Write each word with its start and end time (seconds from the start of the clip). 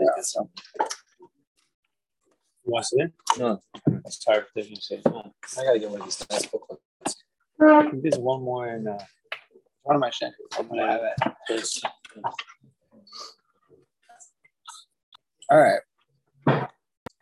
Yeah, 0.00 0.22
so. 0.22 0.50
You 0.80 2.72
want 2.72 2.84
to 2.84 2.88
sit 2.88 3.00
in? 3.00 3.12
No. 3.38 3.60
It's 4.06 4.18
tired 4.18 4.46
for 4.52 4.60
you. 4.60 4.76
I 5.06 5.64
gotta 5.64 5.78
get 5.78 5.90
one 5.90 6.00
of 6.00 6.06
these 6.06 6.26
nice 6.30 6.46
booklets. 6.46 6.82
There's 7.58 8.18
one 8.18 8.42
more 8.42 8.68
in 8.68 8.88
uh, 8.88 8.98
One 9.82 9.96
of 9.96 10.00
my 10.00 10.10
shankers. 10.10 10.46
I'm 10.58 10.68
gonna 10.68 10.90
have 10.90 11.00
it. 11.02 11.32
there's 11.48 11.82
All 15.50 15.60
right. 15.60 15.80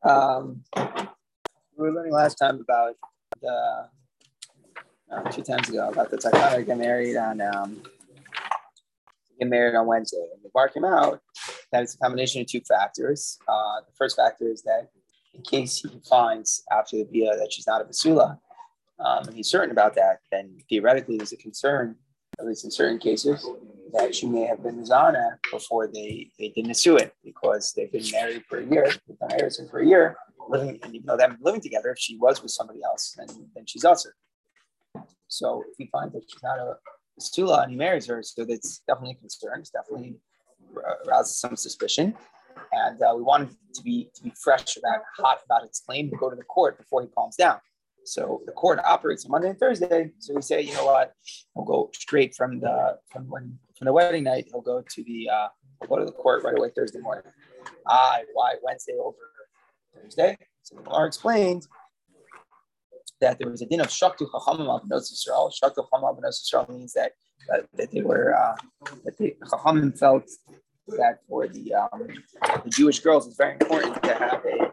Um, 0.05 0.63
we 1.77 1.89
were 1.89 1.93
learning 1.93 2.13
last 2.13 2.37
time 2.37 2.61
about 2.61 2.95
the 3.41 3.89
uh, 5.13 5.31
two 5.31 5.43
times 5.43 5.69
ago 5.69 5.89
about 5.89 6.11
the 6.11 6.17
Takana 6.17 6.65
get 6.65 6.79
married 6.79 7.17
on 7.17 7.41
um, 7.41 7.83
get 9.39 9.49
married 9.49 9.75
on 9.75 9.87
Wednesday. 9.87 10.25
And 10.35 10.43
the 10.45 10.51
bar 10.55 10.69
came 10.69 10.85
out 10.85 11.21
that 11.73 11.83
it's 11.83 11.95
a 11.95 11.99
combination 11.99 12.41
of 12.41 12.47
two 12.47 12.61
factors. 12.61 13.39
Uh, 13.49 13.81
the 13.87 13.93
first 13.97 14.17
factor 14.17 14.49
is 14.49 14.63
that 14.63 14.91
in 15.35 15.43
case 15.43 15.79
he 15.79 16.01
finds 16.09 16.63
after 16.71 16.97
the 16.97 17.05
bia 17.05 17.37
that 17.37 17.53
she's 17.53 17.67
not 17.67 17.81
a 17.81 17.85
basula, 17.85 18.39
um, 19.01 19.27
and 19.27 19.35
he's 19.35 19.49
certain 19.49 19.71
about 19.71 19.95
that, 19.95 20.21
then 20.31 20.57
theoretically 20.69 21.17
there's 21.17 21.33
a 21.33 21.37
concern, 21.37 21.97
at 22.39 22.47
least 22.47 22.65
in 22.65 22.71
certain 22.71 22.99
cases, 22.99 23.49
that 23.93 24.15
she 24.15 24.27
may 24.27 24.45
have 24.45 24.63
been 24.63 24.83
Zana 24.85 25.39
before 25.51 25.87
they, 25.87 26.31
they 26.39 26.49
did 26.49 26.67
Nisuit 26.67 27.11
because 27.25 27.73
they've 27.75 27.91
been 27.91 28.05
married 28.13 28.45
for 28.49 28.59
a 28.59 28.65
year, 28.65 28.91
they've 29.07 29.19
been 29.19 29.29
married 29.29 29.53
for 29.71 29.81
a 29.81 29.87
year, 29.87 30.17
living, 30.49 30.79
and 30.83 30.95
even 30.95 31.07
though 31.07 31.17
they've 31.17 31.37
living 31.41 31.61
together, 31.61 31.91
if 31.91 31.99
she 31.99 32.17
was 32.19 32.43
with 32.43 32.51
somebody 32.51 32.81
else, 32.85 33.15
then, 33.17 33.27
then 33.55 33.65
she's 33.67 33.85
also. 33.85 34.11
So 35.29 35.65
if 35.71 35.75
he 35.79 35.89
finds 35.91 36.13
that 36.13 36.23
she's 36.29 36.43
not 36.43 36.59
a 36.59 36.77
Sula 37.19 37.63
and 37.63 37.73
he 37.73 37.77
marries 37.77 38.07
her, 38.07 38.23
so 38.23 38.45
that's 38.45 38.83
definitely 38.87 39.17
a 39.17 39.21
concern. 39.21 39.61
It's 39.61 39.71
definitely 39.71 40.17
arouses 41.07 41.39
some 41.39 41.57
suspicion. 41.57 42.15
And 42.73 43.03
uh, 43.03 43.15
we 43.17 43.23
wanted 43.23 43.57
to 43.75 43.83
be 43.83 44.11
to 44.15 44.23
be 44.23 44.33
fresh 44.43 44.77
about 44.77 45.01
hot 45.19 45.41
about 45.45 45.65
its 45.65 45.81
claim 45.81 46.11
to 46.11 46.17
go 46.17 46.31
to 46.31 46.37
the 46.37 46.45
court 46.45 46.79
before 46.79 47.03
he 47.03 47.09
calms 47.09 47.37
down. 47.37 47.59
So 48.05 48.43
the 48.47 48.53
court 48.53 48.81
operates 48.85 49.25
on 49.25 49.31
Monday 49.31 49.51
and 49.51 49.59
Thursday. 49.59 50.11
So 50.19 50.35
we 50.35 50.43
say, 50.43 50.63
you 50.63 50.75
know 50.75 50.87
what, 50.87 51.13
we'll 51.55 51.65
go 51.65 51.91
straight 51.95 52.35
from 52.35 52.61
the 52.61 52.99
from 53.11 53.29
when 53.29 53.59
from 53.77 53.87
the 53.87 53.93
wedding 53.93 54.25
night. 54.25 54.47
He'll 54.51 54.61
go 54.61 54.83
to 54.83 55.05
the 55.05 55.29
uh, 55.29 55.49
we'll 55.81 55.89
go 55.89 55.99
to 55.99 56.05
the 56.05 56.17
court 56.17 56.45
right 56.45 56.59
away 56.59 56.71
Thursday 56.75 57.01
morning. 57.01 57.25
Ah, 57.87 58.19
why 58.35 58.55
Wednesday 58.63 58.95
over 58.95 59.17
Thursday? 59.95 60.37
So 60.63 60.77
the 60.77 60.83
Gemara 60.83 61.07
explained 61.07 61.67
that 63.21 63.39
there 63.39 63.49
was 63.49 63.63
a 63.63 63.67
din 63.67 63.81
of 63.81 63.89
shaktu 63.89 64.29
chachamim 64.31 64.69
al 64.69 64.83
Yisrael. 64.91 65.53
Shaktu 65.53 65.87
chachamim 65.93 66.05
al 66.05 66.21
Yisrael 66.23 66.69
means 66.69 66.93
that 66.95 67.13
that 67.49 67.91
they 67.91 68.03
were 68.03 68.35
uh, 68.35 68.57
that 69.05 69.17
the 69.19 69.37
chachamim 69.51 69.99
felt 69.99 70.29
that 70.89 71.21
for 71.29 71.49
the 71.49 71.75
um, 71.75 72.09
the 72.65 72.71
Jewish 72.71 73.01
girls, 73.01 73.27
it's 73.27 73.37
very 73.37 73.55
important 73.61 74.03
to 74.03 74.15
have 74.15 74.45
a 74.45 74.73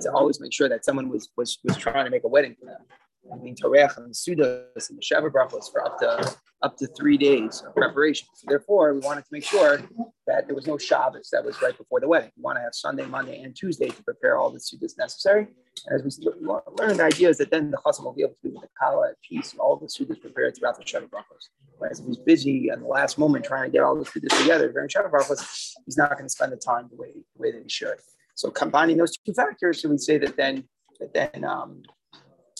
to 0.00 0.12
always 0.12 0.40
make 0.40 0.52
sure 0.52 0.68
that 0.68 0.84
someone 0.84 1.08
was 1.08 1.28
was 1.36 1.58
was 1.64 1.76
trying 1.76 2.04
to 2.04 2.10
make 2.10 2.24
a 2.24 2.28
wedding 2.28 2.56
for 2.58 2.66
them. 2.66 2.82
I 3.32 3.36
mean, 3.36 3.54
Torah 3.54 3.92
and 3.96 4.14
Sudas 4.14 4.88
and 4.88 4.98
the 4.98 5.02
sheva 5.02 5.30
brachos 5.30 5.70
for 5.70 5.84
up 5.84 5.98
to 5.98 6.36
up 6.62 6.76
to 6.78 6.86
three 6.88 7.16
days 7.16 7.62
of 7.66 7.74
preparation. 7.74 8.28
So 8.34 8.46
therefore, 8.48 8.94
we 8.94 9.00
wanted 9.00 9.22
to 9.22 9.28
make 9.32 9.44
sure 9.44 9.80
that 10.30 10.46
there 10.46 10.54
was 10.54 10.66
no 10.66 10.78
Shabbos 10.78 11.28
that 11.32 11.44
was 11.44 11.60
right 11.60 11.76
before 11.76 11.98
the 11.98 12.06
wedding. 12.06 12.30
You 12.36 12.42
want 12.42 12.56
to 12.58 12.62
have 12.62 12.74
Sunday, 12.74 13.04
Monday, 13.04 13.42
and 13.42 13.54
Tuesday 13.54 13.88
to 13.88 14.02
prepare 14.04 14.36
all 14.38 14.50
the 14.50 14.60
Sudas 14.60 14.96
necessary. 14.96 15.48
And 15.86 15.94
as 15.96 16.02
we 16.04 16.30
learn, 16.78 16.96
the 16.96 17.04
idea 17.04 17.28
is 17.28 17.38
that 17.38 17.50
then 17.50 17.70
the 17.70 17.78
chasam 17.78 18.04
will 18.04 18.12
be 18.12 18.22
able 18.22 18.34
to 18.34 18.42
be 18.44 18.50
with 18.50 18.62
the 18.62 18.68
kala 18.80 19.10
at 19.10 19.16
peace 19.28 19.50
and 19.52 19.60
all 19.60 19.76
the 19.76 19.86
Sudas 19.86 20.20
prepared 20.20 20.56
throughout 20.56 20.78
the 20.78 20.84
sheva 20.84 21.08
brachos. 21.08 21.48
Whereas 21.78 21.98
if 21.98 22.06
he's 22.06 22.18
busy 22.18 22.70
at 22.70 22.78
the 22.78 22.86
last 22.86 23.18
moment 23.18 23.44
trying 23.44 23.64
to 23.64 23.70
get 23.70 23.82
all 23.82 23.96
the 23.96 24.04
Sudas 24.04 24.38
together 24.40 24.70
during 24.70 24.88
sheva 24.88 25.10
brachos, 25.10 25.72
he's 25.84 25.96
not 25.96 26.12
going 26.12 26.26
to 26.26 26.28
spend 26.28 26.52
the 26.52 26.56
time 26.56 26.88
the 26.90 26.96
way, 26.96 27.12
the 27.12 27.42
way 27.42 27.50
that 27.50 27.62
he 27.62 27.68
should. 27.68 27.98
So 28.36 28.50
combining 28.50 28.98
those 28.98 29.16
two 29.16 29.32
factors, 29.32 29.84
we 29.84 29.98
say 29.98 30.18
that 30.18 30.36
then 30.36 30.64
that 31.00 31.12
then 31.12 31.44
um, 31.44 31.82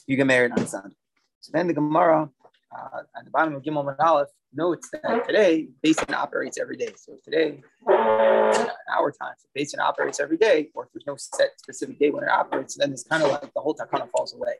you 0.06 0.16
get 0.16 0.26
married 0.26 0.52
on 0.52 0.66
Sunday. 0.66 0.96
So 1.40 1.52
then 1.54 1.68
the 1.68 1.74
Gemara 1.74 2.30
uh, 2.76 3.02
at 3.16 3.24
the 3.24 3.30
bottom 3.30 3.54
of 3.54 3.62
Gimel 3.62 3.88
and 3.88 3.98
Aleph 4.00 4.28
notes 4.52 4.88
that 4.92 5.26
today 5.26 5.68
Basin 5.82 6.14
operates 6.14 6.58
every 6.58 6.76
day. 6.76 6.92
So 6.96 7.14
today, 7.24 7.62
an 7.86 8.68
hour 8.92 9.12
time, 9.12 9.34
so 9.38 9.48
Basin 9.54 9.80
operates 9.80 10.20
every 10.20 10.36
day, 10.36 10.70
or 10.74 10.84
if 10.84 10.90
there's 10.92 11.06
no 11.06 11.16
set 11.16 11.50
specific 11.58 11.98
day 11.98 12.10
when 12.10 12.24
it 12.24 12.30
operates, 12.30 12.76
then 12.76 12.92
it's 12.92 13.04
kind 13.04 13.22
of 13.22 13.30
like 13.30 13.52
the 13.54 13.60
whole 13.60 13.74
takana 13.74 14.08
falls 14.10 14.34
away. 14.34 14.54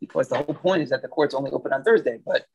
Because 0.00 0.28
the 0.28 0.36
whole 0.36 0.54
point 0.54 0.82
is 0.82 0.90
that 0.90 1.02
the 1.02 1.08
court's 1.08 1.34
only 1.34 1.50
open 1.50 1.72
on 1.72 1.82
Thursday, 1.82 2.18
but 2.24 2.46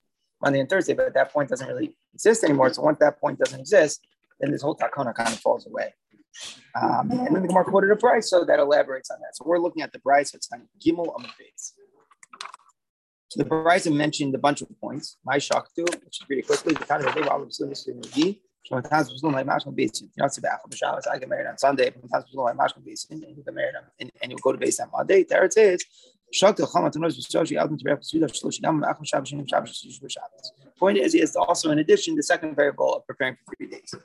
Monday 0.42 0.60
and 0.60 0.70
Thursday, 0.70 0.94
but 0.94 1.14
that 1.14 1.32
point 1.32 1.50
doesn't 1.50 1.68
really 1.68 1.96
exist 2.14 2.44
anymore. 2.44 2.74
So 2.74 2.82
once 2.82 3.00
that 3.00 3.20
point 3.20 3.40
doesn't 3.40 3.60
exist, 3.60 4.06
then 4.40 4.52
this 4.52 4.62
whole 4.62 4.76
takana 4.76 5.14
kind 5.14 5.30
of 5.30 5.40
falls 5.40 5.68
away. 5.68 5.94
Um, 6.82 7.12
and 7.12 7.36
then 7.36 7.42
the 7.42 7.48
Gemara 7.48 7.66
quoted 7.66 7.92
a 7.92 7.96
Brisa, 7.96 8.24
so 8.24 8.46
that 8.46 8.60
elaborates 8.60 9.12
on 9.12 9.20
that. 9.20 9.36
So 9.36 9.44
we're 9.46 9.60
looking 9.60 9.82
at 9.82 9.92
the 9.92 10.00
Brisa. 10.00 10.28
so 10.28 10.36
It's 10.38 10.50
on 10.52 10.68
Gimel 10.80 11.14
on 11.14 11.24
the 11.24 11.30
base. 11.38 11.74
So 13.32 13.42
the 13.42 13.50
Brisa 13.50 13.96
mentioned 13.96 14.36
a 14.36 14.38
bunch 14.38 14.62
of 14.62 14.68
points. 14.82 15.16
My 15.24 15.38
shock 15.38 15.74
too, 15.74 15.86
which 16.04 16.20
is 16.20 16.26
pretty 16.28 16.42
quickly. 16.42 16.74
The 16.74 16.84
kind 16.84 17.02
of 17.06 17.16
day 17.16 17.22
was 17.22 17.62
listening 17.62 18.02
to 18.02 18.20
me. 18.20 18.42
Sometimes 18.66 19.10
was 19.10 19.24
like 19.24 19.46
Mashma 19.46 19.74
Basin. 19.74 20.10
You 20.14 20.20
know, 20.20 20.26
it's 20.26 20.38
about 20.38 20.60
Shabbos. 20.76 21.08
I 21.08 21.18
get 21.18 21.30
married 21.30 21.48
on 21.48 21.58
Sunday. 21.58 21.94
Sometimes 21.98 22.26
was 22.26 22.36
like 22.36 22.58
Mashma 22.58 22.84
Basin, 22.84 23.24
and 23.24 23.38
you 23.38 23.42
get 23.42 23.54
married 23.54 23.76
on, 23.78 23.84
and, 24.02 24.12
and 24.22 24.34
you 24.34 24.38
go 24.42 24.52
to 24.52 24.58
base 24.58 24.82
on 24.82 24.90
Monday. 24.92 25.24
There 25.24 25.46
it 25.46 25.54
says. 25.54 25.82
Point 30.78 30.98
is, 30.98 31.14
he 31.14 31.22
is 31.22 31.36
also 31.38 31.72
in 31.72 31.80
addition 31.80 32.16
the 32.16 32.24
second 32.24 32.56
variable 32.56 32.96
of 32.96 33.08
preparing 33.08 33.36
for 33.36 33.56
three 33.56 33.68
days. 33.68 33.96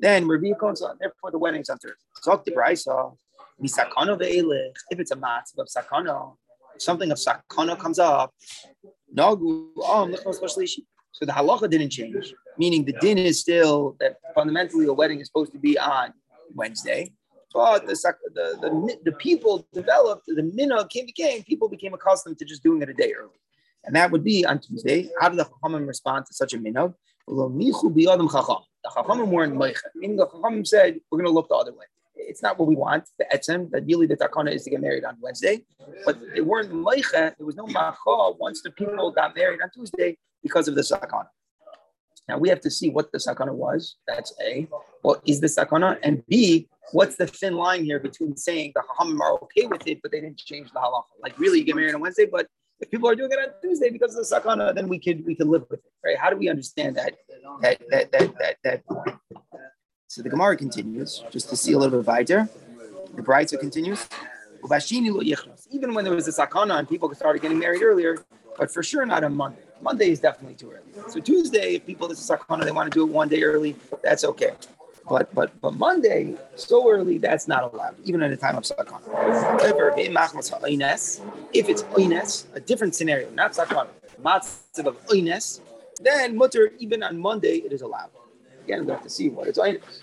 Then 0.00 0.26
Rabbi 0.26 0.58
comes 0.58 0.82
on, 0.82 0.96
therefore 0.98 1.30
the 1.30 1.38
wedding's 1.38 1.70
on 1.70 1.78
Thursday. 1.78 2.00
Talk 2.24 2.44
to 2.46 2.50
Brisa. 2.50 3.16
If 3.60 4.98
it's 4.98 5.12
a 5.12 5.16
matzv 5.16 5.58
of 5.58 5.68
sakano, 5.68 6.36
something 6.78 7.10
of 7.10 7.18
sakano 7.18 7.78
comes 7.78 7.98
up, 7.98 8.34
nagu 9.14 9.70
um 9.88 10.14
so 11.12 11.26
the 11.26 11.32
halacha 11.32 11.68
didn't 11.68 11.90
change, 11.90 12.34
meaning 12.58 12.84
the 12.84 12.94
din 12.94 13.18
is 13.18 13.40
still 13.40 13.96
that 14.00 14.16
fundamentally 14.34 14.86
a 14.86 14.92
wedding 14.92 15.20
is 15.20 15.26
supposed 15.26 15.52
to 15.52 15.58
be 15.58 15.78
on 15.78 16.12
Wednesday. 16.54 17.12
But 17.54 17.86
the, 17.86 17.94
the, 18.34 18.58
the, 18.62 18.98
the 19.04 19.12
people 19.12 19.66
developed, 19.74 20.24
the 20.26 20.42
minhag 20.42 20.88
came 20.88 21.04
became, 21.04 21.42
people 21.42 21.68
became 21.68 21.92
accustomed 21.92 22.38
to 22.38 22.46
just 22.46 22.62
doing 22.62 22.80
it 22.80 22.88
a 22.88 22.94
day 22.94 23.12
early. 23.12 23.38
And 23.84 23.94
that 23.94 24.10
would 24.10 24.24
be 24.24 24.46
on 24.46 24.58
Tuesday. 24.58 25.10
How 25.20 25.28
did 25.28 25.38
the 25.38 25.44
Chachamim 25.44 25.86
respond 25.86 26.24
to 26.26 26.34
such 26.34 26.54
a 26.54 26.58
minhag? 26.58 26.94
The 27.26 27.34
Chachamim 28.96 29.28
weren't 29.28 29.54
meicha, 29.54 29.82
meaning 29.94 30.16
the 30.16 30.26
Chachamim 30.28 30.66
said, 30.66 30.98
we're 31.10 31.18
going 31.18 31.28
to 31.28 31.32
look 31.32 31.48
the 31.48 31.56
other 31.56 31.72
way. 31.72 31.84
It's 32.28 32.42
not 32.42 32.58
what 32.58 32.68
we 32.68 32.76
want, 32.76 33.08
the 33.18 33.26
etzem, 33.34 33.70
that 33.70 33.84
really 33.84 34.06
the 34.06 34.16
takana 34.16 34.52
is 34.52 34.64
to 34.64 34.70
get 34.70 34.80
married 34.80 35.04
on 35.04 35.16
Wednesday. 35.20 35.64
But 36.04 36.18
they 36.34 36.40
weren't 36.40 36.72
meicha, 36.72 37.36
there 37.36 37.46
was 37.46 37.56
no 37.56 37.66
macha 37.66 38.32
once 38.38 38.62
the 38.62 38.70
people 38.70 39.10
got 39.10 39.36
married 39.36 39.60
on 39.62 39.70
Tuesday 39.70 40.18
because 40.42 40.68
of 40.68 40.74
the 40.74 40.82
sakana. 40.82 41.28
Now 42.28 42.38
we 42.38 42.48
have 42.48 42.60
to 42.60 42.70
see 42.70 42.90
what 42.90 43.10
the 43.12 43.18
sakana 43.18 43.52
was. 43.52 43.96
That's 44.06 44.32
A. 44.42 44.68
What 45.02 45.20
is 45.26 45.40
the 45.40 45.48
sakana? 45.48 45.98
And 46.02 46.24
B, 46.28 46.68
what's 46.92 47.16
the 47.16 47.26
thin 47.26 47.56
line 47.56 47.84
here 47.84 47.98
between 47.98 48.36
saying 48.36 48.72
the 48.74 48.82
Chachamim 48.82 49.20
are 49.20 49.34
okay 49.44 49.66
with 49.66 49.86
it, 49.86 50.00
but 50.02 50.12
they 50.12 50.20
didn't 50.20 50.38
change 50.38 50.70
the 50.72 50.78
halacha? 50.78 51.04
Like 51.20 51.38
really, 51.38 51.58
you 51.58 51.64
get 51.64 51.76
married 51.76 51.94
on 51.94 52.00
Wednesday, 52.00 52.26
but 52.26 52.46
if 52.80 52.90
people 52.90 53.08
are 53.08 53.14
doing 53.14 53.30
it 53.32 53.38
on 53.38 53.48
Tuesday 53.60 53.90
because 53.90 54.16
of 54.16 54.28
the 54.28 54.36
sakana, 54.36 54.74
then 54.74 54.88
we 54.88 54.98
could 54.98 55.24
we 55.26 55.34
could 55.34 55.48
live 55.48 55.64
with 55.70 55.80
it, 55.80 55.92
right? 56.04 56.16
How 56.16 56.30
do 56.30 56.36
we 56.36 56.48
understand 56.48 56.96
that 56.96 57.14
that 57.60 57.80
that 57.90 58.12
that 58.12 58.34
that, 58.38 58.56
that 58.64 58.86
point? 58.86 59.16
So 60.12 60.20
the 60.20 60.28
Gemara 60.28 60.58
continues, 60.58 61.24
just 61.30 61.48
to 61.48 61.56
see 61.56 61.72
a 61.72 61.78
little 61.78 61.92
bit 61.92 62.00
of 62.00 62.06
weiter. 62.06 62.46
The 63.14 63.22
Brisa 63.22 63.58
continues. 63.58 64.06
Even 65.70 65.94
when 65.94 66.04
there 66.04 66.12
was 66.14 66.28
a 66.28 66.30
sakana 66.30 66.78
and 66.78 66.86
people 66.86 67.14
started 67.14 67.40
getting 67.40 67.58
married 67.58 67.82
earlier, 67.82 68.22
but 68.58 68.70
for 68.70 68.82
sure 68.82 69.06
not 69.06 69.24
on 69.24 69.34
Monday. 69.34 69.62
Monday 69.80 70.10
is 70.10 70.20
definitely 70.20 70.56
too 70.56 70.70
early. 70.70 70.92
So 71.08 71.18
Tuesday, 71.18 71.76
if 71.76 71.86
people 71.86 72.08
this 72.08 72.20
is 72.20 72.28
sakana, 72.28 72.62
they 72.62 72.72
want 72.72 72.92
to 72.92 72.94
do 72.94 73.06
it 73.06 73.10
one 73.10 73.30
day 73.30 73.42
early, 73.42 73.74
that's 74.02 74.22
okay. 74.24 74.52
But 75.08 75.34
but 75.34 75.58
but 75.62 75.76
Monday, 75.76 76.36
so 76.56 76.90
early, 76.90 77.16
that's 77.16 77.48
not 77.48 77.72
allowed, 77.72 77.96
even 78.04 78.22
at 78.22 78.30
a 78.30 78.36
time 78.36 78.56
of 78.56 78.64
sakana. 78.64 79.02
However, 79.62 79.94
if 79.96 81.68
it's 81.70 81.82
oines, 81.84 82.44
a 82.54 82.60
different 82.60 82.94
scenario, 82.94 83.30
not 83.30 83.52
sakana, 83.54 83.88
matzav 84.22 84.88
of 84.88 85.06
oines, 85.06 85.60
then 86.02 86.36
mutter 86.36 86.72
even 86.78 87.02
on 87.02 87.18
Monday 87.18 87.62
it 87.64 87.72
is 87.72 87.80
allowed. 87.80 88.10
Again, 88.64 88.86
we 88.86 88.92
have 88.92 89.02
to 89.02 89.10
see 89.10 89.28
what 89.28 89.48
it's 89.48 89.58
oines. 89.58 90.02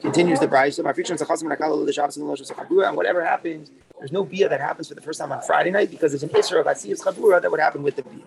Continues 0.00 0.38
the. 0.38 0.46
Of 0.46 0.84
my 0.84 0.92
future 0.92 1.12
and 1.12 2.96
whatever 2.96 3.24
happens, 3.24 3.70
there's 3.98 4.12
no 4.12 4.24
bia 4.24 4.48
that 4.48 4.60
happens 4.60 4.88
for 4.88 4.94
the 4.94 5.00
first 5.00 5.18
time 5.18 5.32
on 5.32 5.42
Friday 5.42 5.70
night 5.70 5.90
because 5.90 6.12
there's 6.12 6.22
an 6.22 6.28
isra 6.30 6.60
of 6.60 6.66
asiyas 6.66 7.02
chabura 7.02 7.40
that 7.42 7.50
would 7.50 7.60
happen 7.60 7.82
with 7.82 7.96
the 7.96 8.02
bia. 8.02 8.24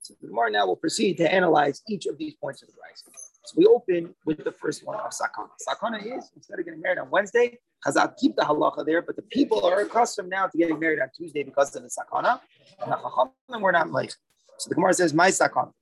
So 0.00 0.14
the 0.20 0.28
Gemara 0.28 0.50
now 0.50 0.66
will 0.66 0.76
proceed 0.76 1.16
to 1.16 1.32
analyze 1.32 1.82
each 1.88 2.06
of 2.06 2.18
these 2.18 2.34
points 2.34 2.62
of 2.62 2.68
the 2.68 2.74
Brisa. 2.74 3.10
So 3.44 3.54
we 3.56 3.66
open 3.66 4.14
with 4.24 4.44
the 4.44 4.52
first 4.52 4.86
one 4.86 4.98
of 5.00 5.10
sakana. 5.10 5.48
Sakana 5.68 5.98
is 6.00 6.30
instead 6.36 6.58
of 6.58 6.64
getting 6.64 6.80
married 6.80 6.98
on 6.98 7.10
Wednesday, 7.10 7.58
Chazal 7.84 8.16
keep 8.16 8.36
the 8.36 8.42
halacha 8.42 8.84
there, 8.84 9.02
but 9.02 9.16
the 9.16 9.22
people 9.22 9.64
are 9.64 9.80
accustomed 9.80 10.30
now 10.30 10.46
to 10.46 10.58
getting 10.58 10.78
married 10.78 11.00
on 11.00 11.08
Tuesday 11.16 11.42
because 11.42 11.74
of 11.74 11.82
the 11.82 11.88
sakana. 11.88 12.40
And 12.82 12.92
the 12.92 12.96
chachamim 12.96 13.60
were 13.60 13.72
not 13.72 13.90
like. 13.90 14.12
So 14.58 14.68
the 14.68 14.74
Gemara 14.74 14.94
says, 14.94 15.12
"My 15.12 15.28
sakana." 15.28 15.72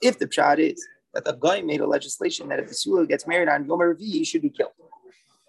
If 0.00 0.18
the 0.18 0.26
pshat 0.26 0.58
is 0.58 0.86
that 1.14 1.24
the 1.24 1.32
guy 1.32 1.60
made 1.60 1.80
a 1.80 1.86
legislation 1.86 2.48
that 2.48 2.58
if 2.58 2.68
the 2.68 2.74
Sula 2.74 3.06
gets 3.06 3.26
married 3.26 3.48
on 3.48 3.66
Yom 3.66 3.78
Revi, 3.78 4.00
he 4.00 4.24
should 4.24 4.42
be 4.42 4.50
killed. 4.50 4.72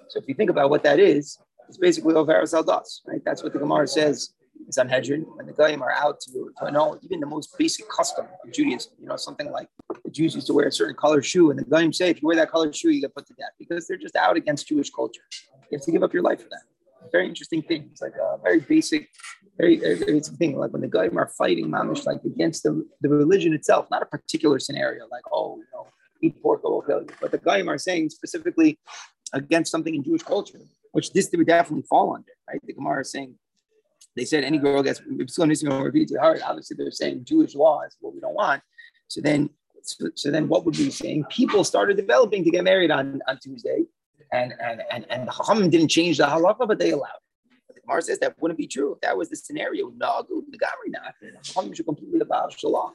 So 0.10 0.20
if 0.20 0.28
you 0.28 0.34
think 0.36 0.50
about 0.50 0.70
what 0.70 0.84
that 0.84 1.00
is, 1.00 1.38
it's 1.68 1.78
basically 1.78 2.14
Overas 2.14 2.54
Aldas, 2.54 3.02
right? 3.08 3.22
That's 3.26 3.42
what 3.42 3.54
the 3.54 3.60
Gemara 3.60 3.88
says 3.88 4.34
in 4.66 4.72
Sanhedrin 4.72 5.22
when 5.36 5.46
the 5.46 5.54
Goyim 5.54 5.82
are 5.82 5.92
out 5.92 6.20
to, 6.22 6.52
to 6.60 6.72
know 6.72 7.00
even 7.02 7.20
the 7.20 7.26
most 7.26 7.58
basic 7.58 7.90
custom 7.90 8.28
of 8.44 8.52
Judaism. 8.52 8.94
You 9.00 9.08
know, 9.08 9.16
something 9.16 9.52
like 9.52 9.68
the 10.04 10.12
Jews 10.12 10.36
used 10.36 10.48
to 10.48 10.54
wear 10.54 10.68
a 10.68 10.72
certain 10.72 10.96
color 10.96 11.22
shoe, 11.22 11.50
and 11.50 11.60
the 11.60 11.64
Goyim 11.64 11.94
say 11.94 12.10
if 12.10 12.22
you 12.22 12.28
wear 12.28 12.36
that 12.36 12.52
color 12.52 12.72
shoe, 12.72 12.90
you 12.90 13.02
get 13.02 13.16
put 13.16 13.26
to 13.28 13.34
death 13.34 13.52
because 13.58 13.88
they're 13.88 13.98
just 13.98 14.16
out 14.16 14.36
against 14.36 14.68
Jewish 14.68 14.90
culture. 14.90 15.22
You 15.72 15.78
have 15.78 15.86
to 15.86 15.92
give 15.92 16.04
up 16.04 16.14
your 16.14 16.24
life 16.24 16.44
for 16.44 16.50
that. 16.50 16.64
Very 17.12 17.28
interesting 17.28 17.62
thing. 17.62 17.90
It's 17.92 18.02
like 18.02 18.14
a 18.16 18.38
very 18.44 18.60
basic, 18.60 19.10
very, 19.58 19.78
very 19.78 20.20
thing. 20.20 20.58
Like 20.58 20.72
when 20.72 20.82
the 20.82 20.88
Goyim 20.88 21.18
are 21.18 21.28
fighting 21.28 21.68
mamish, 21.70 22.06
like 22.06 22.24
against 22.24 22.64
the, 22.64 22.86
the 23.02 23.10
religion 23.10 23.54
itself, 23.54 23.88
not 23.92 24.02
a 24.02 24.06
particular 24.06 24.60
scenario, 24.60 25.08
like 25.12 25.24
oh, 25.32 25.58
you 25.58 25.66
know, 25.74 25.88
eat 26.22 26.42
pork, 26.42 26.62
I 26.66 26.70
will 26.70 26.82
kill 26.82 27.02
you. 27.02 27.10
But 27.22 27.32
the 27.32 27.38
Goyim 27.38 27.70
are 27.70 27.78
saying 27.78 28.10
specifically 28.10 28.80
against 29.34 29.72
something 29.72 29.94
in 29.94 30.04
Jewish 30.04 30.24
culture, 30.24 30.60
which 30.92 31.14
this 31.14 31.30
would 31.36 31.48
definitely 31.48 31.84
fall 31.84 32.16
under, 32.16 32.32
right? 32.50 32.60
The 32.66 32.74
Gemara 32.74 33.02
is 33.02 33.12
saying 33.12 33.36
they 34.16 34.26
said 34.26 34.44
any 34.44 34.58
girl 34.58 34.84
gets 34.84 35.02
obviously 35.02 36.78
they're 36.78 36.92
saying 36.92 37.26
Jewish 37.26 37.56
law 37.56 37.82
is 37.82 37.96
what 38.00 38.14
we 38.14 38.20
don't 38.20 38.36
want. 38.36 38.62
So 39.08 39.22
then 39.22 39.50
so, 39.84 40.10
so 40.16 40.32
then 40.32 40.48
what 40.48 40.66
would 40.66 40.78
we 40.78 40.86
be 40.86 40.92
saying? 40.92 41.26
People 41.30 41.64
started 41.64 41.98
developing 41.98 42.44
to 42.44 42.52
get 42.52 42.64
married 42.64 42.92
on, 42.92 43.22
on 43.28 43.38
Tuesday, 43.40 43.84
and 44.32 44.54
and 44.62 44.82
and 44.92 45.06
and 45.10 45.28
the 45.28 45.32
Chachamim 45.32 45.70
didn't 45.70 45.90
change 45.90 46.18
the 46.18 46.26
halacha, 46.26 46.68
but 46.68 46.80
they 46.80 46.92
allowed. 46.92 47.10
The 47.10 47.33
Gemara 47.86 48.02
says 48.02 48.20
that 48.20 48.36
wouldn't 48.42 48.58
be 48.58 48.68
true 48.68 48.94
if 48.94 49.02
that 49.02 49.18
was 49.18 49.30
the 49.30 49.36
scenario. 49.36 49.92
No, 49.96 50.26
the. 50.28 50.44
Chachamim 51.44 51.76
should 51.76 51.86
completely 51.86 52.20
abolish 52.20 52.62
the 52.62 52.70
law. 52.70 52.94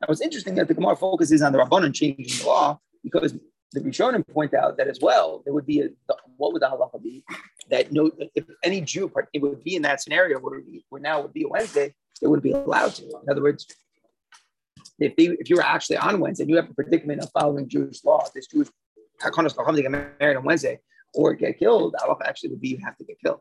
Now 0.00 0.08
it's 0.08 0.20
interesting 0.20 0.54
that 0.56 0.68
the 0.68 0.74
Gemara 0.74 0.96
focuses 0.96 1.42
on 1.42 1.52
the 1.52 1.58
Rabbanon 1.58 1.94
changing 1.94 2.26
the 2.26 2.46
law 2.46 2.78
because 3.02 3.34
the 3.72 3.80
Rishonim 3.80 4.26
point 4.26 4.54
out 4.54 4.76
that 4.76 4.88
as 4.88 4.98
well, 5.00 5.42
there 5.44 5.54
would 5.54 5.66
be 5.66 5.80
a, 5.80 5.88
what 6.36 6.52
would 6.52 6.62
the 6.62 6.66
halacha 6.66 7.02
be? 7.02 7.24
That 7.70 7.92
no, 7.92 8.10
if 8.34 8.44
any 8.64 8.80
Jew, 8.80 9.10
it 9.32 9.40
would 9.40 9.62
be 9.62 9.76
in 9.76 9.82
that 9.82 10.00
scenario 10.02 10.38
where, 10.38 10.60
where 10.88 11.00
now 11.00 11.22
would 11.22 11.32
be 11.32 11.44
a 11.44 11.48
Wednesday, 11.48 11.94
it 12.20 12.26
would 12.26 12.42
be 12.42 12.52
allowed 12.52 12.94
to. 12.96 13.04
In 13.04 13.30
other 13.30 13.42
words, 13.42 13.66
if 14.98 15.16
they, 15.16 15.24
if 15.24 15.48
you 15.48 15.56
were 15.56 15.62
actually 15.62 15.96
on 15.96 16.20
Wednesday 16.20 16.44
and 16.44 16.50
you 16.50 16.56
have 16.56 16.68
a 16.68 16.74
predicament 16.74 17.22
of 17.22 17.30
following 17.30 17.68
Jewish 17.68 18.04
law, 18.04 18.26
this 18.34 18.48
Jewish 18.48 18.68
Takonos 19.22 19.54
to 19.54 19.82
get 19.82 19.90
married 19.90 20.36
on 20.36 20.44
Wednesday 20.44 20.80
or 21.14 21.34
get 21.34 21.58
killed, 21.58 21.94
halacha 21.94 22.26
actually 22.26 22.50
would 22.50 22.60
be 22.60 22.68
you 22.68 22.78
have 22.84 22.96
to 22.96 23.04
get 23.04 23.18
killed. 23.24 23.40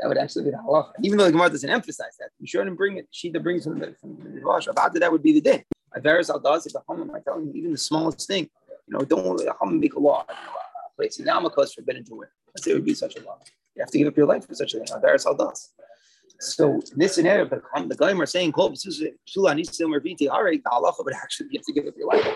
That 0.00 0.08
would 0.08 0.18
actually 0.18 0.44
be 0.44 0.50
the 0.50 0.56
halacha. 0.56 0.92
Even 1.02 1.18
though 1.18 1.26
the 1.26 1.32
Gemara 1.32 1.50
doesn't 1.50 1.68
emphasize 1.68 2.16
that, 2.18 2.30
you 2.38 2.46
shouldn't 2.46 2.76
bring 2.76 2.96
it. 2.96 3.06
She 3.10 3.30
that 3.30 3.42
brings 3.42 3.64
from 3.64 3.78
the 3.78 3.94
from 4.00 4.16
the 4.16 4.40
Rosh. 4.40 4.66
About 4.66 4.94
that 4.94 5.12
would 5.12 5.22
be 5.22 5.32
the 5.32 5.40
din. 5.40 5.62
Averis 5.96 6.30
al 6.30 6.40
does 6.40 6.66
if 6.66 6.72
the 6.72 6.80
Hamam, 6.88 7.14
I 7.14 7.20
telling 7.20 7.48
you, 7.48 7.52
even 7.54 7.72
the 7.72 7.78
smallest 7.78 8.26
thing, 8.26 8.48
you 8.86 8.98
know, 8.98 9.04
don't 9.04 9.36
let 9.36 9.48
Hamam 9.58 9.78
make 9.78 9.94
a 9.94 10.00
law. 10.00 10.24
Place 10.96 11.18
in 11.18 11.26
Namaka 11.26 11.64
is 11.64 11.74
forbidden 11.74 12.04
to 12.04 12.14
wear. 12.14 12.30
Let's 12.48 12.64
say 12.64 12.70
it 12.70 12.74
would 12.74 12.84
be 12.84 12.94
such 12.94 13.16
a 13.16 13.22
law. 13.24 13.38
You 13.74 13.82
have 13.82 13.90
to 13.90 13.98
give 13.98 14.08
up 14.08 14.16
your 14.16 14.26
life 14.26 14.46
for 14.46 14.54
such 14.54 14.74
a 14.74 14.78
thing. 14.78 14.86
Averis 14.86 15.26
al 15.26 15.34
does. 15.34 15.70
So 16.38 16.72
in 16.92 16.98
this 16.98 17.14
scenario, 17.16 17.44
the 17.44 17.60
the 17.86 17.94
Goyim 17.94 18.20
are 18.22 18.26
saying, 18.26 18.52
"Kol 18.52 18.70
the 18.70 18.76
halacha," 20.70 21.04
but 21.04 21.14
actually 21.14 21.48
you 21.50 21.58
have 21.58 21.66
to 21.66 21.72
give 21.72 21.86
up 21.86 21.94
your 21.98 22.08
life. 22.08 22.26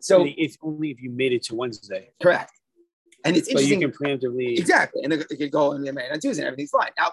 So 0.00 0.24
it's 0.24 0.56
only 0.62 0.90
if 0.90 1.02
you 1.02 1.10
made 1.10 1.32
it 1.32 1.42
to 1.44 1.56
Wednesday. 1.56 2.10
Correct. 2.22 2.52
And 3.26 3.36
it's 3.36 3.52
but 3.52 3.62
interesting. 3.62 3.82
you 3.82 3.90
can 3.90 3.98
preemptively 3.98 4.58
exactly, 4.58 5.02
and 5.02 5.12
they, 5.12 5.18
could 5.18 5.50
go 5.50 5.72
and 5.72 5.84
get 5.84 5.94
married 5.94 6.12
on 6.12 6.20
Tuesday, 6.20 6.42
and 6.42 6.48
everything's 6.48 6.70
fine. 6.70 6.90
Now, 6.96 7.12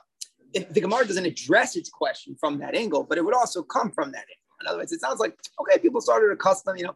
if 0.54 0.69
the 0.69 0.81
Gemara 0.81 1.07
doesn't 1.07 1.25
address 1.25 1.75
its 1.75 1.89
question 1.89 2.36
from 2.39 2.60
that 2.60 2.75
angle, 2.75 3.04
but 3.04 3.18
it 3.18 3.25
would 3.25 3.36
also 3.36 3.63
come 3.63 3.92
from 3.92 4.12
that 4.12 4.19
angle. 4.19 4.57
In 4.62 4.68
other 4.68 4.77
words, 4.77 4.92
it 4.92 5.01
sounds 5.01 5.19
like 5.19 5.36
okay, 5.62 5.80
people 5.80 6.01
started 6.01 6.31
a 6.31 6.36
custom. 6.36 6.77
You 6.77 6.86
know, 6.86 6.95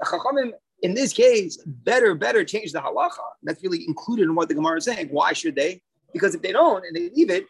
the 0.00 0.52
in 0.82 0.94
this 0.94 1.12
case 1.12 1.56
better 1.64 2.14
better 2.14 2.44
change 2.44 2.72
the 2.72 2.80
halacha. 2.80 3.10
That's 3.42 3.62
really 3.62 3.84
included 3.86 4.24
in 4.24 4.34
what 4.34 4.48
the 4.48 4.54
Gemara 4.54 4.78
is 4.78 4.84
saying. 4.84 5.08
Why 5.10 5.32
should 5.32 5.54
they? 5.54 5.82
Because 6.12 6.34
if 6.34 6.42
they 6.42 6.52
don't 6.52 6.84
and 6.84 6.94
they 6.94 7.10
leave 7.10 7.30
it, 7.30 7.46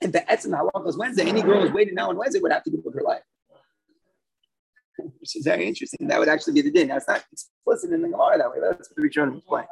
and 0.00 0.12
the 0.12 0.20
etzim 0.20 0.58
halacha 0.58 0.88
is 0.88 0.96
Wednesday, 0.96 1.26
any 1.26 1.42
girl 1.42 1.62
who's 1.62 1.72
waiting 1.72 1.94
now 1.94 2.08
on 2.10 2.16
Wednesday 2.16 2.40
would 2.40 2.52
have 2.52 2.64
to 2.64 2.70
give 2.70 2.80
up 2.86 2.94
her 2.94 3.02
life. 3.02 3.22
Which 4.98 5.36
is 5.36 5.44
very 5.44 5.66
interesting. 5.66 6.08
That 6.08 6.18
would 6.18 6.28
actually 6.28 6.54
be 6.54 6.62
the 6.62 6.70
din. 6.70 6.88
Now 6.88 6.96
it's 6.96 7.08
not 7.08 7.22
explicit 7.30 7.92
in 7.92 8.02
the 8.02 8.08
Gemara 8.08 8.38
that 8.38 8.50
way. 8.50 8.56
That's 8.60 8.88
what 8.88 8.96
the 8.96 9.02
Rishonim 9.02 9.38
explain. 9.38 9.66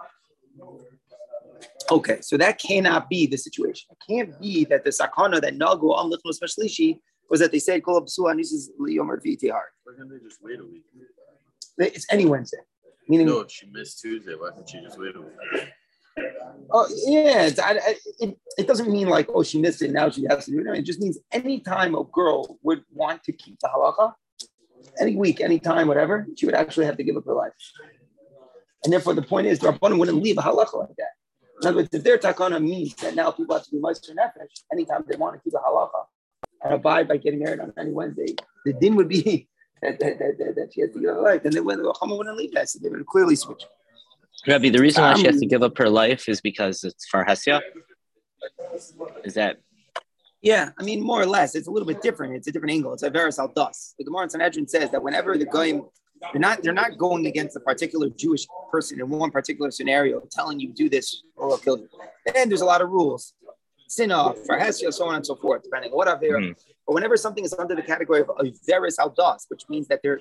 Okay, 1.91 2.19
so 2.23 2.37
that 2.37 2.59
cannot 2.59 3.09
be 3.09 3.27
the 3.27 3.37
situation. 3.37 3.89
It 3.93 3.99
can't 4.09 4.41
be 4.41 4.65
that 4.67 4.85
the 4.85 4.91
sakana 4.91 5.41
that 5.41 5.55
nagu 5.55 5.99
am 5.99 6.11
lichnos 6.11 6.41
mashlishi 6.43 6.99
was 7.29 7.41
that 7.41 7.53
they 7.53 7.59
said 7.59 7.83
kol 7.83 8.01
absua 8.01 8.35
nisis 8.35 8.69
liyomer 8.81 9.19
v'itihar. 9.25 9.67
Why 9.85 9.95
can't 9.97 10.11
they 10.11 10.19
just 10.19 10.43
wait 10.43 10.61
a 10.61 10.65
week? 10.65 10.85
It's 11.79 12.06
any 12.11 12.27
Wednesday. 12.27 12.59
Meaning, 13.09 13.27
no, 13.27 13.47
she 13.47 13.67
missed 13.71 14.01
Tuesday, 14.01 14.33
why 14.33 14.51
can't 14.53 14.69
she 14.69 14.81
just 14.81 14.99
wait 14.99 15.15
a 15.15 15.21
week? 15.21 15.69
Oh 16.71 16.89
yeah, 17.07 17.50
I, 17.62 17.97
it, 18.21 18.39
it 18.57 18.67
doesn't 18.67 18.91
mean 18.91 19.09
like 19.09 19.29
oh 19.35 19.43
she 19.43 19.61
missed 19.61 19.83
it 19.83 19.91
now 19.91 20.09
she 20.09 20.25
has 20.31 20.45
to 20.47 20.53
do 20.53 20.61
it. 20.61 20.79
It 20.79 20.83
just 20.83 21.00
means 21.00 21.19
any 21.33 21.61
time 21.61 21.95
a 21.95 22.05
girl 22.05 22.59
would 22.62 22.83
want 22.93 23.25
to 23.25 23.33
keep 23.33 23.59
the 23.61 23.69
halacha, 23.69 24.15
any 25.00 25.17
week, 25.17 25.41
any 25.41 25.59
time, 25.59 25.89
whatever, 25.89 26.27
she 26.37 26.47
would 26.47 26.55
actually 26.55 26.87
have 26.87 26.97
to 26.97 27.05
give 27.05 27.17
up 27.17 27.25
her 27.27 27.35
life. 27.35 27.53
And 28.85 28.93
therefore, 28.93 29.15
the 29.15 29.23
point 29.23 29.47
is, 29.47 29.59
the 29.59 29.73
Rabbanim 29.73 29.99
wouldn't 29.99 30.23
leave 30.23 30.39
a 30.39 30.43
halacha 30.43 30.75
like 30.75 30.97
that. 30.99 31.13
In 31.63 31.69
other 31.69 31.77
words, 31.79 31.89
if 31.93 32.05
their 32.05 32.19
takana 32.19 32.63
means 32.63 32.95
that 32.97 33.15
now 33.15 33.31
people 33.31 33.57
have 33.57 33.65
to 33.65 33.71
be 33.71 33.79
meister 33.79 34.13
nefesh 34.13 34.63
anytime 34.73 35.05
they 35.09 35.17
want 35.17 35.35
to 35.37 35.41
keep 35.43 35.55
a 35.55 35.59
halacha 35.59 36.05
and 36.63 36.75
abide 36.75 37.09
by 37.09 37.17
getting 37.17 37.39
married 37.39 37.61
on 37.61 37.73
any 37.79 37.93
Wednesday, 37.93 38.35
the 38.65 38.73
din 38.75 38.97
would 38.97 39.09
be 39.09 39.49
that, 39.83 39.99
that, 40.01 40.19
that, 40.19 40.55
that, 40.57 40.73
she 40.75 40.83
has 40.83 40.91
to 40.93 41.01
give 41.01 41.11
up 41.11 41.17
her 41.17 41.23
life. 41.23 41.45
And 41.45 41.53
then 41.53 41.65
the 41.65 41.97
Chama 42.03 42.19
wouldn't 42.19 42.37
leave 42.37 42.53
that, 42.53 42.69
so 42.69 42.79
they 42.83 42.89
would 42.89 43.07
clearly 43.07 43.37
switch. 43.37 43.63
Rabbi, 44.47 44.69
the 44.69 44.81
reason 44.81 45.03
why 45.03 45.15
she 45.15 45.27
has 45.27 45.39
to 45.39 45.47
um, 45.47 45.49
give 45.49 45.63
up 45.63 45.79
her 45.79 45.89
life 45.89 46.29
is 46.29 46.41
because 46.41 46.85
it's 46.85 47.07
farhasya. 47.11 47.63
Is 49.25 49.35
that? 49.35 49.59
Yeah, 50.43 50.71
I 50.79 50.83
mean, 50.83 51.01
more 51.01 51.23
or 51.23 51.27
less, 51.27 51.55
it's 51.55 51.69
a 51.69 51.71
little 51.71 51.87
bit 51.87 52.03
different. 52.03 52.35
It's 52.35 52.47
a 52.49 52.53
different 52.53 52.75
angle. 52.75 52.93
It's 52.93 53.03
a 53.03 53.09
veris 53.09 53.39
al 53.39 53.49
das. 53.49 53.95
The 53.99 54.05
Gemara 54.05 54.25
in 54.25 54.31
Sanhedrin 54.31 54.69
says 54.69 54.91
that 54.91 55.03
whenever 55.03 55.39
the 55.39 55.47
goyim, 55.47 55.85
they're 56.32 56.41
not 56.41 56.62
they're 56.62 56.73
not 56.73 56.99
going 56.99 57.26
against 57.26 57.56
a 57.56 57.61
particular 57.61 58.09
Jewish 58.11 58.47
person 58.71 59.00
in 59.00 59.09
one 59.09 59.31
particular 59.31 59.71
scenario, 59.71 60.23
telling 60.31 60.61
you 60.61 60.73
do 60.73 60.88
this 60.88 61.23
or 61.37 61.49
we'll 61.49 61.59
kill 61.59 61.79
you. 61.79 61.88
And 62.35 62.50
there's 62.50 62.61
a 62.61 62.67
lot 62.67 62.82
of 62.82 62.91
rules, 62.91 63.35
sin 63.88 64.11
off, 64.11 64.37
so 64.44 65.06
on 65.06 65.17
and 65.17 65.26
so 65.26 65.37
forth, 65.37 65.62
depending 65.62 65.91
on 65.91 65.97
what 65.97 66.21
there. 66.21 66.38
Mm. 66.38 66.55
But 66.87 66.94
whenever 66.94 67.17
something 67.17 67.45
is 67.45 67.54
under 67.54 67.75
the 67.75 67.83
category 67.83 68.21
of 68.21 68.31
a 68.38 68.52
veris 68.66 68.99
al 68.99 69.11
das, 69.11 69.47
which 69.49 69.62
means 69.69 69.88
that 69.88 70.00
they're 70.02 70.21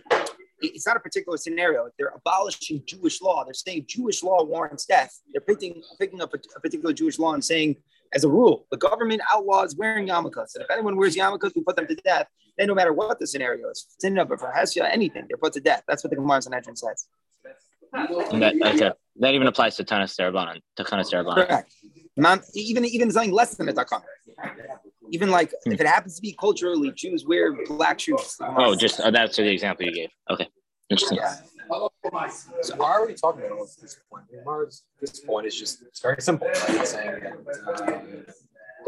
it's 0.63 0.87
not 0.87 0.95
a 0.95 0.99
particular 0.99 1.37
scenario. 1.37 1.89
They're 1.97 2.13
abolishing 2.15 2.83
Jewish 2.85 3.21
law. 3.21 3.43
They're 3.43 3.53
saying 3.53 3.85
Jewish 3.87 4.23
law 4.23 4.43
warrants 4.43 4.85
death. 4.85 5.19
They're 5.31 5.41
picking 5.41 5.81
picking 5.99 6.21
up 6.21 6.33
a, 6.33 6.37
a 6.55 6.59
particular 6.59 6.93
Jewish 6.93 7.19
law 7.19 7.33
and 7.33 7.43
saying, 7.43 7.75
as 8.13 8.23
a 8.23 8.29
rule, 8.29 8.65
the 8.71 8.77
government 8.77 9.21
outlaws 9.31 9.75
wearing 9.75 10.07
yarmulkes. 10.07 10.55
And 10.55 10.63
if 10.63 10.71
anyone 10.71 10.95
wears 10.95 11.15
yarmulkes, 11.15 11.55
we 11.55 11.63
put 11.63 11.75
them 11.75 11.87
to 11.87 11.95
death. 11.95 12.27
Then 12.57 12.67
no 12.67 12.75
matter 12.75 12.93
what 12.93 13.19
the 13.19 13.27
scenario 13.27 13.69
is, 13.69 13.87
sin 13.99 14.17
of 14.17 14.27
for 14.27 14.51
Hesya, 14.55 14.87
anything, 14.91 15.25
they're 15.27 15.37
put 15.37 15.53
to 15.53 15.59
death. 15.59 15.83
That's 15.87 16.03
what 16.03 16.11
the 16.11 16.17
Gemara 16.17 16.41
Sanhedrin 16.41 16.75
says. 16.75 17.07
That, 17.91 18.55
okay. 18.75 18.91
that 19.19 19.33
even 19.33 19.47
applies 19.47 19.75
to 19.77 19.83
Tanas 19.83 20.15
Darabanan, 20.19 20.61
to 20.77 20.83
Tanas 20.83 21.11
Darabanan. 21.11 21.47
Correct. 21.47 21.73
Even 22.55 22.85
even 22.85 23.11
something 23.11 23.31
less 23.31 23.55
than 23.55 23.69
a 23.69 23.73
takana. 23.73 24.03
Even 25.11 25.29
like 25.29 25.53
hmm. 25.63 25.71
if 25.71 25.79
it 25.79 25.87
happens 25.87 26.15
to 26.15 26.21
be 26.21 26.35
culturally, 26.39 26.91
Jews 26.91 27.25
wear 27.25 27.53
black 27.65 27.99
shoes. 27.99 28.37
Oh, 28.41 28.75
just 28.75 28.99
uh, 28.99 29.11
that's 29.11 29.37
the 29.37 29.47
example 29.47 29.85
you 29.85 29.93
gave. 29.93 30.09
Okay, 30.29 30.47
interesting. 30.89 31.17
Yeah. 31.17 31.35
So 32.61 32.83
are 32.83 33.07
we 33.07 33.13
talking 33.13 33.45
about 33.45 33.67
this 33.81 33.99
point? 34.09 34.25
Mars, 34.45 34.83
this 34.99 35.19
point 35.19 35.47
is 35.47 35.57
just 35.57 35.81
it's 35.83 36.01
very 36.01 36.21
simple. 36.21 36.47
Saying 36.53 37.21
that 37.21 37.33
uh, 37.67 38.31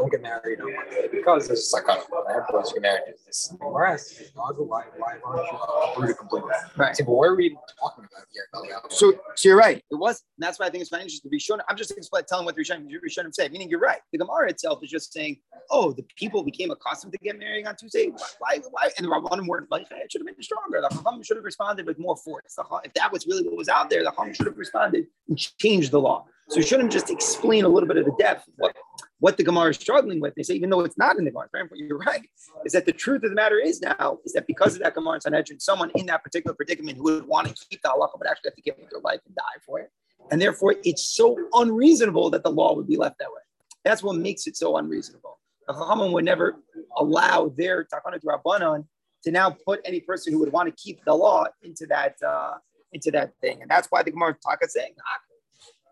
don't 0.09 0.21
get 0.21 0.21
married 0.21 0.62
on 0.62 0.74
Monday 0.74 1.07
because 1.12 1.50
a 1.50 1.55
psychotic. 1.55 2.05
Right? 2.09 2.38
Everyone's 2.38 2.74
get 2.74 2.81
married 2.81 3.03
to 3.07 3.25
this. 3.25 3.53
Whereas, 3.59 4.31
why, 4.33 4.51
why 4.97 5.17
aren't 5.25 5.51
you 5.51 5.57
uh, 5.57 5.91
uproot 5.91 6.17
completely? 6.17 6.50
Right. 6.77 6.95
So, 6.95 7.05
but 7.05 7.13
what 7.13 7.27
are 7.29 7.35
we 7.35 7.57
talking 7.79 8.05
about 8.05 8.25
here? 8.31 8.43
So, 8.89 9.13
so 9.35 9.50
you're 9.50 9.57
right. 9.57 9.83
It 9.91 9.95
was. 9.95 10.21
that's 10.38 10.59
why 10.59 10.67
I 10.67 10.69
think 10.69 10.81
it's 10.81 10.91
interesting 10.91 11.21
to 11.24 11.29
be 11.29 11.39
shown. 11.39 11.59
I'm 11.69 11.77
just 11.77 11.91
explaining 11.91 12.27
telling 12.29 12.45
what 12.45 12.55
the 12.55 12.63
Rishonim, 12.63 12.88
Rishonim 12.88 13.33
say. 13.33 13.50
Meaning, 13.50 13.69
you're 13.69 13.79
right. 13.79 14.00
The 14.12 14.19
Gemara 14.19 14.50
itself 14.50 14.83
is 14.83 14.89
just 14.89 15.13
saying, 15.13 15.38
oh, 15.71 15.91
the 15.91 16.05
people 16.15 16.43
became 16.43 16.71
accustomed 16.71 17.13
to 17.13 17.19
get 17.19 17.38
married 17.39 17.65
on 17.65 17.75
Tuesday. 17.75 18.12
Why? 18.39 18.59
Why? 18.71 18.89
And 18.97 19.05
the 19.05 19.09
Rabbanim 19.09 19.47
weren't 19.47 19.71
like, 19.71 19.88
it 19.91 20.12
should 20.12 20.21
have 20.21 20.27
been 20.27 20.43
stronger. 20.43 20.81
The 20.81 20.89
Chacham 20.89 21.24
should 21.24 21.38
have 21.38 21.45
responded 21.45 21.85
with 21.85 22.00
more 22.00 22.17
force. 22.17 22.57
If 22.83 22.93
that 22.93 23.12
was 23.12 23.25
really 23.27 23.43
what 23.43 23.57
was 23.57 23.69
out 23.69 23.89
there, 23.89 24.03
the 24.03 24.12
Chacham 24.12 24.33
should 24.33 24.47
have 24.47 24.57
responded 24.57 25.07
and 25.29 25.38
changed 25.38 25.91
the 25.91 26.00
law. 26.00 26.25
So 26.49 26.57
you 26.57 26.63
shouldn't 26.63 26.91
just 26.91 27.09
explain 27.09 27.65
a 27.65 27.67
little 27.67 27.87
bit 27.87 27.97
of 27.97 28.05
the 28.05 28.15
depth 28.19 28.47
what, 28.57 28.75
what 29.19 29.37
the 29.37 29.43
Gemara 29.43 29.69
is 29.71 29.77
struggling 29.77 30.19
with. 30.19 30.35
They 30.35 30.43
say, 30.43 30.53
even 30.53 30.69
though 30.69 30.81
it's 30.81 30.97
not 30.97 31.17
in 31.17 31.25
the 31.25 31.31
Gemara, 31.31 31.47
you're 31.73 31.97
right, 31.97 32.29
is 32.65 32.73
that 32.73 32.85
the 32.85 32.91
truth 32.91 33.23
of 33.23 33.31
the 33.31 33.35
matter 33.35 33.57
is 33.57 33.81
now 33.81 34.19
is 34.25 34.33
that 34.33 34.45
because 34.45 34.75
of 34.75 34.81
that 34.83 34.93
Gemara 34.93 35.15
in 35.15 35.21
Sanhedrin, 35.21 35.59
someone 35.59 35.91
in 35.95 36.05
that 36.05 36.23
particular 36.23 36.53
predicament 36.53 36.97
who 36.97 37.03
would 37.03 37.27
want 37.27 37.47
to 37.47 37.65
keep 37.67 37.81
the 37.81 37.89
halacha 37.89 38.17
but 38.19 38.29
actually 38.29 38.49
have 38.49 38.55
to 38.55 38.61
give 38.61 38.75
up 38.75 38.89
their 38.91 39.01
life 39.01 39.21
and 39.25 39.35
die 39.35 39.59
for 39.65 39.79
it. 39.79 39.89
And 40.31 40.41
therefore, 40.41 40.75
it's 40.83 41.07
so 41.15 41.37
unreasonable 41.53 42.29
that 42.31 42.43
the 42.43 42.51
law 42.51 42.75
would 42.75 42.87
be 42.87 42.97
left 42.97 43.19
that 43.19 43.29
way. 43.29 43.41
That's 43.83 44.03
what 44.03 44.15
makes 44.15 44.47
it 44.47 44.55
so 44.55 44.77
unreasonable. 44.77 45.39
The 45.67 45.73
Chachamim 45.73 46.11
would 46.11 46.25
never 46.25 46.57
allow 46.97 47.53
their 47.55 47.85
Takana 47.85 48.19
Rabbanon 48.23 48.85
to 49.23 49.31
now 49.31 49.49
put 49.49 49.81
any 49.83 49.99
person 49.99 50.33
who 50.33 50.39
would 50.39 50.51
want 50.51 50.69
to 50.69 50.83
keep 50.83 51.03
the 51.05 51.13
law 51.13 51.45
into 51.63 51.87
that 51.87 52.15
uh, 52.25 52.55
into 52.93 53.11
that 53.11 53.33
thing, 53.41 53.61
and 53.61 53.69
that's 53.69 53.87
why 53.89 54.03
the 54.03 54.11
Gemara 54.11 54.37
Taka 54.45 54.69
saying. 54.69 54.93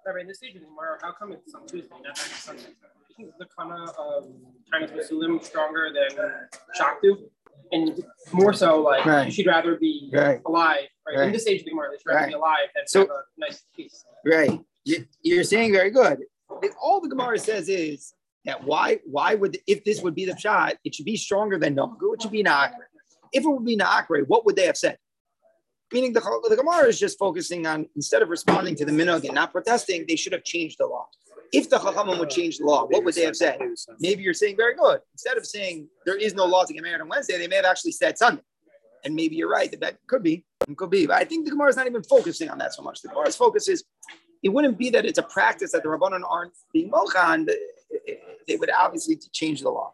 Rabbi, 0.05 0.19
in 0.21 0.27
this 0.27 0.37
stage 0.37 0.55
of 0.55 0.61
the 0.61 0.67
Gemara, 0.67 0.97
how 1.01 1.11
come 1.13 1.31
it's 1.31 1.53
on 1.53 1.65
Tuesday, 1.65 1.89
not 2.03 2.07
on 2.09 2.15
Sunday? 2.15 2.63
Isn't 3.19 3.33
the 3.39 3.45
kana 3.57 3.85
of 3.97 4.27
Chinese 4.71 4.91
Muslim 4.95 5.39
stronger 5.41 5.89
than 5.93 6.17
Shaktu? 6.77 7.29
And 7.71 8.03
more 8.33 8.53
so, 8.53 8.81
like, 8.81 9.05
Right. 9.05 9.31
she'd 9.31 9.47
rather 9.47 9.75
be 9.77 10.09
Right. 10.13 10.41
alive, 10.45 10.87
right? 11.07 11.17
Right. 11.17 11.27
In 11.27 11.31
this 11.33 11.43
stage 11.43 11.61
of 11.61 11.65
the 11.65 11.71
Gemara, 11.71 11.91
she'd 11.97 12.05
rather 12.07 12.19
Right. 12.21 12.27
be 12.29 12.33
alive 12.33 12.69
than 12.75 12.87
So- 12.87 13.01
have 13.01 13.09
a 13.09 13.23
nice 13.37 13.63
piece. 13.75 14.05
Right. 14.25 14.59
You- 14.83 15.05
You're 15.21 15.43
saying 15.43 15.71
very 15.71 15.89
good. 15.89 16.25
All 16.81 16.99
the 16.99 17.07
Gemara 17.09 17.39
says 17.39 17.69
is 17.69 18.13
that 18.45 18.63
why 18.63 18.99
why 19.05 19.35
would 19.35 19.57
if 19.67 19.83
this 19.85 20.01
would 20.01 20.13
be 20.15 20.25
the 20.25 20.37
shot, 20.37 20.75
it 20.83 20.93
should 20.93 21.05
be 21.05 21.15
stronger 21.15 21.57
than 21.57 21.75
Nagu, 21.75 22.13
it 22.13 22.21
should 22.21 22.31
be 22.31 22.43
Naakre. 22.43 22.85
If 23.31 23.43
it 23.45 23.47
would 23.47 23.65
be 23.65 23.77
Naakre, 23.77 24.27
what 24.27 24.45
would 24.45 24.55
they 24.55 24.65
have 24.65 24.77
said? 24.77 24.97
Meaning 25.91 26.13
the, 26.13 26.21
the 26.49 26.55
Gemara 26.55 26.87
is 26.87 26.99
just 26.99 27.19
focusing 27.19 27.67
on 27.67 27.87
instead 27.95 28.21
of 28.21 28.29
responding 28.29 28.75
to 28.75 28.85
the 28.85 28.91
minhag 28.91 29.25
and 29.25 29.35
not 29.35 29.51
protesting, 29.51 30.05
they 30.07 30.15
should 30.15 30.33
have 30.33 30.43
changed 30.43 30.77
the 30.79 30.87
law. 30.87 31.07
If 31.51 31.69
the 31.69 31.77
Chachamim 31.77 32.17
would 32.17 32.31
change 32.31 32.57
the 32.57 32.65
law, 32.65 32.87
what 32.87 33.03
would 33.03 33.13
they 33.13 33.25
have 33.25 33.35
said? 33.35 33.59
Maybe 33.99 34.23
you're 34.23 34.33
saying 34.33 34.57
very 34.57 34.73
good. 34.75 35.01
Instead 35.11 35.37
of 35.37 35.45
saying 35.45 35.87
there 36.03 36.17
is 36.17 36.33
no 36.33 36.45
law 36.45 36.63
to 36.63 36.73
get 36.73 36.81
married 36.81 37.01
on 37.01 37.09
Wednesday, 37.09 37.37
they 37.37 37.47
may 37.47 37.57
have 37.57 37.65
actually 37.65 37.91
said 37.91 38.17
Sunday. 38.17 38.41
And 39.05 39.13
maybe 39.13 39.35
you're 39.35 39.51
right 39.51 39.69
that 39.81 39.97
could 40.07 40.23
be, 40.23 40.45
could 40.77 40.89
be. 40.89 41.05
But 41.05 41.17
I 41.17 41.25
think 41.25 41.45
the 41.45 41.51
Gemara 41.51 41.69
is 41.69 41.75
not 41.75 41.85
even 41.85 42.01
focusing 42.03 42.49
on 42.49 42.57
that 42.57 42.73
so 42.73 42.81
much. 42.81 43.01
The 43.01 43.09
Gemara's 43.09 43.35
focus 43.35 43.67
is 43.67 43.83
it 44.41 44.49
wouldn't 44.49 44.79
be 44.79 44.89
that 44.91 45.05
it's 45.05 45.19
a 45.19 45.23
practice 45.23 45.71
that 45.73 45.83
the 45.83 45.89
Rabbanon 45.89 46.21
aren't 46.27 46.53
being 46.73 46.89
mochan. 46.89 47.47
They 48.47 48.55
would 48.55 48.71
obviously 48.71 49.19
change 49.31 49.61
the 49.61 49.69
law. 49.69 49.93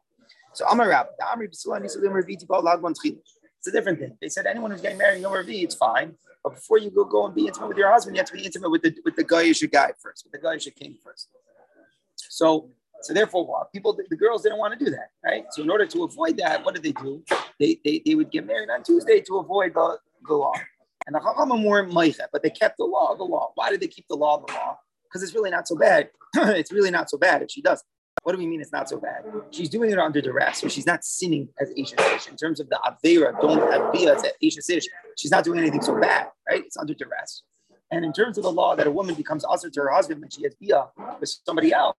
So 0.53 0.65
Amar 0.67 0.89
Rab, 0.89 1.07
the 1.17 1.25
Amri 1.25 1.49
B'Sulah 1.49 1.81
Nisu 1.81 2.01
Yom 2.03 2.13
Revi 2.13 2.37
Tibal 2.39 2.63
Lagban 2.63 2.95
Tchil. 2.95 3.17
It's 3.59 3.67
a 3.67 3.71
different 3.71 3.99
thing. 3.99 4.17
They 4.21 4.29
said 4.29 4.45
anyone 4.45 4.71
who's 4.71 4.81
getting 4.81 4.97
married 4.97 5.21
Yom 5.21 5.33
Revi, 5.33 5.63
it's 5.63 5.75
fine. 5.75 6.15
But 6.43 6.55
before 6.55 6.77
you 6.77 6.89
go 6.89 7.03
go 7.03 7.25
and 7.25 7.35
be 7.35 7.47
intimate 7.47 7.67
with 7.67 7.77
your 7.77 7.91
husband, 7.91 8.15
you 8.15 8.21
have 8.21 8.29
to 8.29 8.33
be 8.33 8.45
intimate 8.45 8.71
with 8.71 8.81
the 8.81 8.95
with 9.03 9.17
the 9.17 9.23
Goyish 9.25 9.69
guy 9.69 9.91
first, 9.99 10.25
with 10.25 10.31
the 10.31 10.47
Goyish 10.47 10.73
king 10.75 10.95
first. 11.03 11.27
So 12.15 12.69
so 13.01 13.13
therefore, 13.13 13.45
what 13.45 13.71
people 13.73 13.97
the 14.09 14.15
girls 14.15 14.43
didn't 14.43 14.59
want 14.59 14.77
to 14.77 14.83
do 14.83 14.89
that, 14.91 15.09
right? 15.25 15.45
So 15.51 15.61
in 15.61 15.69
order 15.69 15.85
to 15.85 16.03
avoid 16.05 16.37
that, 16.37 16.63
what 16.63 16.73
did 16.73 16.83
they 16.83 16.93
do? 16.93 17.23
They 17.59 17.79
they, 17.83 18.01
they 18.05 18.15
would 18.15 18.31
get 18.31 18.45
married 18.45 18.69
on 18.69 18.83
Tuesday 18.83 19.19
to 19.21 19.37
avoid 19.39 19.73
the, 19.73 19.97
the 20.27 20.33
law. 20.33 20.53
And 21.05 21.15
the 21.15 21.19
Chachamim 21.19 21.65
weren't 21.65 21.91
meicha, 21.91 22.27
but 22.31 22.43
they 22.43 22.49
kept 22.49 22.77
the 22.77 22.85
law, 22.85 23.15
the 23.15 23.23
law. 23.23 23.51
Why 23.55 23.71
did 23.71 23.81
they 23.81 23.87
keep 23.87 24.07
the 24.07 24.15
law, 24.15 24.43
the 24.45 24.53
law? 24.53 24.77
Because 25.03 25.23
it's 25.23 25.33
really 25.33 25.49
not 25.49 25.67
so 25.67 25.75
bad. 25.75 26.09
it's 26.35 26.71
really 26.71 26.91
not 26.91 27.09
so 27.09 27.17
bad 27.17 27.41
if 27.41 27.51
she 27.51 27.61
does. 27.61 27.83
What 28.23 28.33
do 28.33 28.37
we 28.37 28.47
mean 28.47 28.61
it's 28.61 28.71
not 28.71 28.89
so 28.89 28.99
bad? 28.99 29.23
She's 29.51 29.69
doing 29.69 29.91
it 29.91 29.97
under 29.97 30.21
duress, 30.21 30.59
so 30.59 30.67
she's 30.67 30.85
not 30.85 31.03
sinning 31.03 31.49
as 31.59 31.71
Asian 31.75 31.97
Sish. 31.97 32.27
In 32.27 32.35
terms 32.35 32.59
of 32.59 32.69
the 32.69 32.79
Avera, 32.85 33.39
don't 33.39 33.61
Avia 33.61 34.15
as 34.15 34.25
Asian 34.41 34.61
Sish, 34.61 34.85
she's 35.17 35.31
not 35.31 35.43
doing 35.43 35.59
anything 35.59 35.81
so 35.81 35.99
bad, 35.99 36.27
right? 36.47 36.63
It's 36.65 36.77
under 36.77 36.93
duress. 36.93 37.43
And 37.91 38.05
in 38.05 38.13
terms 38.13 38.37
of 38.37 38.43
the 38.43 38.51
law 38.51 38.75
that 38.75 38.85
a 38.85 38.91
woman 38.91 39.15
becomes 39.15 39.43
usher 39.49 39.69
to 39.69 39.81
her 39.81 39.91
husband 39.91 40.21
when 40.21 40.29
she 40.29 40.43
has 40.43 40.53
bia 40.55 40.87
with 41.19 41.29
somebody 41.45 41.73
else, 41.73 41.95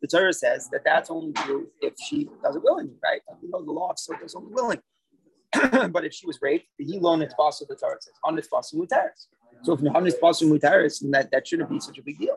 the 0.00 0.06
Torah 0.06 0.32
says 0.32 0.68
that 0.70 0.84
that's 0.84 1.10
only 1.10 1.32
true 1.32 1.68
if 1.80 1.94
she 1.98 2.28
does 2.44 2.54
it 2.54 2.62
willingly, 2.62 2.94
right? 3.02 3.20
You 3.42 3.50
know, 3.50 3.64
the 3.64 3.72
law 3.72 3.92
Sota 3.94 4.24
is 4.24 4.34
only 4.36 4.52
willing. 4.52 4.80
but 5.90 6.04
if 6.04 6.14
she 6.14 6.26
was 6.26 6.38
raped, 6.40 6.66
the 6.78 6.84
he 6.84 6.98
loaned 6.98 7.22
its 7.22 7.34
possible 7.34 7.74
the 7.74 7.76
Torah 7.76 7.96
says, 8.00 8.14
on 8.22 8.38
its 8.38 8.46
possible. 8.46 8.86
So 9.62 9.72
if 9.72 9.94
on 9.94 10.06
its 10.06 10.16
possible 10.16 10.56
mutaris, 10.56 11.00
then 11.00 11.10
that, 11.10 11.30
that 11.32 11.46
shouldn't 11.46 11.70
be 11.70 11.80
such 11.80 11.98
a 11.98 12.02
big 12.02 12.18
deal. 12.18 12.36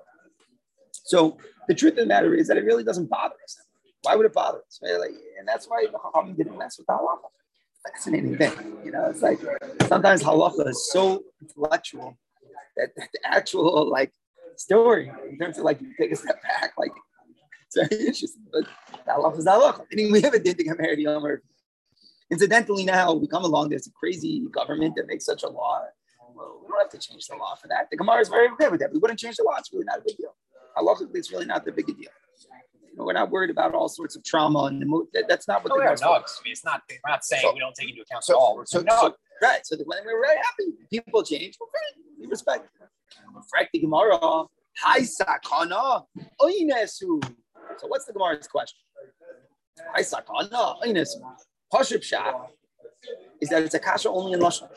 So 1.05 1.37
the 1.67 1.75
truth 1.75 1.93
of 1.93 1.99
the 1.99 2.05
matter 2.07 2.33
is 2.33 2.47
that 2.47 2.57
it 2.57 2.65
really 2.65 2.83
doesn't 2.83 3.09
bother 3.09 3.35
us. 3.43 3.57
Why 4.01 4.15
would 4.15 4.25
it 4.25 4.33
bother 4.33 4.59
us? 4.67 4.79
And 4.81 5.47
that's 5.47 5.67
why 5.67 5.85
the 5.85 5.97
Chachamim 5.97 6.35
didn't 6.35 6.57
mess 6.57 6.77
with 6.77 6.87
the 6.87 6.93
halacha. 6.93 7.29
Fascinating 7.91 8.35
thing, 8.37 8.51
you 8.83 8.91
know. 8.91 9.05
It's 9.05 9.21
like 9.21 9.39
sometimes 9.87 10.23
halacha 10.23 10.67
is 10.67 10.91
so 10.91 11.23
intellectual 11.41 12.17
that, 12.75 12.89
the 12.95 13.07
actual 13.23 13.89
like 13.89 14.11
story 14.57 15.11
in 15.29 15.37
terms 15.37 15.57
of 15.59 15.63
like 15.63 15.79
you 15.81 15.93
take 15.99 16.11
a 16.11 16.15
step 16.15 16.41
back, 16.41 16.73
like 16.77 16.91
it's 17.67 17.75
very 17.75 18.05
interesting. 18.07 18.43
But 18.51 18.63
halacha 19.07 19.37
is 19.37 19.45
halacha. 19.45 19.85
Meaning 19.91 20.11
we 20.11 20.21
have 20.21 20.33
a 20.33 20.39
din 20.39 20.55
to 20.55 20.63
get 20.63 20.79
married 20.79 20.99
Yom 20.99 21.23
Revi. 21.23 21.41
Incidentally, 22.31 22.85
now 22.85 23.13
we 23.13 23.27
come 23.27 23.43
along. 23.43 23.69
There's 23.69 23.85
a 23.85 23.91
crazy 23.91 24.43
government 24.51 24.95
that 24.95 25.05
makes 25.05 25.25
such 25.25 25.43
a 25.43 25.49
law. 25.49 25.83
Well, 26.35 26.61
we 26.63 26.67
don't 26.67 26.79
have 26.79 26.89
to 26.89 26.97
change 26.97 27.27
the 27.27 27.35
law 27.35 27.53
for 27.55 27.67
that. 27.67 27.87
The 27.91 27.97
Gemara 27.97 28.21
is 28.21 28.29
very 28.29 28.49
okay 28.53 28.67
with 28.67 28.79
that. 28.79 28.91
We 28.91 28.97
wouldn't 28.97 29.19
change 29.19 29.35
the 29.35 29.43
law. 29.43 29.55
It's 29.59 29.71
really 29.71 29.85
not 29.85 29.99
a 29.99 30.01
big 30.05 30.17
deal. 30.17 30.35
Halachically, 30.77 31.15
it's 31.15 31.31
really 31.31 31.45
not 31.45 31.65
that 31.65 31.75
big 31.75 31.89
a 31.89 31.93
deal. 31.93 32.09
You 32.91 32.97
know, 32.97 33.05
we're 33.05 33.13
not 33.13 33.29
worried 33.29 33.49
about 33.49 33.73
all 33.73 33.89
sorts 33.89 34.15
of 34.15 34.23
trauma 34.23 34.65
and 34.65 34.81
the 34.81 35.05
that, 35.13 35.25
that's 35.27 35.47
not 35.47 35.63
what 35.63 35.69
No, 35.69 35.75
the 35.75 35.81
Gemara's 35.81 36.01
not. 36.01 36.11
I 36.11 36.43
mean, 36.43 36.51
it's 36.51 36.63
not. 36.65 36.81
We're 36.89 37.11
not 37.11 37.23
saying 37.25 37.41
So- 37.43 37.53
we 37.53 37.59
don't 37.59 37.75
take 37.75 37.89
into 37.89 38.01
account 38.01 38.23
So, 38.23 38.33
at 38.33 38.37
all. 38.37 38.55
We're 38.57 38.65
so, 38.65 38.81
no. 38.81 38.95
so- 38.99 39.15
right. 39.41 39.65
So 39.65 39.75
when 39.85 39.99
we're 40.05 40.21
very 40.25 40.37
happy, 40.37 40.65
people 40.89 41.23
change. 41.23 41.57
We're 41.59 41.67
great. 41.67 42.05
We 42.19 42.27
respect. 42.27 42.69
Frank 43.49 43.69
the 43.73 43.79
Gemara. 43.79 44.17
Hi 44.79 44.99
sakana 45.01 46.05
oinesu. 46.41 47.23
So 47.77 47.87
what's 47.87 48.05
the 48.05 48.13
Gemara's 48.13 48.47
question? 48.47 48.79
Hi 49.93 50.01
sakana 50.01 50.81
oinesu. 50.81 51.17
Pashup 51.73 52.03
shah 52.03 52.45
is 53.41 53.49
that 53.49 53.63
it's 53.63 53.73
a 53.75 53.79
kasha 53.79 54.09
only 54.09 54.33
in 54.33 54.39
lashon. 54.39 54.69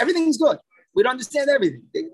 Everything's 0.00 0.36
good. 0.38 0.58
We 0.94 1.02
don't 1.04 1.12
understand 1.12 1.48
everything. 1.50 1.82
They- 1.94 2.08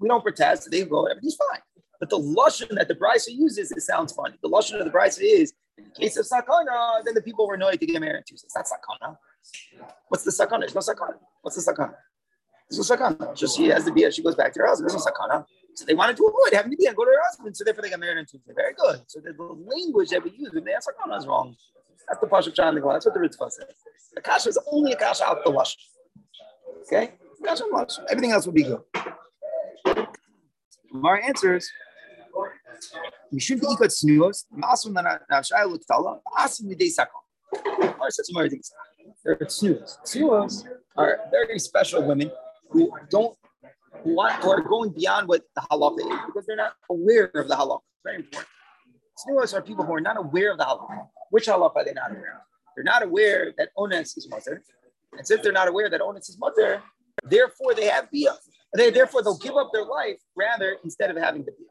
we 0.00 0.08
don't 0.08 0.22
protest. 0.22 0.70
They 0.70 0.84
go. 0.84 1.06
Everything's 1.06 1.36
fine. 1.36 1.60
But 2.00 2.10
the 2.10 2.18
lashon 2.18 2.74
that 2.76 2.88
the 2.88 2.94
brisa 2.94 3.28
uses, 3.28 3.72
it 3.72 3.82
sounds 3.82 4.12
funny. 4.12 4.36
The 4.42 4.48
lashon 4.48 4.78
of 4.78 4.84
the 4.84 4.90
brisa 4.90 5.20
is 5.22 5.52
in 5.78 5.84
case 5.98 6.16
of 6.16 6.26
sakana, 6.26 7.04
then 7.04 7.14
the 7.14 7.22
people 7.22 7.46
were 7.46 7.54
annoyed 7.54 7.80
to 7.80 7.86
get 7.86 8.00
married 8.00 8.24
Tuesday. 8.26 8.46
It's 8.46 8.56
not 8.56 8.66
sakana. 8.66 9.16
What's 10.08 10.24
the 10.24 10.30
sakana? 10.30 10.60
There's 10.60 10.74
no 10.74 10.80
sakana. 10.80 11.14
What's 11.42 11.62
the 11.62 11.72
sakana? 11.72 11.94
There's 12.70 12.90
no 12.90 12.96
sakana. 12.96 13.36
Just 13.36 13.56
she 13.56 13.68
has 13.68 13.84
the 13.84 13.92
bia. 13.92 14.10
She 14.10 14.22
goes 14.22 14.34
back 14.34 14.52
to 14.54 14.60
her 14.60 14.68
husband. 14.68 14.90
There's 14.90 15.04
no 15.04 15.12
sakana. 15.12 15.44
So 15.74 15.84
they 15.84 15.94
wanted 15.94 16.16
to 16.16 16.26
avoid 16.26 16.54
having 16.54 16.70
the 16.70 16.76
bia 16.76 16.88
and 16.88 16.96
go 16.96 17.04
to 17.04 17.10
her 17.10 17.22
husband. 17.28 17.56
So 17.56 17.64
therefore 17.64 17.82
they 17.82 17.90
got 17.90 18.00
married 18.00 18.18
on 18.18 18.26
Tuesday. 18.26 18.52
Very 18.54 18.74
good. 18.74 19.02
So 19.06 19.20
the, 19.20 19.34
language 19.42 20.10
that 20.10 20.24
we 20.24 20.30
use 20.30 20.50
when 20.52 20.64
they 20.64 20.72
have 20.72 20.82
sakana 20.82 21.18
is 21.18 21.26
wrong. 21.26 21.54
That's 22.08 22.20
the 22.20 22.26
pasuk 22.26 22.54
John 22.54 22.74
That's 22.74 23.06
what 23.06 23.14
the 23.14 23.20
Ritva 23.20 23.50
says. 23.50 23.74
The 24.14 24.20
kasha 24.20 24.48
is 24.48 24.58
only 24.72 24.92
a 24.92 24.96
kasha 24.96 25.26
out 25.26 25.44
the 25.44 25.50
lush. 25.50 25.76
Okay? 26.82 27.14
Kasha 27.44 27.64
lush. 27.70 27.98
Everything 28.08 28.32
else 28.32 28.46
would 28.46 28.54
be 28.54 28.62
good. 28.62 28.80
Mar 30.92 31.20
answers. 31.20 31.68
Mishum 33.32 33.60
ikot 33.60 33.90
snuos, 33.90 34.44
masun 34.52 34.92
na 34.92 35.18
nashai 35.30 35.64
luktala, 35.64 36.20
asim 36.38 36.66
midei 36.66 36.88
sakon. 36.88 37.22
Mar 37.98 38.10
says 38.10 38.30
more 38.32 38.48
things. 38.48 38.70
They're 39.24 39.36
snuos. 39.36 39.98
Snuos 40.04 40.64
are 40.96 41.20
very 41.30 41.58
special 41.58 42.02
women 42.02 42.30
who 42.70 42.90
don't 43.10 43.36
who 44.02 44.14
want 44.14 44.34
who 44.42 44.50
are 44.50 44.60
going 44.60 44.90
beyond 44.90 45.28
what 45.28 45.42
the 45.54 45.62
halacha 45.62 46.00
is 46.00 46.20
because 46.26 46.46
they're 46.46 46.56
not 46.56 46.74
aware 46.90 47.30
of 47.34 47.48
the 47.48 47.54
halacha. 47.54 47.80
Very 48.04 48.16
important. 48.16 48.48
Snuos 49.26 49.54
are 49.54 49.62
people 49.62 49.84
who 49.84 49.94
are 49.94 50.00
not 50.00 50.16
aware 50.18 50.52
of 50.52 50.58
the 50.58 50.64
halacha. 50.64 51.08
Which 51.30 51.46
halacha 51.46 51.76
are 51.76 51.84
they 51.84 51.92
not 51.92 52.10
aware 52.10 52.34
of? 52.34 52.42
They're 52.76 52.84
not 52.84 53.02
aware 53.02 53.52
that 53.56 53.70
ones 53.76 54.16
is 54.16 54.28
mother, 54.28 54.62
and 55.16 55.26
since 55.26 55.40
they're 55.42 55.52
not 55.52 55.68
aware 55.68 55.88
that 55.88 56.04
ones 56.04 56.28
is 56.28 56.38
mother, 56.38 56.82
therefore 57.24 57.74
they 57.74 57.86
have 57.86 58.10
bia. 58.10 58.34
They, 58.76 58.90
therefore, 58.90 59.22
they'll 59.22 59.38
give 59.38 59.56
up 59.56 59.70
their 59.72 59.84
life 59.84 60.18
rather 60.36 60.76
instead 60.84 61.10
of 61.10 61.16
having 61.16 61.44
the 61.44 61.52
bia. 61.52 61.68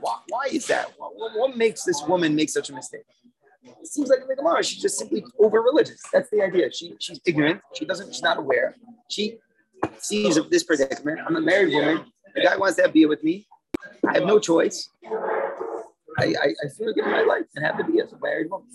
Why, 0.00 0.18
why 0.28 0.46
is 0.50 0.66
that? 0.66 0.92
What, 0.96 1.12
what 1.34 1.56
makes 1.56 1.84
this 1.84 2.02
woman 2.06 2.34
make 2.34 2.50
such 2.50 2.70
a 2.70 2.74
mistake? 2.74 3.04
It 3.62 3.86
seems 3.86 4.08
like 4.08 4.20
in 4.20 4.28
the 4.28 4.36
Gemara, 4.36 4.62
she's 4.62 4.80
just 4.80 4.98
simply 4.98 5.24
over 5.38 5.60
religious. 5.60 6.00
That's 6.12 6.30
the 6.30 6.42
idea. 6.42 6.70
She, 6.72 6.94
she's 7.00 7.20
ignorant. 7.26 7.60
She 7.74 7.84
doesn't. 7.84 8.12
She's 8.12 8.22
not 8.22 8.38
aware. 8.38 8.76
She 9.10 9.38
sees 9.98 10.38
this 10.50 10.62
predicament. 10.62 11.20
I'm 11.26 11.36
a 11.36 11.40
married 11.40 11.74
woman. 11.74 12.04
The 12.34 12.42
guy 12.42 12.56
wants 12.56 12.76
to 12.76 12.82
have 12.82 12.92
beer 12.92 13.08
with 13.08 13.24
me. 13.24 13.46
I 14.08 14.14
have 14.14 14.24
no 14.24 14.38
choice. 14.38 14.90
I, 16.18 16.24
I, 16.24 16.54
I 16.64 16.68
feel 16.76 16.92
give 16.94 17.06
my 17.06 17.22
life 17.22 17.44
and 17.56 17.64
have 17.64 17.76
to 17.78 17.84
be 17.84 18.00
as 18.00 18.12
a 18.12 18.18
married 18.22 18.50
woman. 18.50 18.68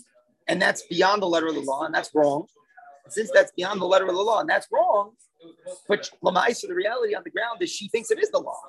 And 0.48 0.62
that's 0.62 0.84
beyond 0.88 1.22
the 1.22 1.28
letter 1.28 1.48
of 1.48 1.56
the 1.56 1.62
law, 1.62 1.86
and 1.86 1.94
that's 1.94 2.10
wrong. 2.14 2.48
Since 3.08 3.32
that's 3.34 3.52
beyond 3.54 3.82
the 3.82 3.86
letter 3.86 4.06
of 4.06 4.14
the 4.14 4.22
law, 4.22 4.42
and 4.42 4.50
that's 4.50 4.68
wrong, 4.72 5.12
but 5.88 6.10
Lamaisa, 6.24 6.68
the 6.68 6.76
reality 6.76 7.16
on 7.16 7.24
the 7.24 7.32
ground 7.32 7.62
is 7.62 7.72
she 7.72 7.88
thinks 7.90 8.12
it 8.12 8.20
is 8.20 8.30
the 8.32 8.40
law. 8.40 8.60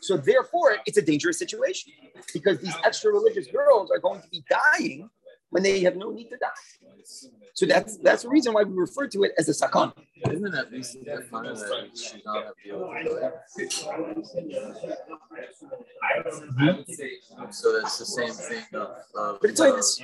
So 0.00 0.16
therefore, 0.16 0.76
it's 0.86 0.98
a 0.98 1.02
dangerous 1.02 1.38
situation 1.38 1.92
because 2.32 2.58
these 2.58 2.74
extra 2.84 3.12
religious 3.12 3.46
girls 3.46 3.90
are 3.90 3.98
going 3.98 4.20
to 4.20 4.28
be 4.28 4.44
dying 4.48 5.10
when 5.50 5.62
they 5.62 5.80
have 5.80 5.96
no 5.96 6.10
need 6.10 6.28
to 6.30 6.36
die. 6.36 6.48
So 7.54 7.66
that's 7.66 7.96
that's 7.98 8.24
the 8.24 8.28
reason 8.28 8.52
why 8.52 8.64
we 8.64 8.74
refer 8.74 9.06
to 9.06 9.22
it 9.22 9.32
as 9.38 9.48
a 9.48 9.54
sakon. 9.54 9.92
Isn't 10.28 10.46
it 10.46 10.54
at 10.54 10.72
least 10.72 10.98
the 11.04 11.24
fun 11.30 11.44
that 11.44 11.90
she's 11.94 12.24
not 12.24 12.44
happy 12.46 12.70
So 17.50 17.76
it's 17.76 17.98
the 17.98 18.06
same 18.06 18.32
thing 18.32 18.64
of, 18.74 18.88
of 19.14 19.40
But 19.40 19.50
it's 19.50 19.60
like 19.60 19.74
uh, 19.74 19.76
this. 19.76 20.00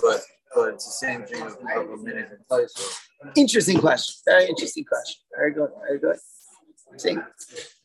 but 0.00 0.20
but 0.54 0.68
it's 0.74 0.86
the 0.86 1.06
same 1.06 1.24
thing 1.24 1.42
of, 1.42 1.58
of 1.76 1.90
a 1.90 1.96
minute 1.98 2.30
in 2.30 2.38
place. 2.48 2.72
Interesting 3.36 3.78
question. 3.78 4.14
Very 4.24 4.48
interesting 4.48 4.84
question. 4.84 5.20
Very 5.36 5.52
good. 5.52 5.70
Very 5.86 5.98
good. 5.98 6.16
Saying, 6.96 7.22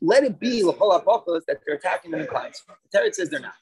let 0.02 0.24
it 0.24 0.40
be 0.40 0.64
that 1.48 1.60
they're 1.66 1.76
attacking 1.76 2.12
the 2.12 2.26
clients. 2.26 2.64
The 2.92 3.00
says 3.16 3.30
they're 3.30 3.40
not. 3.40 3.54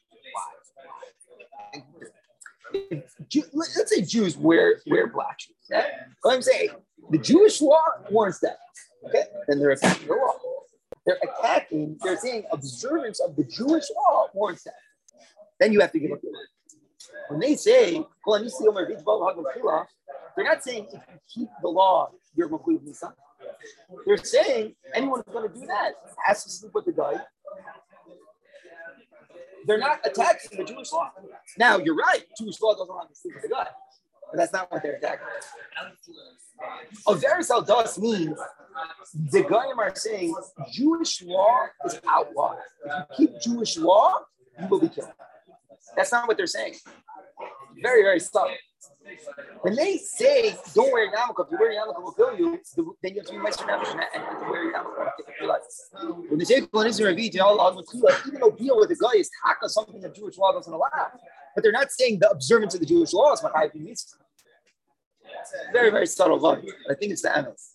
Jew, 3.27 3.43
let- 3.53 3.69
let's 3.75 3.89
say 3.93 4.01
Jews 4.01 4.37
wear 4.37 4.81
wear 4.87 5.07
black 5.07 5.39
shoes. 5.39 5.55
Yeah? 5.69 5.85
What 6.21 6.35
I'm 6.35 6.41
saying, 6.41 6.69
the 7.09 7.17
Jewish 7.17 7.61
law 7.61 7.81
warrants 8.09 8.39
that. 8.39 8.59
Okay, 9.07 9.23
then 9.47 9.59
they're 9.59 9.71
attacking 9.71 10.07
the 10.07 10.13
law. 10.13 10.37
They're 11.05 11.17
attacking. 11.23 11.97
They're 12.01 12.17
saying 12.17 12.45
observance 12.51 13.19
of 13.19 13.35
the 13.35 13.43
Jewish 13.43 13.85
law 13.95 14.27
warrants 14.33 14.63
that. 14.63 14.75
Then 15.59 15.73
you 15.73 15.81
have 15.81 15.91
to 15.91 15.99
give 15.99 16.11
up 16.11 16.19
your 16.23 16.31
word. 16.33 16.47
When 17.29 17.39
they 17.39 17.55
say, 17.55 18.03
they're 20.35 20.45
not 20.45 20.63
saying 20.63 20.87
if 20.87 20.93
you 20.93 21.19
keep 21.33 21.49
the 21.61 21.67
law, 21.67 22.11
you're 22.35 22.49
Makuv 22.49 22.83
Nisan. 22.83 23.11
They're 24.05 24.17
saying 24.17 24.75
anyone 24.93 25.21
who's 25.25 25.33
going 25.33 25.51
to 25.51 25.59
do 25.59 25.65
that 25.67 25.93
has 26.25 26.43
to 26.43 26.49
sleep 26.49 26.73
with 26.73 26.85
the 26.85 26.93
guy. 26.93 27.13
They're 29.65 29.77
not 29.77 29.99
attacking 30.05 30.57
the 30.57 30.63
Jewish 30.63 30.91
law. 30.91 31.11
Now, 31.57 31.77
you're 31.77 31.95
right. 31.95 32.23
Jewish 32.37 32.59
law 32.61 32.73
doesn't 32.73 32.87
want 32.87 33.09
to 33.09 33.15
sleep 33.15 33.35
with 33.35 33.43
the 33.43 33.49
guy. 33.49 33.67
But 34.31 34.37
that's 34.37 34.53
not 34.53 34.71
what 34.71 34.81
they're 34.81 34.95
attacking. 34.95 35.27
A 37.07 37.13
verisal 37.13 37.65
does 37.65 37.99
means 37.99 38.39
the 39.31 39.43
Goyim 39.43 39.79
are 39.79 39.93
saying 39.95 40.33
Jewish 40.71 41.21
law 41.23 41.67
is 41.85 41.99
outlawed. 42.07 42.57
If 42.85 43.19
you 43.19 43.27
keep 43.27 43.41
Jewish 43.41 43.77
law, 43.77 44.19
you 44.59 44.67
will 44.67 44.79
be 44.79 44.89
killed. 44.89 45.11
That's 45.95 46.11
not 46.11 46.27
what 46.27 46.37
they're 46.37 46.47
saying. 46.47 46.75
Very, 47.81 48.03
very 48.03 48.19
subtle. 48.19 48.53
When 49.61 49.75
they 49.75 49.97
say 49.97 50.55
don't 50.73 50.91
wear 50.91 51.09
a 51.09 51.11
yarmulke, 51.15 51.45
if 51.45 51.51
you 51.51 51.57
wear 51.59 51.71
a 51.71 51.75
yarmulke 51.75 52.01
we'll 52.03 52.11
kill 52.13 52.37
you, 52.37 52.59
then 53.01 53.13
you 53.13 53.19
have 53.19 53.25
to 53.27 53.31
be 53.33 53.37
Meister 53.39 53.65
Nefesh 53.65 53.91
and 53.91 54.23
have 54.23 54.39
to 54.39 54.49
wear 54.49 54.63
your 54.63 54.73
yarmulke 54.73 55.15
to 55.17 55.23
take 55.25 55.35
your 55.39 55.49
life. 55.49 55.61
When 56.29 56.39
they 56.39 56.45
say 56.45 56.61
Kol 56.61 56.83
Nizir 56.83 57.13
Revi, 57.13 57.39
all 57.41 57.59
Allah 57.59 57.83
Matula, 57.83 58.27
even 58.27 58.39
though 58.39 58.51
deal 58.51 58.77
with 58.79 58.89
the 58.89 58.95
guy 58.95 59.17
is 59.19 59.29
taka 59.45 59.67
something 59.69 59.99
that 60.01 60.15
Jewish 60.15 60.37
law 60.37 60.51
doesn't 60.53 60.71
allow, 60.71 60.89
but 61.55 61.63
they're 61.63 61.71
not 61.71 61.91
saying 61.91 62.19
the 62.19 62.29
observance 62.29 62.73
of 62.73 62.79
the 62.79 62.85
Jewish 62.85 63.13
law 63.13 63.33
is 63.33 63.41
what 63.43 63.55
I 63.55 63.69
means. 63.73 64.15
Very, 65.73 65.89
very 65.89 66.05
subtle 66.07 66.39
line. 66.39 66.65
I 66.89 66.93
think 66.93 67.11
it's 67.13 67.21
the 67.23 67.37
Amos. 67.37 67.73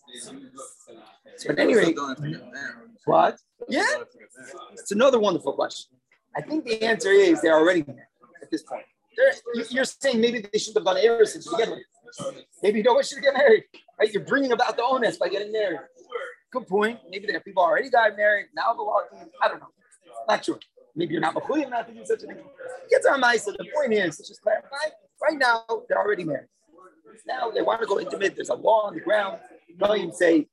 So 1.37 1.49
at 1.51 1.59
any 1.59 1.75
rate, 1.75 1.95
Don't 1.95 2.09
have 2.09 2.17
to 2.17 2.29
get 2.31 2.41
married. 2.51 2.75
what? 3.05 3.37
Yeah, 3.69 3.81
Don't 3.81 3.99
have 3.99 4.11
to 4.11 4.17
get 4.17 4.27
married. 4.37 4.53
it's 4.73 4.91
another 4.91 5.19
wonderful 5.19 5.53
question. 5.53 5.96
I 6.37 6.41
think 6.41 6.65
the 6.65 6.81
answer 6.83 7.09
is 7.09 7.41
they're 7.41 7.55
already 7.57 7.81
at 8.41 8.51
this 8.51 8.63
point. 8.63 8.83
They're, 9.17 9.33
you- 9.55 9.65
you're 9.71 9.85
saying 9.85 10.21
maybe 10.21 10.45
they 10.51 10.59
should 10.59 10.75
have 10.75 10.85
done 10.85 10.97
Eris 10.97 11.33
to 11.33 11.49
begin 11.49 11.71
with. 11.71 11.79
Maybe 12.63 12.81
no 12.83 12.93
one 12.93 13.03
should 13.03 13.21
get 13.21 13.33
married, 13.33 13.63
right? 13.99 14.11
You're 14.13 14.23
bringing 14.23 14.51
about 14.51 14.77
the 14.77 14.83
onus 14.83 15.17
by 15.17 15.29
getting 15.29 15.51
married. 15.51 15.79
Good 16.51 16.67
point. 16.67 16.99
Maybe 17.09 17.27
there 17.27 17.37
are 17.37 17.41
people 17.41 17.63
already 17.63 17.89
got 17.89 18.15
married. 18.15 18.45
Now 18.55 18.73
the 18.73 18.81
law, 18.83 18.99
I 19.41 19.47
don't 19.49 19.59
know. 19.59 19.67
Not 20.29 20.45
sure. 20.45 20.59
Maybe 20.95 21.13
you're 21.13 21.21
not 21.21 21.35
Machulim 21.35 21.69
not 21.69 21.87
to 21.87 21.93
do 21.93 22.05
such 22.05 22.23
a 22.23 22.27
thing. 22.27 22.37
Gets 22.89 23.05
on 23.05 23.19
my. 23.19 23.35
The 23.37 23.65
point 23.75 23.93
is, 23.93 24.17
let's 24.19 24.27
just 24.29 24.41
clarify. 24.41 24.69
Right 25.21 25.37
now, 25.37 25.63
they're 25.89 25.99
already 25.99 26.23
married. 26.23 26.47
Now 27.27 27.51
they 27.51 27.61
want 27.61 27.81
to 27.81 27.87
go 27.87 27.99
intimate. 27.99 28.35
There's 28.35 28.49
a 28.49 28.55
law 28.55 28.87
on 28.87 28.93
the 28.95 29.01
ground. 29.01 29.39
Goyim 29.79 30.11
say, 30.11 30.47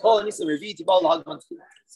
"Kol 0.00 0.22
Nisa 0.22 0.44
Revi 0.44 0.76
Tibal 0.76 1.02
Hagman 1.02 1.40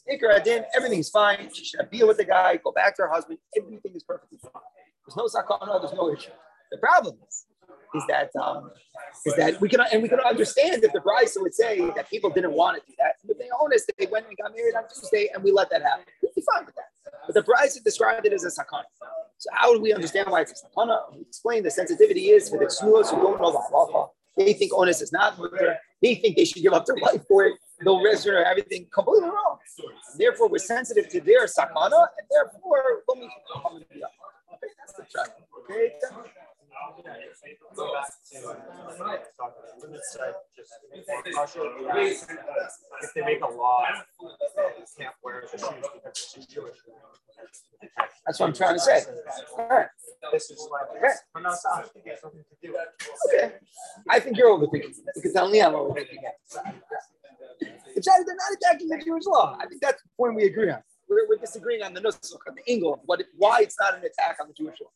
Tefillah." 0.08 0.20
Ikar 0.20 0.40
Adin, 0.40 0.64
everything's 0.76 1.11
fine. 1.11 1.49
She 1.52 1.64
should 1.64 1.90
beer 1.90 2.06
with 2.06 2.16
the 2.16 2.25
guy, 2.25 2.56
go 2.56 2.73
back 2.73 2.96
to 2.96 3.02
her 3.02 3.08
husband. 3.08 3.38
Everything 3.56 3.92
is 3.94 4.02
perfectly 4.02 4.38
fine. 4.42 4.62
There's 5.06 5.16
no 5.16 5.26
sakana, 5.26 5.80
there's 5.80 5.94
no 5.94 6.12
issue. 6.12 6.30
The 6.70 6.78
problem 6.78 7.16
is, 7.28 7.46
is 7.94 8.04
that 8.08 8.30
um, 8.40 8.70
is 9.25 9.37
that 9.37 9.61
we 9.61 9.68
can 9.68 9.80
and 9.92 10.02
we 10.02 10.08
can 10.08 10.20
understand 10.20 10.82
if 10.82 10.92
the 10.92 11.00
Brisa 11.00 11.40
would 11.40 11.54
say 11.54 11.78
that 11.94 12.11
people 12.11 12.30
didn't 12.30 12.52
want 12.52 12.76
to 12.76 12.82
do 12.87 12.94
that. 12.99 13.14
But 13.25 13.38
they 13.38 13.49
own 13.61 13.73
us, 13.73 13.87
they 13.99 14.06
went 14.06 14.26
and 14.26 14.37
got 14.37 14.54
married 14.54 14.75
on 14.75 14.84
Tuesday, 14.88 15.30
and 15.32 15.42
we 15.42 15.52
let 15.52 15.70
that 15.70 15.82
happen. 15.82 16.04
We'd 16.23 16.34
be 16.34 16.42
fine 16.54 16.64
with 16.66 16.75
that. 16.75 16.87
But 17.26 17.34
the 17.34 17.42
Brisa 17.42 17.82
described 17.82 18.26
it 18.26 18.32
as 18.32 18.44
a 18.44 18.49
sakana. 18.49 18.84
So 19.38 19.50
how 19.52 19.73
do 19.73 19.80
we 19.80 19.92
understand 19.92 20.28
why 20.30 20.42
it's 20.42 20.52
a 20.52 20.66
sakana? 20.66 21.14
We 21.14 21.20
explain 21.23 21.62
the 21.62 21.70
sensitivity 21.70 22.30
is 22.30 22.49
for 22.49 22.58
the 22.58 22.66
tznuos 22.66 23.11
who 23.11 23.23
don't 23.23 23.40
know 23.40 23.52
the 23.52 23.58
halacha. 23.58 24.08
They 24.37 24.52
think 24.52 24.73
onus 24.75 25.00
is 25.00 25.12
not 25.12 25.38
mutter. 25.38 25.78
They 26.02 26.16
think 26.16 26.37
they 26.37 26.44
should 26.44 26.62
give 26.62 26.72
up 26.72 26.87
their 26.87 26.96
life 26.96 27.22
for 27.28 27.44
it. 27.44 27.55
They'll 27.85 28.01
risk 28.01 28.27
or 28.27 28.42
everything 28.44 28.87
completely 28.92 29.29
wrong. 29.29 29.59
Therefore, 30.16 30.49
we're 30.49 30.59
sensitive 30.59 31.09
to 31.11 31.20
their 31.20 31.47
sakana, 31.47 32.09
and 32.18 32.27
therefore, 32.31 33.03
Okay, 33.09 34.73
that's 34.79 34.92
the 34.94 35.05
track. 35.05 35.31
Okay. 35.59 35.92
If 43.03 43.14
they 43.14 43.23
make 43.23 43.40
a 43.42 43.47
law, 43.47 43.85
you 44.20 44.31
can't 44.99 45.14
wear 45.23 45.44
the 45.51 45.59
shoes 45.59 45.68
because 45.94 46.31
she's 46.35 46.47
Jewish. 46.47 46.77
That's 48.27 48.40
what 48.40 48.47
I'm 48.47 48.55
trying 48.55 48.75
to 48.75 48.81
say. 48.81 49.03
All 49.59 49.68
right. 49.68 49.87
This 50.33 50.51
is 50.51 50.66
like, 50.70 50.90
Okay. 50.97 51.14
but 51.35 51.42
no, 51.42 51.51
it's 51.51 51.64
not. 51.64 51.90
It 51.94 52.11
has 52.11 52.20
something 52.20 52.40
to 52.40 52.66
do 52.66 52.73
with 52.73 52.81
it. 52.81 53.09
Okay. 53.29 53.55
I 54.09 54.20
think 54.20 54.37
you're 54.37 54.49
overthinking. 54.49 54.94
You 55.16 55.23
can 55.23 55.33
tell 55.33 55.51
me 55.51 55.61
I'm 55.61 55.73
overthinking 55.73 56.23
it. 56.23 56.35
It's 57.60 58.06
that 58.06 58.24
they're 58.26 58.34
not 58.34 58.56
attacking 58.60 58.88
the 58.88 58.98
Jewish 59.04 59.24
law. 59.26 59.56
I 59.60 59.66
think 59.66 59.80
that's 59.80 60.02
the 60.02 60.08
point 60.16 60.34
we 60.34 60.44
agree 60.44 60.70
on. 60.70 60.82
We're, 61.08 61.28
we're 61.28 61.36
disagreeing 61.36 61.82
on 61.82 61.94
the 61.94 62.00
nusach, 62.00 62.38
on 62.48 62.54
the 62.56 62.72
angle 62.72 62.94
of 62.94 63.00
what 63.04 63.22
why 63.36 63.60
it's 63.60 63.76
not 63.78 63.94
an 63.94 64.00
attack 64.04 64.38
on 64.40 64.48
the 64.48 64.54
Jewish 64.54 64.80
law. 64.80 64.90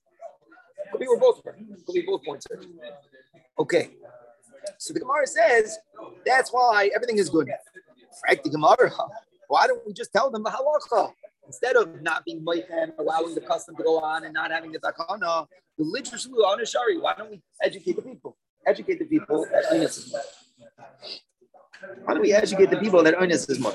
Could 0.90 1.00
be 1.00 1.06
we're 1.08 1.18
both 1.18 1.42
right. 1.44 1.56
Could 1.86 1.92
be 1.92 2.02
both 2.02 2.24
points. 2.24 2.46
right. 2.50 2.66
Okay. 3.58 3.90
So 4.78 4.92
the 4.94 5.00
Gemara 5.00 5.26
says 5.26 5.78
that's 6.24 6.50
why 6.50 6.90
everything 6.94 7.18
is 7.18 7.28
good. 7.28 7.48
Right? 8.26 8.42
The 8.42 8.50
Gemara. 8.50 8.90
Why 9.48 9.66
don't 9.66 9.86
we 9.86 9.92
just 9.92 10.12
tell 10.12 10.30
them 10.30 10.42
the 10.42 10.50
halacha 10.50 11.12
instead 11.46 11.76
of 11.76 12.02
not 12.02 12.24
being 12.24 12.44
moichem, 12.44 12.92
allowing 12.98 13.34
the 13.34 13.40
custom 13.40 13.76
to 13.76 13.82
go 13.82 14.00
on 14.00 14.24
and 14.24 14.34
not 14.34 14.50
having 14.50 14.72
the 14.72 14.78
takana? 14.78 15.46
Religiously, 15.78 16.32
on 16.32 16.64
shari. 16.66 16.98
Why 16.98 17.14
don't 17.16 17.30
we 17.30 17.40
educate 17.62 17.96
the 17.96 18.02
people? 18.02 18.36
Educate 18.66 18.98
the 18.98 19.04
people 19.04 19.46
that. 21.80 22.04
Why 22.04 22.14
don't 22.14 22.22
we 22.22 22.32
educate 22.32 22.70
the 22.70 22.78
people 22.78 23.02
that 23.02 23.14
onus 23.14 23.48
is 23.48 23.58
more? 23.58 23.74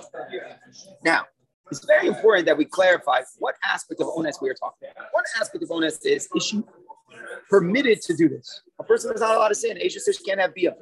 Now, 1.03 1.25
it's 1.71 1.85
very 1.85 2.07
important 2.07 2.45
that 2.45 2.57
we 2.57 2.65
clarify 2.65 3.21
what 3.39 3.55
aspect 3.63 4.01
of 4.01 4.07
onus 4.15 4.37
we 4.41 4.49
are 4.49 4.53
talking 4.53 4.89
about. 4.91 5.07
One 5.11 5.23
aspect 5.39 5.63
of 5.63 5.71
onus 5.71 6.03
is 6.05 6.27
is 6.35 6.45
she 6.45 6.63
permitted 7.49 8.01
to 8.01 8.15
do 8.15 8.29
this? 8.29 8.61
A 8.79 8.83
person 8.83 9.13
is 9.13 9.21
not 9.21 9.35
allowed 9.35 9.49
to 9.49 9.55
sin. 9.55 9.77
Aisha 9.77 9.99
says 9.99 10.17
she 10.17 10.23
can't 10.23 10.39
have 10.39 10.53
bia 10.53 10.75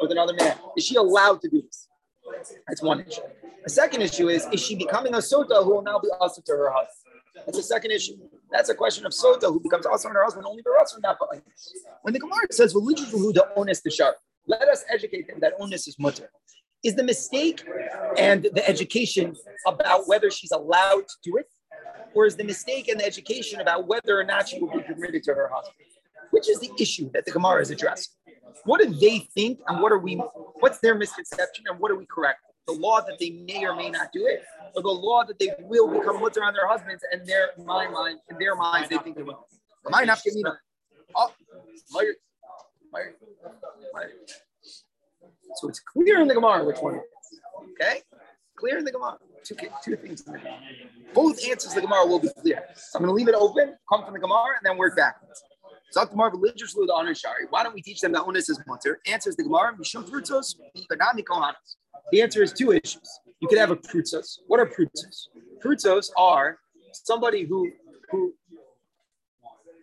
with 0.00 0.10
another 0.10 0.34
man. 0.34 0.56
Is 0.76 0.86
she 0.86 0.96
allowed 0.96 1.40
to 1.42 1.48
do 1.48 1.62
this? 1.62 1.88
That's 2.68 2.82
one 2.82 3.00
issue. 3.00 3.22
The 3.64 3.70
second 3.70 4.02
issue 4.02 4.28
is 4.28 4.46
is 4.52 4.60
she 4.60 4.76
becoming 4.76 5.14
a 5.14 5.18
sota 5.18 5.64
who 5.64 5.74
will 5.74 5.82
now 5.82 5.98
be 5.98 6.08
also 6.20 6.40
to 6.42 6.52
her 6.52 6.70
husband? 6.70 6.96
That's 7.46 7.56
the 7.58 7.62
second 7.62 7.90
issue. 7.90 8.16
That's 8.50 8.68
a 8.68 8.74
question 8.74 9.06
of 9.06 9.12
sota 9.12 9.46
who 9.52 9.60
becomes 9.60 9.86
also 9.86 10.08
on 10.08 10.14
her 10.14 10.24
husband 10.24 10.46
only 10.46 10.62
the 10.62 10.72
husband 10.78 11.02
not 11.02 11.16
but 11.18 11.28
When 12.02 12.14
the 12.14 12.20
Gemara 12.20 12.46
says 12.50 12.74
religious 12.74 13.10
who 13.10 13.32
the 13.32 13.46
onus 13.56 13.80
the 13.80 13.90
sharp, 13.90 14.16
let 14.46 14.68
us 14.68 14.84
educate 14.88 15.28
them 15.28 15.40
that 15.40 15.54
onus 15.58 15.86
is 15.86 15.98
mutter. 15.98 16.30
Is 16.82 16.94
the 16.94 17.02
mistake 17.02 17.62
and 18.16 18.44
the 18.54 18.66
education 18.66 19.36
about 19.66 20.08
whether 20.08 20.30
she's 20.30 20.50
allowed 20.50 21.06
to 21.08 21.14
do 21.22 21.36
it, 21.36 21.46
or 22.14 22.24
is 22.24 22.36
the 22.36 22.44
mistake 22.44 22.88
and 22.88 22.98
the 22.98 23.04
education 23.04 23.60
about 23.60 23.86
whether 23.86 24.18
or 24.18 24.24
not 24.24 24.48
she 24.48 24.58
will 24.58 24.72
be 24.72 24.82
permitted 24.82 25.22
to 25.24 25.34
her 25.34 25.50
husband? 25.52 25.76
Which 26.30 26.48
is 26.48 26.58
the 26.60 26.70
issue 26.78 27.10
that 27.12 27.26
the 27.26 27.32
Gemara 27.32 27.60
is 27.60 27.70
addressing? 27.70 28.14
What 28.64 28.80
do 28.80 28.94
they 28.94 29.18
think, 29.34 29.60
and 29.68 29.80
what 29.82 29.92
are 29.92 29.98
we? 29.98 30.16
What's 30.60 30.78
their 30.78 30.94
misconception, 30.94 31.66
and 31.68 31.78
what 31.78 31.90
are 31.90 31.96
we 31.96 32.06
correct? 32.06 32.40
The 32.66 32.72
law 32.72 33.00
that 33.02 33.18
they 33.18 33.30
may 33.30 33.64
or 33.64 33.74
may 33.76 33.90
not 33.90 34.10
do 34.12 34.26
it, 34.26 34.42
or 34.74 34.80
the 34.80 34.88
law 34.88 35.24
that 35.24 35.38
they 35.38 35.50
will 35.60 35.88
become 35.88 36.20
mutter 36.20 36.42
on 36.42 36.54
their 36.54 36.66
husbands, 36.66 37.04
and 37.12 37.26
their 37.26 37.50
my 37.58 37.88
mind, 37.88 38.20
in 38.30 38.38
their 38.38 38.54
minds, 38.54 38.88
they 38.88 38.96
think 38.98 39.16
they 39.16 39.22
will. 39.22 39.46
Am 39.86 39.94
I 39.94 40.04
not 40.04 40.22
getting 40.24 40.42
Oh, 41.16 41.32
Meyer, 41.90 42.14
Meyer, 42.92 43.16
Meyer. 43.92 44.10
So 45.56 45.68
it's 45.68 45.80
clear 45.80 46.20
in 46.20 46.28
the 46.28 46.34
Gemara 46.34 46.64
which 46.64 46.78
one. 46.78 47.00
Okay? 47.72 48.02
Clear 48.56 48.78
in 48.78 48.84
the 48.84 48.92
Gemara. 48.92 49.16
Two, 49.44 49.56
two 49.84 49.96
things 49.96 50.22
in 50.26 50.32
the 50.32 50.38
Gemara. 50.38 50.58
Both 51.14 51.44
answers 51.48 51.74
the 51.74 51.80
Gemara 51.80 52.06
will 52.06 52.20
be 52.20 52.28
clear. 52.40 52.64
So 52.74 52.98
I'm 52.98 53.04
going 53.04 53.10
to 53.10 53.14
leave 53.14 53.28
it 53.28 53.34
open, 53.34 53.76
come 53.88 54.04
from 54.04 54.14
the 54.14 54.20
Gemara, 54.20 54.56
and 54.58 54.64
then 54.64 54.76
work 54.76 54.96
backwards. 54.96 55.42
So 55.90 56.04
Gemara 56.04 56.30
religious 56.30 56.72
the 56.74 56.92
honor 56.94 57.14
shari. 57.14 57.46
Why 57.50 57.64
don't 57.64 57.74
we 57.74 57.82
teach 57.82 58.00
them 58.00 58.12
that 58.12 58.22
onus 58.22 58.48
is 58.48 58.60
mutter? 58.66 59.00
Answers 59.06 59.36
the 59.36 59.42
Gemara, 59.42 59.74
Mishum 59.76 60.08
Prutzos, 60.08 60.54
Kohanos. 60.88 61.54
The 62.12 62.22
answer 62.22 62.42
is 62.42 62.52
two 62.52 62.72
issues. 62.72 63.08
You 63.40 63.48
could 63.48 63.58
have 63.58 63.70
a 63.70 63.76
Prutzos. 63.76 64.38
What 64.46 64.60
are 64.60 64.66
Prutzos? 64.66 65.28
Prutzos 65.64 66.10
are 66.16 66.58
somebody 66.92 67.44
who 67.44 67.70
who 68.10 68.34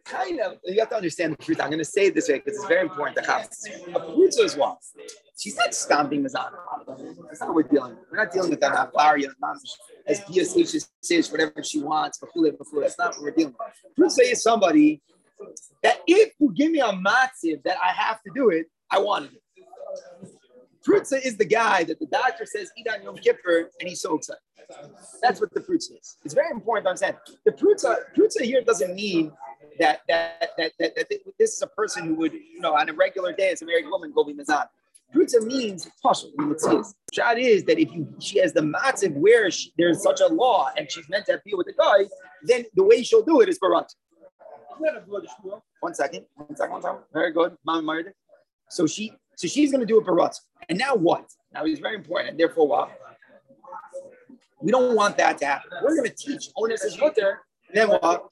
kind 0.07 0.39
of 0.39 0.57
you 0.65 0.79
have 0.79 0.89
to 0.89 0.95
understand 0.95 1.33
the 1.33 1.43
truth. 1.43 1.59
I'm 1.61 1.69
going 1.69 1.79
to 1.79 1.85
say 1.85 2.07
it 2.07 2.15
this 2.15 2.29
way 2.29 2.35
because 2.39 2.55
it's 2.55 2.67
very 2.67 2.81
important 2.81 3.17
to 3.17 3.31
have. 3.31 3.49
A 3.95 3.99
Prutzos 3.99 4.43
is 4.43 4.55
what? 4.55 4.77
She's 5.39 5.55
not 5.55 5.73
stomping 5.73 6.23
Mazana. 6.23 6.57
That's 7.27 7.41
not 7.41 7.49
what 7.49 7.55
we're 7.55 7.63
dealing 7.63 7.95
with. 7.95 8.05
We're 8.11 8.17
not 8.23 8.31
dealing 8.31 8.49
with 8.49 8.59
that 8.61 8.73
not 8.73 9.57
as 10.07 10.21
BSH 10.21 10.87
says, 11.01 11.31
whatever 11.31 11.61
she 11.63 11.81
wants, 11.81 12.17
before 12.17 12.51
before. 12.51 12.81
That's 12.81 12.97
not 12.97 13.13
what 13.15 13.21
we're 13.21 13.31
dealing 13.31 13.55
with. 13.59 14.11
Prutzos 14.11 14.31
is 14.31 14.41
somebody 14.41 15.01
that 15.83 16.01
if 16.07 16.33
you 16.39 16.51
give 16.55 16.71
me 16.71 16.79
a 16.79 16.91
matziv 16.91 17.63
that 17.63 17.77
I 17.83 17.89
have 17.89 18.21
to 18.23 18.31
do 18.33 18.49
it, 18.49 18.67
I 18.89 18.99
want 18.99 19.25
it. 19.25 19.41
Prutza 20.87 21.23
is 21.23 21.35
the 21.37 21.45
guy 21.45 21.83
that 21.83 21.99
the 21.99 22.05
doctor 22.05 22.45
says 22.45 22.71
eat 22.77 22.87
on 22.87 23.03
Yom 23.03 23.17
Kippur, 23.17 23.69
and 23.79 23.89
he's 23.89 23.99
so 24.01 24.15
excited. 24.15 24.39
That's 25.21 25.41
what 25.41 25.53
the 25.53 25.59
prutza 25.59 25.99
is. 25.99 26.17
It's 26.23 26.33
very 26.33 26.49
important 26.51 26.85
to 26.85 26.89
understand. 26.89 27.17
The 27.45 27.51
prutza 27.51 28.41
here 28.41 28.61
doesn't 28.61 28.95
mean 28.95 29.31
that 29.79 30.01
that, 30.07 30.51
that 30.57 30.71
that 30.79 30.95
that 30.95 31.09
this 31.39 31.53
is 31.55 31.61
a 31.61 31.67
person 31.67 32.05
who 32.05 32.15
would, 32.15 32.33
you 32.33 32.59
know, 32.59 32.75
on 32.75 32.89
a 32.89 32.93
regular 32.93 33.33
day 33.33 33.49
as 33.49 33.61
a 33.61 33.65
married 33.65 33.85
woman 33.89 34.11
go 34.13 34.23
be 34.23 34.33
mizan. 34.33 34.65
Prutza 35.15 35.41
means 35.45 35.87
partial. 36.03 36.31
Shot 37.13 37.39
is 37.39 37.63
that 37.63 37.79
if 37.79 37.93
you 37.93 38.13
she 38.19 38.39
has 38.39 38.51
the 38.51 38.61
matzah 38.61 39.13
where 39.13 39.49
she, 39.49 39.71
there's 39.77 40.03
such 40.03 40.19
a 40.19 40.27
law 40.27 40.69
and 40.75 40.91
she's 40.91 41.07
meant 41.07 41.25
to 41.27 41.33
have 41.33 41.43
deal 41.43 41.57
with 41.57 41.67
the 41.67 41.73
guy, 41.73 42.05
then 42.43 42.65
the 42.75 42.83
way 42.83 43.03
she'll 43.03 43.23
do 43.23 43.39
it 43.41 43.47
is 43.49 43.57
barat. 43.57 43.87
One 45.79 45.93
second, 45.93 46.25
one 46.35 46.55
second, 46.55 46.71
one 46.73 46.81
second. 46.81 46.99
Very 47.13 47.31
good, 47.31 47.55
Mardi. 47.65 48.09
So 48.69 48.85
she, 48.85 49.13
so 49.35 49.47
she's 49.47 49.71
going 49.71 49.81
to 49.81 49.87
do 49.87 49.97
a 49.97 50.03
barat. 50.03 50.33
And 50.69 50.77
now 50.77 50.95
what? 50.95 51.25
Now 51.53 51.63
it's 51.65 51.79
very 51.79 51.95
important. 51.95 52.31
And 52.31 52.39
therefore, 52.39 52.67
what? 52.67 52.91
We 54.61 54.71
don't 54.71 54.95
want 54.95 55.17
that 55.17 55.37
to 55.39 55.45
happen. 55.45 55.71
We're 55.83 55.95
going 55.95 56.09
to 56.09 56.15
teach 56.15 56.49
onus 56.57 56.83
is 56.83 56.99
mutter. 56.99 57.41
Then 57.73 57.89
what? 57.89 58.31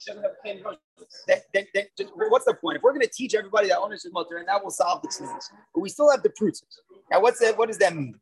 Then, 1.26 1.40
then, 1.52 1.66
then, 1.74 2.06
what's 2.28 2.46
the 2.46 2.54
point? 2.54 2.76
If 2.76 2.82
we're 2.82 2.92
going 2.92 3.02
to 3.02 3.12
teach 3.12 3.34
everybody 3.34 3.68
that 3.68 3.78
onus 3.78 4.04
is 4.04 4.12
mutter, 4.12 4.38
and 4.38 4.48
that 4.48 4.62
will 4.62 4.70
solve 4.70 5.02
the 5.02 5.10
sins, 5.10 5.50
but 5.74 5.80
we 5.80 5.88
still 5.88 6.10
have 6.10 6.22
the 6.22 6.30
proofs. 6.30 6.62
Now, 7.10 7.20
what's 7.20 7.38
that? 7.40 7.56
What 7.56 7.68
does 7.68 7.78
that 7.78 7.94
mean? 7.94 8.14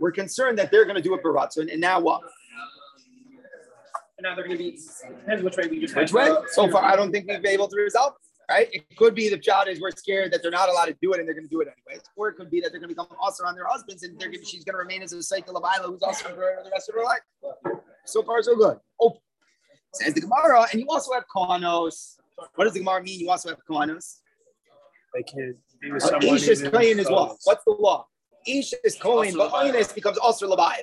We're 0.00 0.12
concerned 0.12 0.58
that 0.58 0.70
they're 0.70 0.84
going 0.84 0.96
to 0.96 1.02
do 1.02 1.14
a 1.14 1.20
barat. 1.20 1.52
So, 1.52 1.62
and 1.62 1.80
now 1.80 2.00
what? 2.00 2.22
And 4.18 4.24
now 4.24 4.34
they're 4.34 4.46
going 4.46 4.56
to 4.56 4.64
be 4.64 4.78
depends 5.20 5.42
which 5.42 5.56
way 5.56 5.66
we 5.68 5.80
just. 5.80 5.94
Which 5.94 6.12
way? 6.12 6.30
So 6.52 6.68
far, 6.68 6.82
I 6.84 6.96
don't 6.96 7.12
think 7.12 7.28
we've 7.28 7.42
been 7.42 7.52
able 7.52 7.68
to 7.68 7.76
resolve. 7.76 8.14
Right? 8.50 8.68
It 8.72 8.84
could 8.96 9.14
be 9.14 9.30
the 9.30 9.40
shot 9.42 9.68
is 9.68 9.80
we're 9.80 9.92
scared 9.92 10.32
that 10.32 10.42
they're 10.42 10.50
not 10.50 10.68
allowed 10.68 10.86
to 10.86 10.96
do 11.00 11.12
it 11.14 11.20
and 11.20 11.26
they're 11.26 11.34
going 11.34 11.46
to 11.46 11.50
do 11.50 11.60
it 11.62 11.68
anyways, 11.68 12.02
or 12.16 12.28
it 12.28 12.34
could 12.34 12.50
be 12.50 12.60
that 12.60 12.70
they're 12.70 12.80
going 12.80 12.90
to 12.90 12.94
become 12.94 13.06
also 13.18 13.44
on 13.44 13.54
their 13.54 13.64
husbands 13.66 14.02
and 14.02 14.18
they're 14.18 14.28
going 14.28 14.40
to, 14.40 14.44
she's 14.44 14.62
going 14.64 14.74
to 14.74 14.78
remain 14.78 15.00
as 15.00 15.12
a 15.14 15.22
cycle 15.22 15.56
of 15.56 15.62
Isla 15.62 15.88
who's 15.88 16.02
also 16.02 16.28
for 16.28 16.34
the 16.34 16.70
rest 16.70 16.90
of 16.90 16.96
her 16.96 17.02
life. 17.02 17.20
So 18.04 18.22
far, 18.22 18.42
so 18.42 18.54
good. 18.54 18.78
Oh, 19.00 19.16
says 19.94 20.14
the 20.14 20.20
Gemara, 20.20 20.66
and 20.72 20.80
you 20.80 20.86
also 20.88 21.12
have 21.12 21.24
Kohanos. 21.34 22.16
What 22.54 22.64
does 22.64 22.72
the 22.72 22.80
Gemara 22.80 23.02
mean? 23.02 23.20
You 23.20 23.30
also 23.30 23.50
have 23.50 23.58
Kohanos. 23.68 24.18
They 25.14 25.22
can 25.22 25.56
be 25.80 25.92
with 25.92 26.02
Uh, 26.02 26.06
someone. 26.06 26.36
Ish 26.36 26.48
is 26.48 26.62
Kohen 26.62 26.98
as 26.98 27.06
well. 27.10 27.38
What's 27.44 27.64
the 27.64 27.72
law? 27.72 28.06
Ish 28.46 28.74
is 28.84 28.96
Kohen, 28.96 29.36
but 29.36 29.52
Oinus 29.52 29.94
becomes 29.94 30.18
also 30.18 30.48
Labayit. 30.50 30.82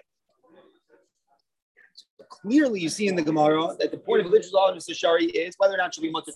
Clearly, 2.29 2.79
you 2.79 2.89
see 2.89 3.07
in 3.07 3.15
the 3.15 3.23
Gemara 3.23 3.75
that 3.79 3.91
the 3.91 3.97
point 3.97 4.21
of 4.21 4.27
religious 4.27 4.53
law 4.53 4.71
in 4.71 4.79
the 4.87 4.93
Shari 4.93 5.25
is 5.25 5.55
whether 5.57 5.73
or 5.73 5.77
not 5.77 5.93
she'll 5.93 6.03
be 6.03 6.11
mutter. 6.11 6.31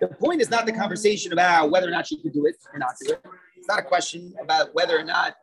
The 0.00 0.08
point 0.08 0.40
is 0.40 0.50
not 0.50 0.66
the 0.66 0.72
conversation 0.72 1.32
about 1.32 1.70
whether 1.70 1.88
or 1.88 1.90
not 1.90 2.06
she 2.06 2.16
can 2.16 2.30
do 2.30 2.46
it 2.46 2.56
or 2.72 2.78
not 2.78 2.94
do 3.00 3.12
it. 3.12 3.20
It's 3.56 3.68
not 3.68 3.80
a 3.80 3.82
question 3.82 4.34
about 4.40 4.74
whether 4.74 4.98
or 4.98 5.04
not 5.04 5.34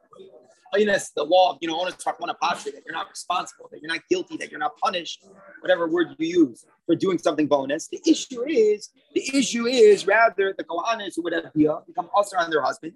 Oinus, 0.75 1.11
the 1.15 1.23
law, 1.23 1.51
of, 1.51 1.57
you 1.61 1.67
know, 1.67 1.79
Onus 1.79 1.95
Takwana 1.95 2.35
Pasha, 2.41 2.71
that 2.71 2.83
you're 2.85 2.95
not 2.95 3.09
responsible, 3.09 3.67
that 3.71 3.81
you're 3.81 3.91
not 3.91 4.01
guilty, 4.09 4.37
that 4.37 4.49
you're 4.49 4.59
not 4.59 4.77
punished, 4.77 5.25
whatever 5.59 5.87
word 5.87 6.15
you 6.17 6.47
use 6.47 6.65
for 6.85 6.95
doing 6.95 7.17
something 7.17 7.47
bonus. 7.47 7.87
The 7.87 8.01
issue 8.07 8.43
is, 8.47 8.89
the 9.13 9.37
issue 9.37 9.65
is 9.65 10.07
rather 10.07 10.53
the 10.57 10.63
Kohanis 10.63 11.15
who 11.15 11.23
would 11.23 11.33
have 11.33 11.53
become 11.53 12.09
also 12.15 12.37
on 12.37 12.49
their 12.49 12.61
husband 12.61 12.93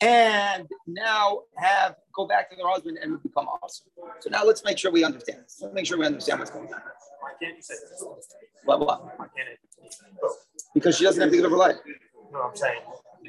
and 0.00 0.66
now 0.86 1.40
have 1.56 1.96
go 2.14 2.26
back 2.26 2.50
to 2.50 2.56
their 2.56 2.68
husband 2.68 2.98
and 3.02 3.22
become 3.22 3.46
awesome. 3.46 3.86
So 4.20 4.30
now 4.30 4.44
let's 4.44 4.64
make 4.64 4.78
sure 4.78 4.90
we 4.90 5.04
understand 5.04 5.40
this. 5.44 5.58
Let's 5.60 5.74
make 5.74 5.86
sure 5.86 5.98
we 5.98 6.06
understand 6.06 6.38
what's 6.38 6.50
going 6.50 6.72
on. 6.72 6.80
Why 7.20 7.32
can't 7.40 7.56
you 7.56 7.62
say 7.62 7.74
this? 7.74 8.04
What, 8.64 8.80
what? 8.80 9.18
Why 9.18 9.26
can't 9.36 9.48
it? 9.48 9.58
Because 10.74 10.96
she 10.96 11.04
doesn't 11.04 11.20
have 11.20 11.30
to 11.30 11.36
give 11.36 11.44
up 11.44 11.50
her 11.50 11.56
life. 11.56 11.76
No, 12.32 12.42
I'm 12.42 12.56
saying. 12.56 12.80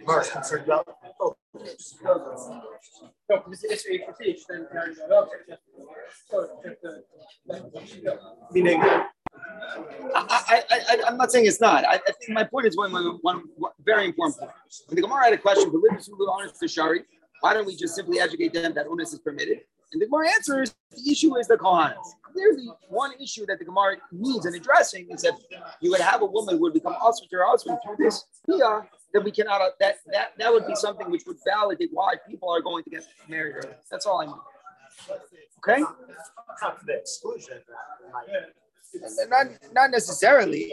Mars 0.05 0.29
concerned 0.29 0.65
about. 0.65 0.87
Meaning, 8.51 8.81
I, 8.81 9.05
I, 10.15 10.63
I, 10.69 10.97
I'm 11.07 11.17
not 11.17 11.31
saying 11.31 11.45
it's 11.45 11.61
not. 11.61 11.85
I, 11.85 11.95
I 11.95 12.11
think 12.19 12.29
my 12.29 12.43
point 12.43 12.67
is 12.67 12.75
one, 12.77 12.91
very 13.83 14.05
important 14.05 14.39
point. 14.39 14.51
When 14.87 14.95
the 14.95 15.01
Gemara 15.01 15.25
had 15.25 15.33
a 15.33 15.37
question, 15.37 15.71
why 17.41 17.53
don't 17.53 17.65
we 17.65 17.75
just 17.75 17.95
simply 17.95 18.19
educate 18.19 18.53
them 18.53 18.73
that 18.73 18.87
onus 18.87 19.13
is 19.13 19.19
permitted? 19.19 19.61
And 19.93 20.01
the 20.01 20.05
Gemara 20.05 20.29
answers 20.29 20.73
the 20.91 21.11
issue 21.11 21.37
is 21.37 21.47
the 21.47 21.57
Kohanas. 21.57 21.95
Clearly, 22.23 22.69
one 22.87 23.11
issue 23.21 23.45
that 23.47 23.59
the 23.59 23.65
Gemara 23.65 23.97
needs 24.11 24.45
in 24.45 24.53
addressing 24.53 25.09
is 25.09 25.21
that 25.23 25.33
you 25.81 25.91
would 25.91 25.99
have 25.99 26.21
a 26.21 26.25
woman 26.25 26.55
who 26.55 26.61
would 26.61 26.73
become 26.73 26.95
also 27.01 27.25
to 27.25 27.35
her 27.35 27.45
husband 27.45 27.77
through 27.85 27.97
this 27.99 28.23
that 29.13 29.23
we 29.23 29.31
cannot, 29.31 29.61
uh, 29.61 29.69
that, 29.79 29.95
that, 30.11 30.33
that 30.37 30.51
would 30.51 30.67
be 30.67 30.75
something 30.75 31.09
which 31.09 31.23
would 31.27 31.37
validate 31.45 31.89
why 31.91 32.15
people 32.29 32.49
are 32.49 32.61
going 32.61 32.83
to 32.83 32.89
get 32.89 33.07
married 33.27 33.55
early. 33.57 33.75
That's 33.89 34.05
all 34.05 34.21
I 34.21 34.25
mean. 34.27 34.35
Okay? 35.59 35.83
not 36.61 36.79
exclusion. 36.87 37.59
not 39.29 39.47
not 39.73 39.91
necessarily. 39.91 40.71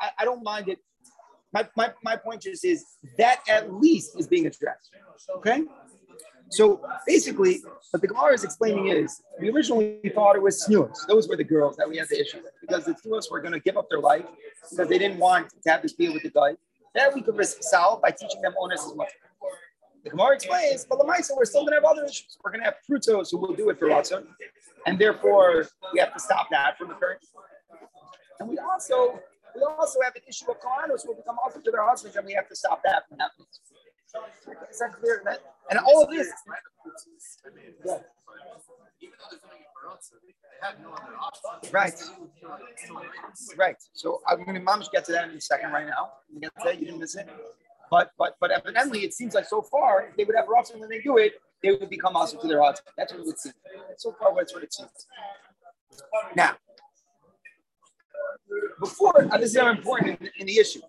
I, 0.00 0.06
I, 0.06 0.10
I 0.20 0.24
don't 0.24 0.42
mind 0.42 0.68
it. 0.68 0.78
My, 1.52 1.68
my, 1.76 1.92
my 2.02 2.16
point 2.16 2.42
just 2.42 2.64
is 2.64 2.84
that 3.18 3.40
at 3.48 3.72
least 3.72 4.18
is 4.18 4.26
being 4.26 4.46
addressed. 4.46 4.90
Okay. 5.36 5.64
So 6.48 6.82
basically, 7.06 7.62
what 7.90 8.02
the 8.02 8.08
Gemara 8.08 8.34
is 8.34 8.44
explaining 8.44 8.88
is 8.88 9.22
we 9.40 9.50
originally 9.50 10.00
thought 10.14 10.36
it 10.36 10.42
was 10.42 10.66
snuas. 10.66 10.98
Those 11.08 11.28
were 11.28 11.36
the 11.36 11.44
girls 11.44 11.76
that 11.76 11.88
we 11.88 11.96
had 11.96 12.08
the 12.08 12.20
issue 12.20 12.38
with 12.42 12.52
because 12.60 12.84
the 12.84 12.92
snuas 12.92 13.30
were 13.30 13.40
going 13.40 13.54
to 13.54 13.60
give 13.60 13.76
up 13.76 13.88
their 13.88 14.00
life 14.00 14.24
because 14.70 14.88
they 14.88 14.98
didn't 14.98 15.18
want 15.18 15.48
to 15.62 15.70
have 15.70 15.82
this 15.82 15.94
deal 15.94 16.12
with 16.12 16.22
the 16.22 16.30
guy. 16.30 16.56
That 16.94 17.14
we 17.14 17.22
could 17.22 17.42
solve 17.44 18.02
by 18.02 18.10
teaching 18.10 18.42
them 18.42 18.54
onus 18.60 18.84
as 18.84 18.92
well. 18.94 19.08
The 20.04 20.10
Gemara 20.10 20.34
explains, 20.34 20.84
but 20.84 20.98
the 20.98 21.04
Lamaisa, 21.04 21.30
we're 21.36 21.44
still 21.44 21.62
going 21.62 21.72
to 21.72 21.76
have 21.76 21.84
other 21.84 22.04
issues. 22.04 22.36
We're 22.42 22.50
going 22.50 22.60
to 22.60 22.66
have 22.66 22.74
prutzos 22.88 23.30
who 23.30 23.38
will 23.38 23.54
do 23.54 23.70
it 23.70 23.78
for 23.78 23.86
Ratzon, 23.86 24.26
and 24.86 24.98
therefore 24.98 25.66
we 25.92 26.00
have 26.00 26.12
to 26.12 26.20
stop 26.20 26.48
that 26.50 26.76
from 26.76 26.90
occurring. 26.90 27.18
And 28.40 28.48
we 28.48 28.58
also 28.58 29.20
we 29.54 29.62
also 29.62 30.00
have 30.02 30.14
an 30.16 30.22
issue 30.28 30.50
of 30.50 30.56
Kohanos 30.60 31.02
who 31.02 31.10
will 31.10 31.16
become 31.16 31.36
also 31.42 31.60
to 31.60 31.70
their 31.70 31.86
husbands, 31.86 32.16
and 32.16 32.26
we 32.26 32.32
have 32.32 32.48
to 32.48 32.56
stop 32.56 32.82
that 32.84 33.04
from 33.08 33.18
happening. 33.18 33.46
Is 34.70 34.78
that 34.80 34.92
clear? 34.92 35.22
And 35.70 35.78
all 35.78 36.02
of 36.02 36.10
this. 36.10 36.28
Yeah. 37.86 37.98
Right. 41.72 41.94
Right. 43.56 43.76
So 43.92 44.22
I'm 44.28 44.44
going 44.44 44.54
to 44.54 44.60
mamish 44.60 44.90
get 44.92 45.04
to 45.06 45.12
that 45.12 45.28
in 45.30 45.36
a 45.36 45.40
second 45.40 45.72
right 45.72 45.86
now. 45.86 46.12
You 46.32 46.40
get 46.40 46.54
to 46.56 46.62
that, 46.64 46.78
you 46.78 46.86
didn't 46.86 47.00
miss 47.00 47.16
it. 47.16 47.28
But 47.90 48.12
but 48.16 48.36
but 48.40 48.50
evidently 48.50 49.00
it 49.00 49.12
seems 49.12 49.34
like 49.34 49.46
so 49.46 49.60
far 49.60 50.06
if 50.08 50.16
they 50.16 50.24
would 50.24 50.36
have 50.36 50.46
Ratzon 50.46 50.78
when 50.80 50.88
they 50.88 51.00
do 51.00 51.18
it, 51.18 51.34
they 51.62 51.72
would 51.72 51.90
become 51.90 52.16
also 52.16 52.40
to 52.40 52.48
their 52.48 52.62
husband. 52.62 52.88
That's 52.96 53.12
what 53.12 53.20
it 53.20 53.26
would 53.26 53.38
seem. 53.38 53.52
So 53.98 54.14
far 54.18 54.34
that's 54.34 54.54
what 54.54 54.62
it 54.62 54.72
seems. 54.72 55.06
Now, 56.34 56.52
before 58.80 59.28
uh, 59.30 59.36
this 59.36 59.50
is 59.50 59.54
very 59.54 59.70
important 59.76 60.20
in, 60.20 60.30
in 60.38 60.46
the 60.46 60.58
issue. 60.58 60.80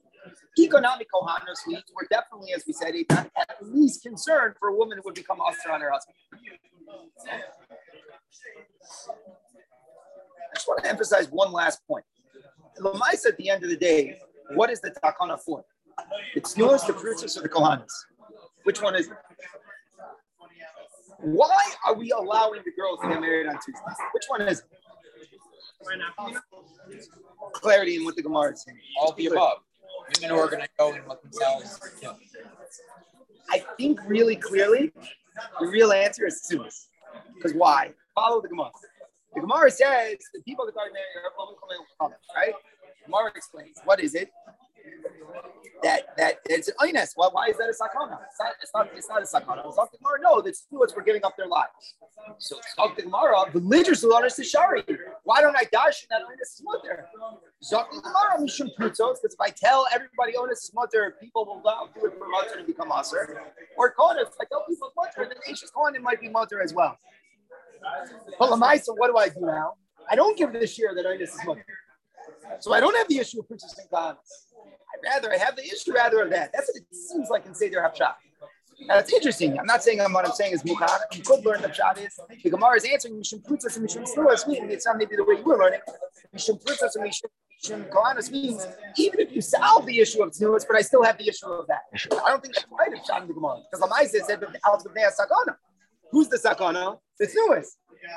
Economic 0.57 1.07
Kohanos, 1.13 1.59
we 1.67 1.73
were 1.95 2.07
definitely, 2.09 2.53
as 2.53 2.63
we 2.65 2.73
said, 2.73 2.93
at 3.35 3.57
least 3.61 4.03
concerned 4.03 4.55
for 4.59 4.69
a 4.69 4.75
woman 4.75 4.97
who 4.97 5.03
would 5.05 5.15
become 5.15 5.39
usher 5.41 5.71
on 5.71 5.81
her 5.81 5.91
husband. 5.91 6.15
I 10.51 10.55
just 10.55 10.67
want 10.67 10.83
to 10.83 10.89
emphasize 10.89 11.27
one 11.29 11.51
last 11.51 11.79
point. 11.87 12.05
Lamais, 12.79 13.25
at 13.25 13.37
the 13.37 13.49
end 13.49 13.63
of 13.63 13.69
the 13.69 13.77
day, 13.77 14.19
what 14.55 14.69
is 14.69 14.81
the 14.81 14.91
takana 14.91 15.39
for? 15.39 15.63
It's 16.35 16.57
yours, 16.57 16.83
the 16.83 16.93
fruits 16.93 17.37
or 17.37 17.41
the 17.41 17.49
Kohanis. 17.49 17.91
Which 18.63 18.81
one 18.81 18.95
is 18.95 19.07
it? 19.07 19.13
Why 21.19 21.57
are 21.85 21.93
we 21.93 22.11
allowing 22.11 22.61
the 22.65 22.71
girls 22.71 22.99
to 23.01 23.07
get 23.07 23.21
married 23.21 23.47
on 23.47 23.55
Tuesday? 23.55 23.81
Which 24.13 24.23
one 24.27 24.41
is 24.41 24.59
it? 24.59 24.65
Clarity 27.53 27.95
in 27.97 28.05
what 28.05 28.15
the 28.15 28.23
Gemara 28.23 28.53
is 28.53 28.63
saying. 28.63 28.77
All 28.99 29.13
the 29.13 29.27
above. 29.27 29.59
Women 30.21 30.35
who 30.35 30.41
are 30.41 30.49
going 30.49 30.63
to 30.63 30.69
go 30.77 30.93
and 30.93 31.07
let 31.07 31.21
themselves 31.21 31.79
kill. 32.01 32.17
I 33.49 33.63
think 33.77 33.99
really 34.05 34.35
clearly, 34.35 34.91
the 35.59 35.67
real 35.67 35.91
answer 35.91 36.25
is 36.25 36.41
Tzumas. 36.49 36.87
Because 37.35 37.53
why? 37.53 37.93
Follow 38.15 38.41
the 38.41 38.47
Gemara. 38.47 38.69
The 39.33 39.41
Gemara 39.41 39.71
says 39.71 40.17
the 40.33 40.41
people 40.43 40.65
that 40.65 40.75
got 40.75 40.87
married 40.93 41.07
are 41.99 42.11
right? 42.35 42.53
Gemara 43.05 43.31
explains 43.35 43.77
what 43.85 43.99
is 43.99 44.15
it? 44.15 44.31
That 45.81 46.15
that 46.17 46.39
it's 46.45 46.67
an 46.67 46.75
oines. 46.81 47.11
Why, 47.15 47.29
why 47.31 47.47
is 47.47 47.57
that 47.57 47.69
a 47.69 47.73
sakana? 47.73 48.19
It's 48.61 48.71
not, 48.73 48.89
it's 48.95 49.09
not, 49.09 49.21
a 49.21 49.25
sakana. 49.25 49.67
It's 49.67 49.77
not 49.77 49.91
the 49.91 49.97
Gemara. 49.97 50.19
No, 50.21 50.41
the 50.41 50.53
stewards 50.53 50.93
were 50.95 51.01
giving 51.01 51.23
up 51.25 51.35
their 51.35 51.47
lives. 51.47 51.95
So 52.37 52.57
Zok 52.77 52.95
the 52.95 53.03
Gemara, 53.03 53.51
religious 53.53 54.03
will 54.03 54.21
the 54.21 54.43
shari. 54.43 54.83
Why 55.23 55.41
don't 55.41 55.57
I 55.57 55.63
dash 55.71 56.03
in 56.03 56.07
that 56.11 56.21
oines 56.21 56.41
is 56.41 56.61
mother? 56.63 57.07
Zok 57.63 57.89
the 57.91 58.01
Gemara, 58.01 58.39
Mishum 58.39 58.69
Prutzos, 58.79 59.17
because 59.21 59.33
if 59.33 59.41
I 59.41 59.49
tell 59.49 59.87
everybody 59.91 60.33
oines 60.33 60.53
is 60.53 60.71
mother, 60.73 61.15
people 61.19 61.45
will 61.45 61.61
go 61.61 61.89
do 61.99 62.07
it 62.07 62.13
for 62.17 62.27
mother 62.29 62.59
and 62.59 62.67
become 62.67 62.91
aser. 62.97 63.41
Or 63.77 63.91
Kohen, 63.91 64.17
if 64.19 64.29
I 64.39 64.45
tell 64.45 64.63
people 64.69 64.93
mother, 64.95 65.29
then 65.29 65.37
Ashes 65.49 65.71
Kohen 65.71 66.01
might 66.01 66.21
be 66.21 66.29
mother 66.29 66.61
as 66.61 66.73
well. 66.73 66.97
But 68.39 68.49
Lamaisa, 68.49 68.89
what 68.97 69.07
do 69.07 69.17
I 69.17 69.29
do 69.29 69.41
now? 69.41 69.73
I 70.09 70.15
don't 70.15 70.37
give 70.37 70.53
the 70.53 70.67
share 70.67 70.93
that 70.95 71.05
oines 71.05 71.21
is 71.21 71.37
mother. 71.45 71.65
So 72.59 72.73
I 72.73 72.79
don't 72.79 72.95
have 72.95 73.07
the 73.07 73.17
issue 73.17 73.39
of 73.39 73.47
purchasing 73.47 73.85
bonds. 73.91 74.19
I'd 74.93 75.03
rather 75.03 75.33
I 75.33 75.37
have 75.37 75.55
the 75.55 75.63
issue 75.63 75.93
rather 75.93 76.21
of 76.21 76.29
that. 76.31 76.51
That's 76.53 76.67
what 76.67 76.77
it 76.77 76.95
seems 76.95 77.29
like 77.29 77.45
in 77.45 77.55
Seder 77.55 77.79
Hapshat. 77.79 78.13
Now 78.87 78.95
that's 78.95 79.13
interesting. 79.13 79.57
I'm 79.57 79.65
not 79.65 79.83
saying 79.83 80.01
I'm, 80.01 80.13
what 80.13 80.25
I'm 80.25 80.33
saying 80.33 80.53
is 80.53 80.63
mukar. 80.63 80.89
You 81.13 81.21
could 81.23 81.45
learn 81.45 81.61
the 81.61 81.69
pshat 81.69 82.05
is 82.05 82.19
the 82.43 82.49
Gemara 82.49 82.75
is 82.75 82.85
answering 82.85 83.15
mishum 83.15 83.41
prutzas 83.43 83.77
and 83.77 83.87
mishum 83.87 84.03
snuas, 84.03 84.47
meaning 84.47 84.71
it's 84.71 84.85
not 84.85 84.97
maybe 84.97 85.15
the 85.15 85.23
way 85.23 85.35
you 85.35 85.43
were 85.43 85.57
learning. 85.57 85.79
Mishum 86.35 86.61
prutzas 86.61 86.95
and 86.95 87.05
mishum 87.05 87.29
Kohanis 87.63 88.29
means 88.29 88.67
even 88.97 89.21
if 89.21 89.33
you 89.33 89.41
solve 89.41 89.85
the 89.85 89.99
issue 89.99 90.21
of 90.21 90.31
Tnuas, 90.31 90.65
but 90.67 90.75
I 90.75 90.81
still 90.81 91.01
have 91.03 91.17
the 91.17 91.29
issue 91.29 91.45
of 91.47 91.65
that. 91.67 91.83
I 91.93 92.29
don't 92.29 92.41
think 92.41 92.55
that's 92.55 92.67
right 92.77 92.91
of 92.91 93.05
Shan 93.05 93.25
the 93.27 93.33
Gemara. 93.33 93.61
Because 93.71 93.87
Lamaisa 93.87 94.25
said 94.25 94.41
that 94.41 94.51
the. 94.51 95.55
Who's 96.13 96.27
the 96.29 96.37
Sakana? 96.37 96.99
The 97.19 97.25
Tnuas. 97.25 97.69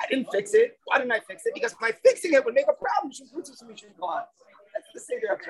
I 0.02 0.06
didn't 0.10 0.28
fix 0.30 0.52
it. 0.52 0.78
Why 0.84 0.98
didn't 0.98 1.12
I 1.12 1.20
fix 1.20 1.46
it? 1.46 1.54
Because 1.54 1.74
my 1.80 1.92
fixing 2.04 2.34
it 2.34 2.44
would 2.44 2.54
make 2.54 2.66
a 2.68 2.74
problem. 2.74 3.10
Mishum 3.10 3.32
Prutzos 3.32 3.62
and 3.62 3.70
Mishum 3.70 3.96
Kohanis. 3.98 4.26
That's 4.74 4.86
the 4.92 5.00
Seder 5.00 5.32
of. 5.32 5.40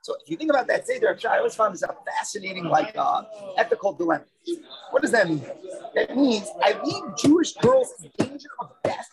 So 0.00 0.14
if 0.24 0.30
you 0.30 0.38
think 0.38 0.50
about 0.50 0.68
that 0.68 0.86
Seder 0.86 1.08
of 1.08 1.20
Shah, 1.20 1.32
I 1.32 1.38
always 1.38 1.54
found 1.54 1.74
this 1.74 1.82
a 1.82 1.94
fascinating, 2.06 2.64
like, 2.64 2.96
uh, 2.96 3.24
ethical 3.58 3.92
dilemma. 3.92 4.24
What 4.90 5.02
does 5.02 5.10
that 5.10 5.28
mean? 5.28 5.44
That 5.94 6.16
means 6.16 6.48
I 6.62 6.80
leave 6.82 7.04
Jewish 7.18 7.52
girls 7.54 7.92
in 8.02 8.10
danger 8.16 8.48
of 8.60 8.70
death 8.82 9.10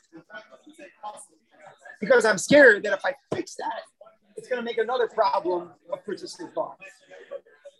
because 2.00 2.24
I'm 2.24 2.38
scared 2.38 2.84
that 2.84 2.94
if 2.94 3.06
I 3.06 3.14
fix 3.34 3.56
that, 3.56 3.82
it's 4.38 4.48
going 4.48 4.62
to 4.62 4.66
make 4.66 4.78
another 4.78 5.08
problem 5.08 5.72
of 5.92 6.06
purchasing 6.06 6.48
farms. 6.56 6.80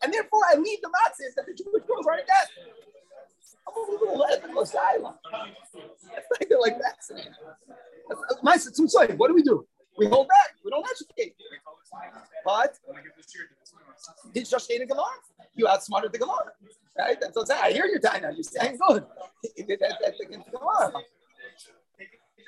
And 0.02 0.14
therefore, 0.14 0.42
I 0.52 0.56
leave 0.56 0.82
the 0.82 0.90
matzahs 0.90 1.36
that 1.38 1.46
the 1.46 1.54
Jewish 1.54 1.84
girls 1.88 2.06
aren't 2.06 2.28
dead. 2.28 2.48
I'm 3.68 3.74
a 3.76 3.92
little 3.92 4.26
ethical 4.26 4.53
asylum. 4.53 4.53
That's 4.72 6.28
like, 6.40 6.52
like 6.60 6.82
fascinating. 6.82 7.34
My 8.42 8.58
sorry, 8.58 9.16
what 9.16 9.28
do 9.28 9.34
we 9.34 9.44
do? 9.44 9.66
We 9.98 10.08
hold 10.08 10.28
back. 10.28 10.56
We 10.64 10.72
don't 10.72 10.86
educate. 10.90 11.36
But 12.46 12.78
did 14.34 14.46
Shoshay 14.46 14.80
the 14.80 14.86
Gemara? 14.86 15.06
You 15.56 15.68
outsmarted 15.68 16.12
the 16.12 16.18
Gemara. 16.18 16.52
Right? 16.98 17.20
That's 17.20 17.36
what 17.36 17.44
I'm 17.44 17.48
saying. 17.48 17.62
I 17.64 17.72
hear 17.72 17.86
your 17.86 18.00
time 18.00 18.22
now. 18.24 18.30
You're 18.30 18.44
saying 18.44 18.78
good. 18.88 19.06
That's 19.80 20.20
against 20.20 20.52
the 20.52 20.58
Gemara. 20.58 20.94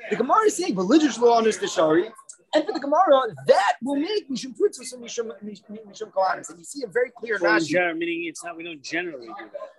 The 0.10 0.15
Gemara 0.15 0.45
is 0.45 0.58
saying 0.58 0.75
religious 0.75 1.17
law 1.17 1.38
on 1.38 1.43
the 1.45 1.67
Shari, 1.67 2.12
and 2.54 2.65
for 2.65 2.73
the 2.73 2.80
Gemara, 2.80 3.34
that 3.47 3.73
will 3.84 3.95
make 3.95 4.30
Mishum 4.30 4.56
Prutzos 4.58 4.93
and 4.93 5.04
Mishum 5.04 5.32
Mishum 5.43 6.12
Kohanis. 6.12 6.49
And 6.49 6.60
you 6.60 6.65
see 6.65 6.84
a 6.84 6.88
very 6.88 7.12
clear 7.17 7.39
Rashi. 7.39 7.97
meaning 7.97 8.25
it's 8.25 8.43
not. 8.43 8.56
We 8.56 8.63
don't 8.63 8.82
generally 8.82 9.28
do 9.28 9.34
that. 9.51 9.74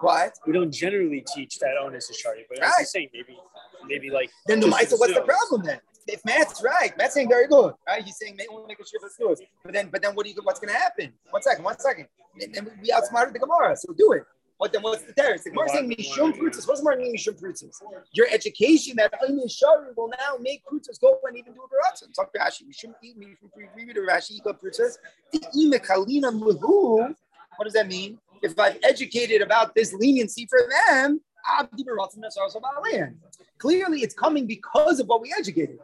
What? 0.00 0.32
We 0.46 0.52
don't 0.52 0.72
generally 0.72 1.24
teach 1.34 1.58
that 1.58 1.76
onus 1.80 2.10
is 2.10 2.16
shari. 2.16 2.46
But 2.48 2.60
Right. 2.60 2.72
you're 2.78 2.86
saying, 2.86 3.10
maybe, 3.12 3.38
maybe 3.86 4.10
like. 4.10 4.30
Then 4.46 4.60
the 4.60 4.66
Maisa, 4.66 4.98
what's 4.98 5.14
the 5.14 5.22
problem 5.22 5.62
then? 5.64 5.80
If 6.06 6.24
Matt's 6.24 6.62
right, 6.62 6.96
Matt's 6.96 7.14
saying 7.14 7.28
very 7.28 7.46
good, 7.48 7.74
right? 7.86 8.02
He's 8.02 8.16
saying 8.16 8.38
only 8.50 8.66
make 8.68 8.80
a 8.80 8.86
shiva 8.86 9.10
stewards. 9.10 9.42
But 9.62 9.74
then, 9.74 9.88
but 9.90 10.00
then, 10.00 10.14
what 10.14 10.24
do 10.24 10.32
you? 10.32 10.40
What's 10.42 10.58
going 10.58 10.72
to 10.72 10.78
happen? 10.78 11.12
One 11.30 11.42
second, 11.42 11.64
one 11.64 11.78
second. 11.78 12.06
And 12.40 12.54
then 12.54 12.70
we 12.82 12.90
outsmarted 12.92 13.34
the 13.34 13.40
Gemara, 13.40 13.76
so 13.76 13.92
do 13.92 14.12
it. 14.12 14.22
What 14.56 14.72
then? 14.72 14.82
What's 14.82 15.02
the 15.02 15.12
terrorist? 15.12 15.44
The 15.44 15.50
Gemara 15.50 15.68
saying 15.68 15.90
mishum 15.90 16.32
prutzas. 16.32 16.66
What's 16.66 16.80
Gemara 16.80 16.96
mean 16.96 17.14
mishum 17.14 17.38
prutzas? 17.38 17.74
Your 18.12 18.26
education 18.30 18.96
that 18.96 19.12
Shari 19.48 19.92
will 19.96 20.08
now 20.08 20.36
make 20.40 20.62
prutzas 20.64 20.98
go 21.00 21.18
and 21.24 21.36
even 21.36 21.52
do 21.52 21.60
a 21.60 21.68
baratzah. 21.68 22.12
Talk 22.14 22.32
to 22.32 22.38
Rashi. 22.38 22.62
Mishum 22.62 22.94
mishum 23.04 23.50
read 23.76 23.96
Rashi. 23.96 24.38
Ika 24.38 24.54
prutzas. 24.54 24.96
The 25.32 25.40
imekalina 25.54 26.32
muhu. 26.32 27.14
What 27.56 27.64
does 27.64 27.74
that 27.74 27.88
mean? 27.88 28.18
If 28.42 28.58
I've 28.58 28.78
educated 28.82 29.42
about 29.42 29.74
this 29.74 29.92
leniency 29.92 30.46
for 30.48 30.60
them, 30.86 31.20
abdi 31.58 31.84
baratzah 31.84 32.18
nasar 32.18 32.48
sabalayan. 32.50 33.16
Clearly, 33.58 34.02
it's 34.02 34.14
coming 34.14 34.46
because 34.46 35.00
of 35.00 35.06
what 35.06 35.20
we 35.20 35.34
educated. 35.36 35.78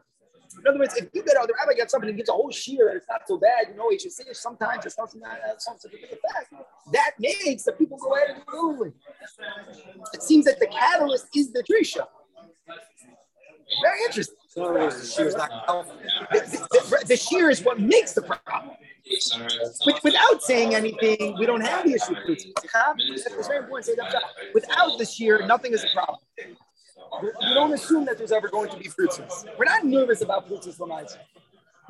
In 0.60 0.68
other 0.68 0.78
words, 0.78 0.94
if 0.96 1.08
you 1.12 1.22
get 1.24 1.36
out, 1.36 1.48
the 1.48 1.54
rabbi 1.58 1.74
gets 1.74 1.90
something 1.90 2.08
and 2.08 2.16
gives 2.16 2.28
a 2.28 2.32
whole 2.32 2.50
shear 2.50 2.88
and 2.88 2.96
it's 2.96 3.06
not 3.08 3.22
so 3.26 3.36
bad, 3.36 3.66
you 3.70 3.76
know, 3.76 3.90
he 3.90 3.98
should 3.98 4.12
say 4.12 4.24
it 4.28 4.36
sometimes 4.36 4.86
it's 4.86 4.96
not 4.96 5.10
so 5.10 5.18
bad, 5.18 5.38
it's 5.52 5.66
not 5.66 5.80
such 5.80 5.92
a 5.92 5.96
big 5.96 6.04
effect. 6.04 6.54
That 6.92 7.12
makes 7.18 7.64
the 7.64 7.72
people 7.72 7.98
go 7.98 8.14
ahead 8.14 8.36
and 8.36 8.42
do 8.50 8.84
it. 8.84 8.94
It 10.12 10.22
seems 10.22 10.44
that 10.44 10.60
the 10.60 10.68
catalyst 10.68 11.26
is 11.34 11.52
the 11.52 11.64
drisha. 11.64 12.06
Very 13.82 14.04
interesting. 14.04 14.36
So 14.48 14.72
the 17.06 17.16
shear 17.16 17.50
is 17.50 17.62
what 17.62 17.80
makes 17.80 18.12
the 18.12 18.22
problem. 18.22 18.76
With, 19.86 20.02
without 20.02 20.42
saying 20.42 20.74
anything, 20.74 21.36
we 21.38 21.46
don't 21.46 21.60
have 21.60 21.84
the 21.84 21.94
issue. 21.94 22.14
It's 22.26 23.46
very 23.46 23.58
important 23.58 23.86
to 23.86 23.92
say 23.92 23.96
that. 23.96 24.22
Without 24.54 24.98
the 24.98 25.04
shear, 25.04 25.46
nothing 25.46 25.72
is 25.72 25.84
a 25.84 25.88
problem. 25.94 26.20
We 27.22 27.54
don't 27.54 27.72
assume 27.72 28.06
that 28.06 28.18
there's 28.18 28.32
ever 28.32 28.48
going 28.48 28.70
to 28.70 28.76
be 28.76 28.88
fruits. 28.88 29.20
We're 29.58 29.66
not 29.66 29.84
nervous 29.84 30.22
about 30.22 30.48
fruits 30.48 30.66
Lamaisa 30.78 31.18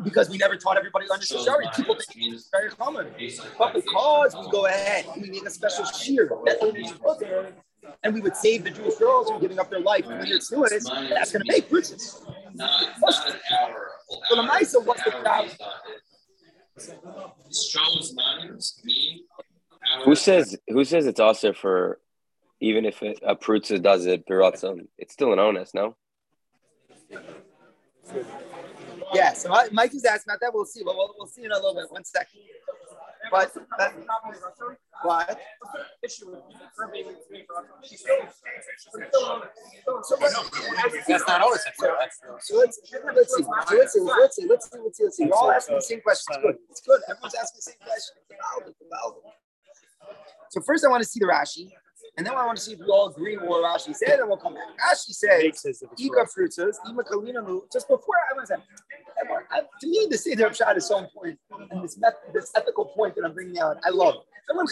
because 0.03 0.29
we 0.29 0.39
never 0.39 0.57
taught 0.57 0.77
everybody 0.77 1.07
to 1.07 1.13
understand 1.13 1.45
Shari. 1.45 1.67
People 1.77 1.95
think 1.95 2.35
it's 2.35 2.51
very 2.51 2.71
common. 2.71 3.07
But 3.59 3.75
because 3.75 4.35
we 4.37 4.51
go 4.51 4.67
ahead 4.67 5.07
we 5.17 5.31
make 5.31 5.47
a 5.47 5.51
special 5.51 5.85
shear, 5.85 6.31
that's 6.45 6.61
what 6.61 6.75
we 6.75 6.87
supposed 6.87 7.21
to 7.21 7.53
and 8.03 8.15
we 8.15 8.21
would 8.21 8.37
save 8.37 8.65
the 8.65 8.71
Jewish 8.71 8.97
girls 8.97 9.31
from 9.31 9.41
giving 9.41 9.59
up 9.59 9.71
their 9.71 9.81
life 9.81 10.07
when 10.07 10.19
doing 10.19 10.33
it, 10.33 10.49
that's 11.11 11.33
going 11.33 11.45
to 11.45 11.53
make 11.53 11.69
fruits. 11.69 11.91
So 11.91 12.27
the 14.37 14.43
Maisa, 14.43 14.85
what's 14.85 15.03
the 15.05 15.11
problem? 15.11 15.51
Who 20.05 20.15
says 20.15 20.57
who 20.69 20.85
says 20.85 21.07
it's 21.07 21.21
also 21.21 21.53
for 21.53 22.01
even 22.61 22.85
if 22.85 23.03
it, 23.03 23.19
a 23.23 23.37
Prutza 23.37 23.83
does 23.83 24.07
it 24.07 24.27
biratzon, 24.27 24.89
it's 24.99 25.13
still 25.13 25.33
an 25.33 25.39
onus, 25.39 25.75
no? 25.75 25.97
Yeah, 29.13 29.33
so 29.35 29.53
I- 29.53 29.69
Mike 29.71 29.95
is 29.95 30.05
asking 30.05 30.31
about 30.31 30.41
that. 30.41 30.55
We'll 30.55 30.65
see. 30.65 30.83
We'll, 30.85 30.97
we'll, 30.97 31.15
we'll 31.19 31.27
see 31.27 31.45
in 31.45 31.53
a 31.53 31.55
little 31.57 31.75
bit. 31.75 31.91
One 31.91 32.05
second. 32.05 32.41
But 33.31 33.53
that, 33.79 33.95
what? 35.03 35.41
issue 36.03 36.31
with 36.31 36.41
her 36.77 36.91
being 36.93 37.07
with 37.07 37.31
me 37.31 37.45
for 37.47 37.65
So, 40.03 40.17
That's 41.09 41.27
not 41.27 41.43
so 42.41 42.57
let's 42.59 42.81
let's 43.15 43.37
see. 43.37 43.43
So 43.43 43.77
let's 43.77 43.93
see. 43.93 44.01
Let's 44.11 44.35
see. 44.37 44.47
Let's 44.49 44.71
see. 44.71 44.79
Let's 44.81 44.97
see. 44.97 45.05
Let's 45.05 45.17
see. 45.17 45.25
You're 45.25 45.35
all 45.35 45.51
asking 45.51 45.77
the 45.77 45.83
same 45.83 46.01
question. 46.01 46.35
It's 46.35 46.43
good. 46.43 46.57
It's 46.71 46.81
good. 46.81 47.01
Everyone's 47.09 47.35
asking 47.35 47.59
the 47.59 47.63
same 47.63 47.79
question. 47.81 48.15
It's. 48.29 48.81
It's. 48.81 49.45
So 50.51 50.61
first, 50.61 50.85
I 50.85 50.89
want 50.89 51.03
to 51.03 51.09
see 51.09 51.19
the 51.19 51.27
Rashi, 51.27 51.71
and 52.17 52.27
then 52.27 52.35
I 52.35 52.47
want 52.47 52.59
to 52.59 52.63
see 52.63 52.73
if 52.75 52.79
we 52.79 52.87
all 52.87 53.09
agree 53.09 53.37
with 53.37 53.49
what 53.49 53.65
Rashi 53.65 53.95
said, 53.95 54.21
and 54.21 54.29
we'll 54.29 54.37
come 54.37 54.55
back. 54.55 54.65
Rashi 54.79 55.11
says, 55.13 55.43
Ika 55.43 56.15
right. 56.17 56.75
ima 56.89 57.03
kalina. 57.03 57.61
Just 57.73 57.89
before 57.89 58.15
I 58.31 58.39
was, 58.39 58.51
I, 58.51 59.61
to 59.81 59.87
me, 59.87 60.07
the 60.11 60.19
Seder 60.19 60.47
of 60.47 60.57
Shad 60.57 60.77
is 60.77 60.87
so 60.87 60.99
important, 60.99 61.39
and 61.71 61.83
this 61.83 61.99
met, 61.99 62.15
this 62.33 62.53
ethical 62.57 62.87
point 62.87 63.17
that 63.17 63.25
I'm 63.25 63.33
bringing 63.35 63.59
out, 63.59 63.79
I 63.85 63.91
love. 63.91 64.15
it. 64.15 64.21
Someone 64.47 64.67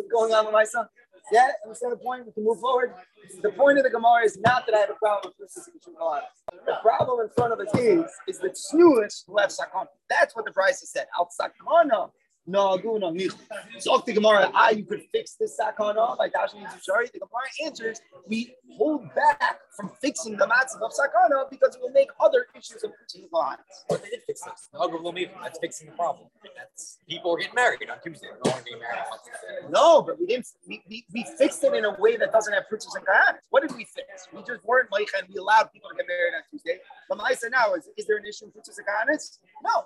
going 0.10 0.32
on 0.32 0.46
with 0.46 0.54
my 0.54 0.64
son. 0.64 0.86
Yeah, 1.30 1.48
understand 1.62 1.92
the 1.92 1.96
point? 1.96 2.24
We 2.26 2.32
can 2.32 2.44
move 2.44 2.58
forward. 2.58 2.94
The 3.42 3.50
point 3.52 3.76
of 3.76 3.84
the 3.84 3.90
Gemara 3.90 4.24
is 4.24 4.38
not 4.38 4.64
that 4.66 4.74
I 4.74 4.78
have 4.78 4.90
a 4.90 4.94
problem 4.94 5.34
with 5.38 5.50
fruitas 5.50 5.68
and 5.68 5.96
Shulchan. 5.96 6.20
The 6.64 6.78
problem 6.80 7.20
in 7.20 7.28
front 7.30 7.52
of 7.52 7.60
us 7.60 7.68
is 7.78 8.10
is 8.26 8.38
the 8.38 8.48
tznuas 8.48 9.24
left 9.28 9.52
sakana. 9.52 9.88
That's 10.08 10.34
what 10.34 10.46
the 10.46 10.50
Brisa 10.52 10.80
has 10.80 10.90
said. 10.90 11.06
Al 11.18 11.28
sakana. 11.28 12.10
No, 12.48 12.78
guna 12.78 13.12
mich. 13.12 13.32
So 13.78 14.02
the 14.06 14.14
Gemara, 14.14 14.50
ah, 14.54 14.70
you 14.70 14.82
could 14.82 15.02
fix 15.12 15.34
this 15.34 15.60
sakana 15.60 16.16
by 16.16 16.30
dashing 16.30 16.62
into 16.62 16.80
shari. 16.82 17.10
The 17.12 17.18
Gemara 17.18 17.48
answers, 17.66 18.00
we 18.26 18.54
hold 18.72 19.14
back 19.14 19.58
from 19.76 19.90
fixing 20.00 20.34
the 20.38 20.46
matzah 20.46 20.80
of 20.80 20.90
sakana 20.92 21.50
because 21.50 21.74
it 21.74 21.82
will 21.82 21.90
make 21.90 22.08
other 22.18 22.46
issues 22.56 22.82
of 22.84 22.92
fixing 23.00 23.28
the 23.30 23.56
But 23.90 24.02
they 24.02 24.08
did 24.08 24.22
fix 24.26 24.40
this. 24.40 24.70
The 24.72 24.78
Hugger 24.78 24.96
will. 24.96 25.12
That's 25.12 25.58
fixing 25.58 25.88
the 25.90 25.92
problem. 25.92 26.28
That's 26.56 26.96
people 27.06 27.34
are 27.34 27.36
getting 27.36 27.54
married 27.54 27.90
on 27.90 27.98
Tuesday. 28.02 28.28
No 28.42 28.50
one 28.50 28.62
getting 28.64 28.80
married 28.80 29.04
on 29.12 29.18
Tuesday. 29.18 29.68
No, 29.70 30.00
but 30.00 30.18
we 30.18 30.24
didn't. 30.24 30.46
We, 30.66 30.82
we, 30.88 31.04
we 31.12 31.26
fixed 31.36 31.62
it 31.64 31.74
in 31.74 31.84
a 31.84 32.00
way 32.00 32.16
that 32.16 32.32
doesn't 32.32 32.54
have 32.54 32.64
fruits 32.66 32.88
and 32.96 33.04
kahanas. 33.04 33.44
What 33.50 33.60
did 33.60 33.76
we 33.76 33.84
fix? 33.84 34.26
We 34.32 34.40
just 34.40 34.64
weren't 34.64 34.90
like 34.90 35.08
and 35.18 35.28
we 35.28 35.36
allowed 35.36 35.70
people 35.74 35.90
to 35.90 35.96
get 35.96 36.06
married 36.08 36.32
on 36.34 36.42
Tuesday. 36.50 36.78
But 37.10 37.18
my 37.18 37.36
now 37.50 37.74
is, 37.74 37.90
is 37.98 38.06
there 38.06 38.16
an 38.16 38.24
issue 38.24 38.46
with 38.46 38.54
fruits 38.54 38.78
and 38.78 38.86
kahanas? 38.86 39.36
No. 39.62 39.84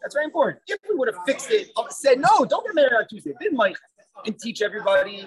That's 0.00 0.14
very 0.14 0.26
important. 0.26 0.62
If 0.66 0.78
we 0.88 0.96
would 0.96 1.08
have 1.12 1.24
fixed 1.26 1.50
it, 1.50 1.70
said 1.90 2.20
no, 2.20 2.44
don't 2.44 2.64
get 2.66 2.74
married 2.74 2.92
on 2.92 3.06
Tuesday, 3.08 3.32
then 3.40 3.54
Mike 3.54 3.76
and 4.26 4.38
teach 4.38 4.62
everybody 4.62 5.26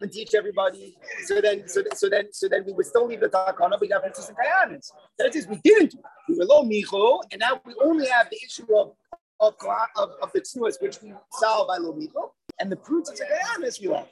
and 0.00 0.12
teach 0.12 0.34
everybody. 0.34 0.96
So 1.24 1.40
then, 1.40 1.68
so 1.68 1.82
so 1.94 2.08
then, 2.08 2.32
so 2.32 2.48
then 2.48 2.64
we 2.66 2.72
would 2.72 2.86
still 2.86 3.06
leave 3.06 3.20
the 3.20 3.28
takana, 3.28 3.80
we 3.80 3.88
have 3.88 4.02
fruits 4.02 4.28
and 4.28 4.36
kahanas. 4.36 4.90
That 5.18 5.34
is, 5.34 5.46
we 5.46 5.56
didn't. 5.64 5.94
We 6.28 6.36
were 6.36 6.44
low 6.44 6.64
micho, 6.64 7.20
and 7.30 7.40
now 7.40 7.60
we 7.64 7.74
only 7.82 8.06
have 8.08 8.28
the 8.30 8.38
issue 8.44 8.66
of 8.76 8.94
of, 9.40 9.54
of, 9.96 10.10
of 10.22 10.32
the 10.32 10.40
tsuas, 10.40 10.80
which 10.80 11.02
we 11.02 11.12
solve 11.32 11.68
by 11.68 11.76
low 11.78 11.92
micho, 11.92 12.30
and 12.60 12.70
the 12.70 12.76
fruits 12.76 13.10
and 13.10 13.18
kahanas 13.18 13.80
we 13.80 13.88
left. 13.88 14.10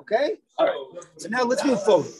Okay? 0.00 0.36
All 0.58 0.66
right. 0.66 1.04
So 1.18 1.28
now 1.28 1.42
let's 1.44 1.64
move 1.64 1.82
forward. 1.82 2.10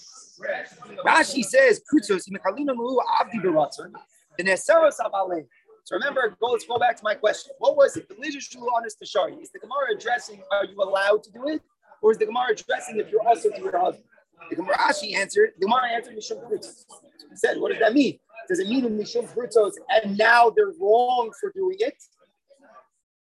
Rashi 1.04 1.44
says, 1.44 1.80
Prutzos, 1.80 2.28
Imekalina 2.28 2.74
Mu 2.74 2.98
Abdi 3.20 3.38
Baratzon, 3.38 3.92
the 4.36 4.44
Neseros 4.44 4.96
Abale. 5.00 5.46
So 5.84 5.96
remember, 5.96 6.34
go, 6.40 6.46
let's 6.46 6.64
go 6.64 6.78
back 6.78 6.96
to 6.96 7.04
my 7.04 7.14
question. 7.14 7.52
What 7.58 7.76
was 7.76 7.96
it? 7.98 8.08
The 8.08 8.14
Lidish 8.14 8.56
honest 8.74 8.98
to 9.00 9.06
Shari. 9.06 9.34
Is 9.34 9.50
the 9.50 9.58
Gemara 9.58 9.94
addressing, 9.94 10.42
are 10.50 10.64
you 10.64 10.76
allowed 10.82 11.22
to 11.24 11.30
do 11.30 11.46
it? 11.48 11.60
Or 12.00 12.12
is 12.12 12.18
the 12.18 12.24
Gemara 12.24 12.52
addressing 12.52 12.98
if 12.98 13.10
you're 13.10 13.26
also 13.26 13.50
to 13.50 13.60
your 13.60 13.78
husband? 13.78 14.04
The 14.48 14.56
Gemara 14.56 14.76
Rashi 14.78 15.14
answered, 15.14 15.52
the 15.58 15.66
Gemara 15.66 15.90
answered 15.90 16.16
Mishum 16.16 16.42
Prutzos. 16.50 16.84
He 17.30 17.36
said, 17.36 17.58
what 17.58 17.70
does 17.70 17.80
that 17.80 17.92
mean? 17.92 18.18
Does 18.48 18.60
it 18.60 18.68
mean 18.68 18.86
in 18.86 18.98
Mishum 18.98 19.28
Prutzos 19.28 19.72
and 19.90 20.16
now 20.16 20.50
they're 20.50 20.72
wrong 20.80 21.30
for 21.38 21.52
doing 21.54 21.76
it? 21.80 22.02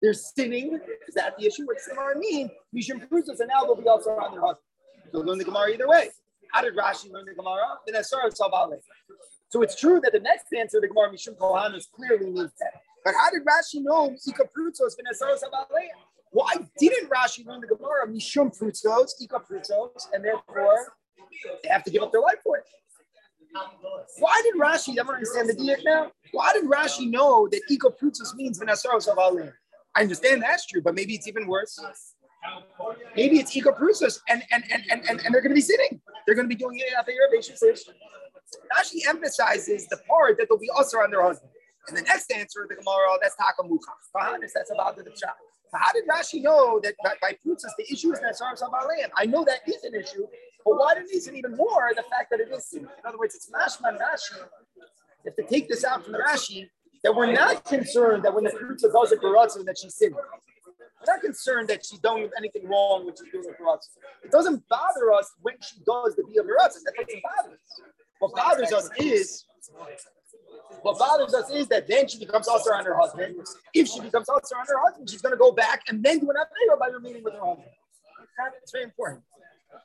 They're 0.02 0.14
sinning. 0.14 0.80
Is 1.08 1.16
that 1.16 1.38
the 1.38 1.46
issue? 1.46 1.66
What 1.66 1.78
does 1.78 1.86
the 1.86 1.96
Gemara 1.96 2.18
mean? 2.18 2.50
Mishum 2.74 3.06
Prutzos 3.10 3.42
and 3.42 3.50
now 3.50 3.64
they'll 3.66 3.76
be 3.76 3.88
also 3.88 4.12
around 4.12 4.34
their 4.34 4.42
husband. 4.42 4.66
They'll 5.12 5.26
learn 5.26 5.38
the 5.38 5.44
Gemara 5.44 5.72
either 5.72 5.88
way. 5.88 6.12
How 6.54 6.62
did 6.62 6.78
Rashi 6.78 7.12
learn 7.12 7.26
the 7.26 7.34
Gemara? 7.34 7.80
The 7.86 7.92
Nesar 7.94 8.32
Savale. 8.34 8.80
So 9.54 9.62
it's 9.62 9.80
true 9.80 10.00
that 10.02 10.12
the 10.12 10.20
next 10.20 10.52
answer, 10.52 10.82
the 10.82 10.88
Gemara 10.88 11.12
Mishum 11.12 11.38
Kohanos, 11.38 11.84
clearly 11.96 12.26
means 12.32 12.50
that. 12.60 12.82
But 13.06 13.14
how 13.14 13.30
did 13.30 13.44
Rashi 13.46 13.84
know 13.84 14.10
Ika 14.28 14.46
Prutzos 14.46 14.94
Venesaros 14.98 15.44
Abalei? 15.44 15.90
Why 16.32 16.56
didn't 16.80 17.08
Rashi 17.08 17.46
learn 17.46 17.62
the 17.62 17.68
Gemara 17.68 18.08
Mishum 18.08 18.50
Prutzos, 18.58 19.12
Ika 19.22 19.42
Prutzos, 19.42 20.08
and 20.12 20.26
therefore 20.26 20.96
they 21.62 21.70
have 21.70 21.84
to 21.84 21.92
give 21.92 22.02
up 22.02 22.12
their 22.12 22.22
life 22.22 22.38
for 22.44 22.58
it? 22.58 22.64
Why 24.18 24.42
did 24.44 24.60
Rashi, 24.60 24.94
I 24.94 25.04
don't 25.04 25.10
understand 25.14 25.50
the 25.50 25.54
diak 25.54 25.84
now. 25.86 26.12
Why 26.32 26.52
did 26.54 26.64
Rashi 26.64 27.08
know 27.08 27.48
that 27.52 27.62
Ika 27.70 27.92
Prutzos 27.92 28.34
means 28.34 28.60
Venesaros 28.60 29.08
Abalei? 29.08 29.54
I 29.94 30.02
understand 30.02 30.42
that's 30.42 30.66
true, 30.66 30.82
but 30.82 30.96
maybe 30.96 31.14
it's 31.14 31.28
even 31.28 31.46
worse. 31.46 31.80
Maybe 33.16 33.38
it's 33.38 33.56
Ika 33.56 33.74
Prutzos, 33.74 34.20
and, 34.30 34.42
and, 34.52 34.64
and, 34.72 34.84
and, 34.90 35.04
and, 35.08 35.22
and 35.24 35.32
they're 35.32 35.44
going 35.44 35.52
to 35.52 35.56
be 35.56 35.62
sitting. 35.62 36.02
They're 36.26 36.34
going 36.34 36.50
to 36.50 36.56
be 36.56 36.60
doing 36.60 36.80
it 36.80 36.92
after 36.98 37.12
your 37.12 37.30
Rashi 38.76 39.08
emphasizes 39.08 39.88
the 39.88 39.98
part 40.08 40.38
that 40.38 40.48
they'll 40.50 40.60
be 40.60 40.70
usher 40.76 41.04
on 41.04 41.12
their 41.12 41.24
husband. 41.24 41.52
And 41.88 41.98
the 41.98 42.02
next 42.04 42.32
answer, 42.32 42.66
the 42.70 42.76
Gemara, 42.76 43.18
that's 43.22 43.36
Takamucha. 43.36 44.40
That's 44.54 44.72
about 44.72 44.96
the 44.96 45.04
shot. 45.16 45.36
How 45.74 45.92
did 45.92 46.08
Rashi 46.08 46.42
know 46.42 46.80
that 46.84 46.96
by, 47.04 47.14
by 47.22 47.36
the 47.44 47.86
issue 47.92 48.14
is 48.14 48.20
Nasar 48.20 48.56
Sabalayim? 48.56 49.10
I 49.18 49.26
know 49.26 49.44
that 49.44 49.68
is 49.68 49.84
an 49.84 49.96
issue, 49.96 50.28
but 50.64 50.78
why 50.78 50.94
didn't 50.94 51.10
it 51.12 51.34
even 51.34 51.56
more 51.58 51.92
the 51.96 52.04
fact 52.04 52.30
that 52.30 52.40
it 52.40 52.50
is 52.52 52.68
sin? 52.68 52.82
In 52.82 52.88
other 53.06 53.18
words, 53.18 53.36
it's 53.36 53.50
Mashman 53.50 53.98
Rashi. 53.98 54.38
You 54.78 55.32
have 55.32 55.36
to 55.36 55.44
take 55.44 55.68
this 55.68 55.84
out 55.84 56.04
from 56.04 56.14
the 56.14 56.20
Rashi 56.20 56.70
that 57.04 57.16
we're 57.16 57.32
not 57.32 57.66
concerned 57.66 58.24
that 58.24 58.34
when 58.34 58.44
the 58.44 58.52
Prutza 58.52 58.92
does 58.94 59.12
it 59.12 59.22
Baratza 59.22 59.66
that 59.66 59.78
she's 59.78 59.96
sinning. 59.96 60.16
We're 60.16 61.14
not 61.16 61.22
concerned 61.22 61.68
that 61.70 61.86
she 61.86 61.98
don't 61.98 62.22
do 62.22 62.30
anything 62.38 62.68
wrong 62.68 63.06
when 63.06 63.16
she's 63.16 63.32
doing 63.32 63.46
it 63.46 63.56
Baratza. 63.60 63.90
It 64.24 64.32
doesn't 64.32 64.68
bother 64.70 65.12
us 65.12 65.32
when 65.42 65.56
she 65.62 65.78
does 65.86 66.16
the 66.16 66.24
Bia 66.24 66.44
Baratza. 66.44 66.80
That 66.86 66.94
doesn't 66.98 67.24
bother 67.24 67.56
us. 67.56 67.82
What 68.24 68.36
bothers 68.36 68.72
us 68.72 68.90
is 69.00 69.44
what 70.82 70.98
bothers 70.98 71.34
us 71.34 71.52
is 71.52 71.68
that 71.68 71.90
then 71.90 72.08
she 72.08 72.20
becomes 72.20 72.48
also 72.48 72.72
on 72.72 72.86
her 72.86 72.98
husband. 72.98 73.36
If 73.74 73.90
she 73.90 74.00
becomes 74.00 74.30
also 74.30 74.56
on 74.56 74.66
her 74.66 74.80
husband, 74.82 75.10
she's 75.10 75.22
going 75.22 75.34
to 75.34 75.38
go 75.38 75.52
back 75.52 75.82
and 75.90 76.02
then 76.02 76.20
do 76.20 76.30
an 76.30 76.38
Aveira 76.38 76.80
by 76.80 76.88
remaining 76.88 77.22
with 77.22 77.34
her 77.34 77.46
husband. 77.46 77.68
It's 78.62 78.72
very 78.72 78.86
important. 78.86 79.24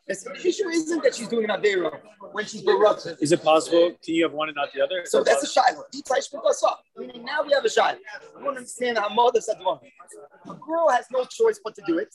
It's, 0.07 0.23
The 0.23 0.35
issue 0.47 0.69
isn't 0.69 1.03
that 1.03 1.17
she's 1.17 1.27
doing 1.27 1.51
an 1.51 1.61
Aveira 1.61 1.99
when 2.31 2.45
she's 2.45 2.63
berupted. 2.63 3.19
Is 3.21 3.33
it 3.33 3.43
possible? 3.43 3.91
Can 4.05 4.15
you 4.15 4.23
have 4.23 4.33
one 4.33 4.49
and 4.49 4.55
not 4.55 4.73
the 4.73 4.83
other? 4.83 5.03
So 5.07 5.25
that's 5.25 5.43
a 5.43 5.49
shiloh. 5.49 5.83
Meaning 6.97 7.25
now 7.25 7.43
we 7.43 7.53
have 7.55 7.65
a 7.65 7.71
shiloh. 7.71 7.99
I 8.37 8.45
don't 8.45 8.57
understand 8.57 8.99
how 8.99 9.09
mother 9.09 9.41
said 9.41 9.57
the 9.59 9.65
one. 9.65 9.81
A 10.49 10.55
girl 10.55 10.89
has 10.91 11.07
no 11.11 11.25
choice 11.25 11.59
but 11.65 11.75
to 11.75 11.83
do 11.89 11.99
it. 11.99 12.11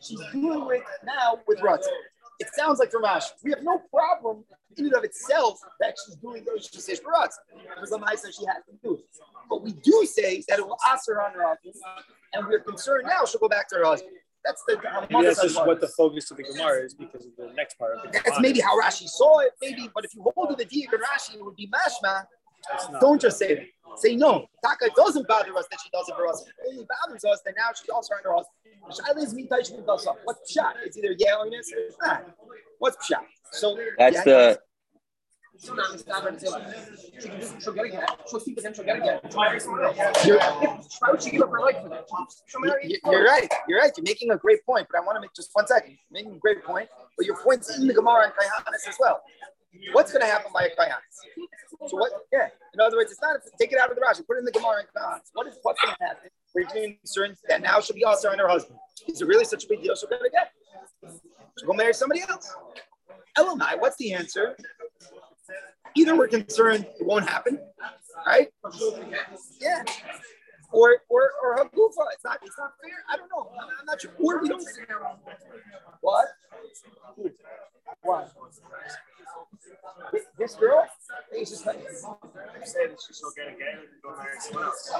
She's 0.00 0.20
doing 0.32 0.78
it 0.78 0.82
now 1.04 1.40
with 1.46 1.58
Rutz. 1.58 1.84
It 2.38 2.48
sounds 2.54 2.78
like 2.78 2.90
Ramash. 2.92 3.24
We 3.44 3.50
have 3.50 3.62
no 3.62 3.82
problem 3.92 4.44
in 4.76 4.86
and 4.86 4.94
of 4.94 5.04
itself 5.04 5.58
that 5.80 5.94
she's 6.04 6.16
doing 6.16 6.44
those 6.44 6.68
she 6.72 6.80
says 6.80 7.00
for 7.00 7.14
us. 7.14 7.38
Because 7.74 7.90
the 7.90 8.16
says 8.16 8.36
she 8.38 8.46
has 8.46 8.64
to 8.68 8.72
do 8.82 8.94
it. 8.94 9.04
But 9.48 9.62
we 9.62 9.72
do 9.72 10.06
say 10.06 10.42
that 10.48 10.58
it 10.58 10.66
will 10.66 10.78
ask 10.90 11.06
her 11.08 11.22
on 11.22 11.32
her 11.32 11.46
husband, 11.46 11.74
and 12.32 12.46
we're 12.46 12.60
concerned 12.60 13.04
now 13.06 13.24
she'll 13.24 13.40
go 13.40 13.48
back 13.48 13.68
to 13.70 13.76
her 13.76 13.84
husband. 13.84 14.12
That's 14.44 14.62
the 14.68 14.78
maybe 15.10 15.26
that's 15.26 15.42
just 15.42 15.66
what 15.66 15.80
the 15.80 15.88
focus 15.88 16.30
of 16.30 16.36
the 16.36 16.44
Gemara 16.44 16.84
is 16.84 16.94
because 16.94 17.26
of 17.26 17.32
the 17.36 17.52
next 17.54 17.78
part 17.78 17.96
of 17.96 18.02
the 18.04 18.20
That's 18.24 18.38
maybe 18.40 18.60
how 18.60 18.78
Rashi 18.80 19.08
saw 19.08 19.40
it, 19.40 19.50
maybe. 19.60 19.90
But 19.92 20.04
if 20.04 20.14
you 20.14 20.24
hold 20.36 20.50
to 20.50 20.56
the 20.56 20.64
Diak 20.64 20.92
of 20.92 21.00
Rashi, 21.00 21.34
it 21.34 21.44
would 21.44 21.56
be 21.56 21.68
mashma. 21.68 22.24
Don't 23.00 23.20
just 23.20 23.38
say 23.38 23.54
that. 23.54 23.66
Say 23.96 24.14
no. 24.16 24.46
Taka 24.64 24.90
doesn't 24.94 25.26
bother 25.26 25.56
us 25.56 25.66
that 25.70 25.80
she 25.82 25.88
does 25.90 26.08
it 26.08 26.14
for 26.16 26.28
us. 26.28 26.44
It 26.46 26.54
only 26.70 26.86
bothers 27.02 27.24
us 27.24 27.40
that 27.44 27.54
now 27.56 27.70
she's 27.74 27.88
also 27.88 28.14
on 28.14 28.20
her 28.24 28.34
husband. 28.34 28.56
Shaila 28.90 29.22
is 29.24 29.34
me 29.34 29.48
What's 30.24 30.56
pshat? 30.56 30.72
It's 30.84 30.96
either 30.96 31.14
yeah 31.18 31.36
or 31.38 31.46
yes 31.48 31.72
or 31.72 31.78
it's 31.80 31.96
not. 32.02 32.26
What's 32.78 32.96
pshat? 33.08 33.24
So 33.52 33.78
that's 33.98 34.24
the 34.24 34.60
you're, 42.62 42.80
you're 43.12 43.24
right. 43.24 43.48
You're 43.68 43.78
right. 43.80 43.92
You're 43.96 44.04
making 44.04 44.30
a 44.32 44.36
great 44.36 44.64
point, 44.66 44.86
but 44.90 45.00
I 45.00 45.04
want 45.04 45.16
to 45.16 45.20
make 45.20 45.32
just 45.34 45.50
one 45.54 45.66
second. 45.66 45.92
You're 45.92 46.22
making 46.22 46.34
a 46.34 46.38
great 46.38 46.62
point, 46.64 46.88
but 47.16 47.26
your 47.26 47.36
point's 47.42 47.76
in 47.76 47.86
the 47.86 47.94
Gemara 47.94 48.24
and 48.24 48.32
Kayanis 48.32 48.88
as 48.88 48.96
well. 49.00 49.22
What's 49.92 50.12
going 50.12 50.22
to 50.22 50.30
happen 50.30 50.50
by 50.52 50.64
a 50.64 50.70
Kayanis? 50.70 51.88
So 51.88 51.96
what? 51.96 52.12
Yeah. 52.32 52.48
In 52.74 52.80
other 52.80 52.96
words, 52.96 53.10
it's 53.10 53.22
not 53.22 53.36
take 53.58 53.72
it 53.72 53.78
out 53.78 53.90
of 53.90 53.96
the 53.96 54.02
Rashi, 54.02 54.26
put 54.26 54.36
it 54.36 54.40
in 54.40 54.44
the 54.44 54.52
Gemara 54.52 54.80
and 54.80 54.88
Kayanis. 54.96 55.30
What 55.32 55.46
is 55.46 55.56
what's 55.62 55.80
going 55.82 55.96
to 55.98 56.04
happen? 56.04 56.30
We're 56.54 56.66
concerned 56.66 57.36
that 57.48 57.62
now 57.62 57.80
she'll 57.80 57.96
be 57.96 58.04
also 58.04 58.30
on 58.30 58.38
her 58.38 58.48
husband. 58.48 58.78
Is 59.08 59.20
it 59.20 59.26
really 59.26 59.44
such 59.44 59.64
a 59.64 59.68
big 59.68 59.82
deal? 59.82 59.94
She'll 59.94 60.08
get 60.08 60.20
get. 60.32 60.50
She'll 61.58 61.66
go 61.68 61.72
marry 61.74 61.94
somebody 61.94 62.22
else. 62.28 62.54
Elamai, 63.38 63.80
what's 63.80 63.96
the 63.96 64.12
answer? 64.12 64.56
Either 65.94 66.16
we're 66.16 66.28
concerned 66.28 66.86
it 66.98 67.06
won't 67.06 67.28
happen, 67.28 67.58
right? 68.26 68.48
Yeah. 69.60 69.82
Or 70.72 70.98
or 71.08 71.30
or 71.42 71.56
Hagufa. 71.56 72.04
It's 72.12 72.24
not 72.24 72.38
it's 72.42 72.58
not 72.58 72.72
fair. 72.82 73.04
I 73.10 73.16
don't 73.16 73.28
know. 73.30 73.50
I'm, 73.60 73.68
I'm 73.80 73.86
not 73.86 74.00
sure. 74.00 74.10
Or 74.18 74.42
we 74.42 74.48
don't 74.48 74.62
what? 76.00 76.26
What? 78.02 78.32
This 80.38 80.54
girl? 80.54 80.86
It's 81.32 81.50
just 81.50 81.66
like 81.66 81.82
that 81.82 82.96
she's 83.06 83.16
still 83.16 83.30
get 83.36 83.48
and 83.48 83.56
go 84.02 84.16
marry 84.16 84.38
someone 84.38 84.64
else. 84.64 84.92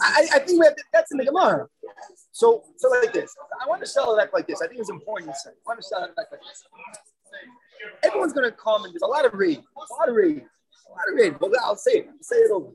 I, 0.00 0.28
I 0.34 0.38
think 0.38 0.60
we 0.60 0.66
have 0.66 0.76
to, 0.76 0.82
that's 0.92 1.12
in 1.12 1.18
the 1.18 1.24
Gemara. 1.24 1.68
So, 2.32 2.64
so 2.76 2.88
like 2.88 3.12
this. 3.12 3.34
I 3.62 3.68
want 3.68 3.80
to 3.82 3.86
sell 3.86 4.16
it 4.16 4.30
like 4.32 4.46
this. 4.46 4.62
I 4.62 4.68
think 4.68 4.80
it's 4.80 4.90
important. 4.90 5.30
I 5.30 5.50
want 5.66 5.80
to 5.80 5.86
sell 5.86 6.04
it 6.04 6.12
like 6.16 6.30
this. 6.30 6.64
Everyone's 8.02 8.32
going 8.32 8.50
to 8.50 8.56
come 8.56 8.84
and 8.84 8.92
there's 8.92 9.02
a 9.02 9.06
lot 9.06 9.24
of 9.24 9.34
read, 9.34 9.58
a 9.58 9.94
lot 9.98 10.08
of 10.08 10.14
read, 10.14 10.44
lot 10.90 11.08
of 11.10 11.14
read. 11.14 11.38
But 11.38 11.52
I'll 11.62 11.76
say 11.76 11.92
it. 11.92 12.08
Say 12.20 12.36
it 12.36 12.50
over. 12.50 12.70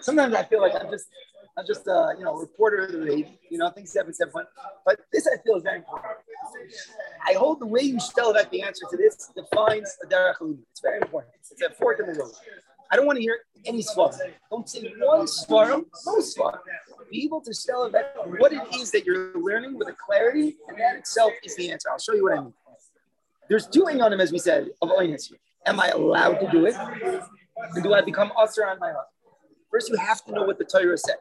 Sometimes 0.00 0.34
I 0.34 0.44
feel 0.44 0.60
like 0.60 0.74
I'm 0.74 0.90
just, 0.90 1.06
I'm 1.56 1.66
just, 1.66 1.88
uh, 1.88 2.10
you 2.16 2.24
know, 2.24 2.36
reporter 2.36 2.84
of 2.84 2.92
the 2.92 3.00
read. 3.00 3.28
You 3.50 3.58
know, 3.58 3.70
things 3.70 3.94
happen, 3.94 4.12
happen. 4.18 4.44
But 4.84 5.00
this 5.12 5.26
I 5.26 5.36
feel 5.42 5.56
is 5.56 5.62
very 5.62 5.78
important. 5.78 6.12
I 7.26 7.32
hold 7.34 7.60
the 7.60 7.66
way 7.66 7.82
you 7.82 7.98
tell 8.14 8.32
that 8.32 8.50
the 8.50 8.62
answer 8.62 8.86
to 8.90 8.96
this 8.96 9.30
defines 9.36 9.96
a 10.04 10.06
derech 10.06 10.58
It's 10.70 10.80
very 10.80 10.98
important. 11.00 11.34
It's 11.40 11.62
a 11.62 11.70
fork 11.70 12.00
in 12.00 12.06
the 12.06 12.18
road. 12.18 12.32
I 12.90 12.96
don't 12.96 13.06
want 13.06 13.16
to 13.16 13.22
hear 13.22 13.38
any 13.66 13.82
svarim. 13.82 14.18
Don't 14.50 14.68
say 14.68 14.92
one 14.98 15.26
svarim, 15.26 15.84
no 16.06 16.18
svarim. 16.18 16.58
Be 17.10 17.24
able 17.24 17.40
to 17.42 17.52
tell 17.66 17.90
that 17.90 18.14
what 18.38 18.52
it 18.52 18.62
is 18.74 18.90
that 18.92 19.04
you're 19.04 19.32
learning 19.34 19.78
with 19.78 19.88
a 19.88 19.92
clarity, 19.92 20.56
and 20.68 20.78
that 20.78 20.96
itself 20.96 21.32
is 21.42 21.56
the 21.56 21.70
answer. 21.70 21.90
I'll 21.90 21.98
show 21.98 22.14
you 22.14 22.24
what 22.24 22.38
I 22.38 22.40
mean. 22.40 22.54
There's 23.48 23.66
two 23.66 23.84
them, 23.84 24.20
as 24.20 24.30
we 24.30 24.38
said, 24.38 24.68
of 24.82 24.90
oinus 24.90 25.28
here. 25.28 25.38
Am 25.66 25.80
I 25.80 25.88
allowed 25.88 26.38
to 26.40 26.50
do 26.50 26.66
it? 26.66 26.74
And 26.76 27.82
do 27.82 27.94
I 27.94 28.00
become 28.00 28.32
usher 28.38 28.66
on 28.66 28.78
my 28.78 28.90
own? 28.90 28.96
First, 29.70 29.90
you 29.90 29.96
have 29.96 30.24
to 30.24 30.32
know 30.32 30.44
what 30.44 30.58
the 30.58 30.64
Torah 30.64 30.96
said. 30.96 31.16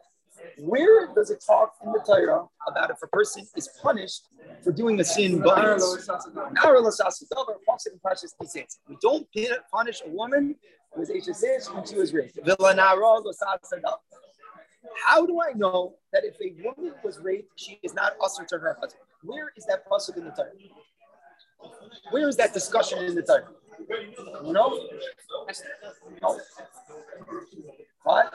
Where 0.60 1.14
does 1.14 1.32
it 1.32 1.44
talk 1.46 1.74
in 1.84 1.92
the 1.92 2.00
Torah 2.00 2.48
about 2.68 2.92
if 2.92 3.02
a 3.04 3.08
person 3.08 3.46
is 3.56 3.68
punished 3.82 4.28
for 4.64 4.72
doing 4.72 5.00
a 5.00 5.04
sin? 5.04 5.34
We 5.34 5.40
don't 9.02 9.28
punish 9.72 10.02
a 10.06 10.10
woman 10.10 10.56
who 10.94 11.00
was 11.00 11.10
HSH 11.10 11.74
when 11.74 11.86
she 11.86 11.96
was 11.96 12.14
raped. 12.14 12.38
How 15.06 15.26
do 15.26 15.42
I 15.42 15.52
know 15.54 15.96
that 16.14 16.24
if 16.24 16.38
a 16.42 16.54
woman 16.64 16.94
was 17.04 17.20
raped, 17.20 17.60
she 17.60 17.80
is 17.84 17.94
not 17.94 18.14
usher 18.24 18.46
to 18.46 18.58
her 18.60 18.78
husband? 18.80 19.04
Where 19.24 19.52
is 19.58 19.66
that 19.66 19.86
pasuk 19.90 20.16
in 20.18 20.26
the 20.26 20.32
Torah? 20.32 20.52
Where 22.12 22.30
is 22.30 22.38
that 22.38 22.54
discussion 22.54 23.00
in 23.00 23.16
the 23.16 23.24
Torah? 23.24 23.48
Know? 24.44 24.80
No. 26.22 26.40
What? 28.04 28.34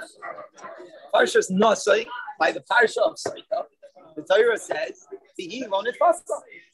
Parshas 1.14 1.50
Nasai, 1.50 2.06
by 2.38 2.52
the 2.52 2.60
Parsha 2.60 2.98
of 2.98 3.16
Saita, 3.16 3.66
the 4.14 4.22
Torah 4.22 4.58
says, 4.58 5.06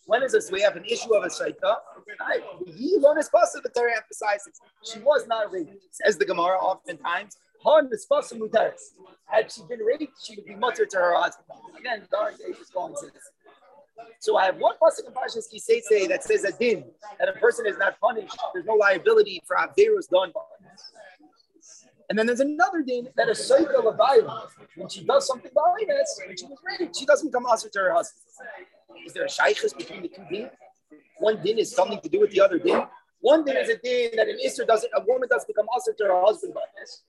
when 0.07 0.23
is 0.23 0.33
this? 0.33 0.51
We 0.51 0.61
have 0.63 0.77
an 0.77 0.85
issue 0.85 1.15
of 1.15 1.23
a 1.25 1.29
Saita. 1.29 1.77
Right? 2.21 2.43
The 2.67 3.71
Torah 3.75 3.97
emphasizes 3.97 4.61
she 4.83 4.99
was 5.01 5.27
not 5.27 5.53
raped. 5.53 5.75
Says 5.93 6.17
the 6.19 6.25
Gemara 6.25 6.59
oftentimes, 6.59 7.37
had 9.27 9.53
she 9.53 9.63
been 9.69 9.81
raped, 9.81 10.25
she 10.25 10.37
would 10.37 10.47
be 10.47 10.55
mutter 10.55 10.87
to 10.87 10.97
her 10.97 11.15
husband. 11.15 11.47
Again, 11.79 12.07
dark 12.11 12.39
days 12.39 12.57
is 12.57 12.71
going 12.71 12.95
to 12.95 13.07
this. 13.13 13.31
So 14.21 14.37
I 14.37 14.47
have 14.47 14.57
one 14.57 14.75
pasuk 14.81 15.07
in 15.07 15.13
Parshas 15.13 15.47
Kisei 15.53 16.09
that 16.09 16.25
says 16.25 16.45
a 16.45 16.53
din 16.53 16.85
that 17.19 17.29
a 17.29 17.33
person 17.33 17.67
is 17.67 17.79
not 17.79 17.99
punished. 18.01 18.37
There's 18.53 18.67
no 18.67 18.75
liability 18.75 19.43
for 19.47 19.57
averus 19.57 20.09
done 20.11 20.33
and 22.09 22.19
then 22.19 22.27
there's 22.27 22.41
another 22.41 22.83
din 22.83 23.09
that 23.17 23.29
a 23.29 23.33
of 23.33 23.97
violence, 23.97 24.53
when 24.77 24.89
she 24.89 25.05
does 25.05 25.27
something 25.27 25.51
violence, 25.53 26.21
when 26.27 26.37
she 26.37 26.47
was 26.47 26.59
raped, 26.65 26.97
she 26.97 27.05
doesn't 27.05 27.31
come 27.33 27.45
answer 27.51 27.69
to 27.69 27.79
her 27.79 27.93
husband. 27.93 28.23
Is 29.05 29.13
there 29.13 29.25
a 29.25 29.29
shaykhis 29.29 29.77
between 29.77 30.03
the 30.03 30.09
two 30.09 30.25
din? 30.31 30.51
One 31.19 31.43
din 31.43 31.59
is 31.59 31.75
something 31.75 32.01
to 32.01 32.09
do 32.09 32.21
with 32.21 32.31
the 32.31 32.41
other 32.41 32.59
din. 32.59 32.83
One 33.21 33.45
thing 33.45 33.57
is 33.57 33.69
a 33.69 33.77
thing 33.79 34.11
that 34.17 34.29
an 34.29 34.39
Isser 34.45 34.67
doesn't, 34.67 34.91
a 34.95 35.03
woman 35.07 35.29
doesn't 35.29 35.49
become 35.49 35.67
also 35.73 35.93
to 35.93 36.05
her 36.05 36.23
husband 36.25 36.55
by 36.55 36.61
this. 36.79 37.03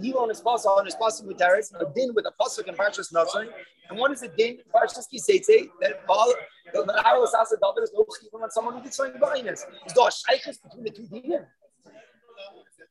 He 0.00 0.12
on 0.14 0.28
his 0.28 0.40
pasuk 0.40 0.66
on 0.78 0.86
his 0.86 0.96
pasuk 0.96 1.26
with 1.26 1.38
Teres, 1.38 1.72
a 1.78 1.84
din 1.94 2.14
with 2.14 2.26
a 2.26 2.32
pasuk 2.40 2.66
in 2.66 2.74
Parshas 2.74 3.12
Nasan, 3.12 3.48
and 3.88 3.98
one 3.98 4.12
is 4.12 4.22
a 4.22 4.28
din 4.28 4.58
Parshas 4.74 5.06
Kiseitze 5.12 5.68
that 5.80 6.00
all 6.08 6.32
the 6.72 7.02
Aros 7.06 7.34
Asa 7.34 7.56
David 7.62 7.84
is 7.84 7.92
no 7.94 8.04
chiyuv 8.04 8.42
on 8.42 8.50
someone 8.50 8.74
who 8.74 8.82
did 8.82 8.94
something 8.94 9.20
behind 9.20 9.48
us. 9.48 9.66
Is 9.86 9.92
there 9.92 10.06
a 10.06 10.52
between 10.64 10.84
the 10.84 10.90
two 10.90 11.02
dinim? 11.02 11.46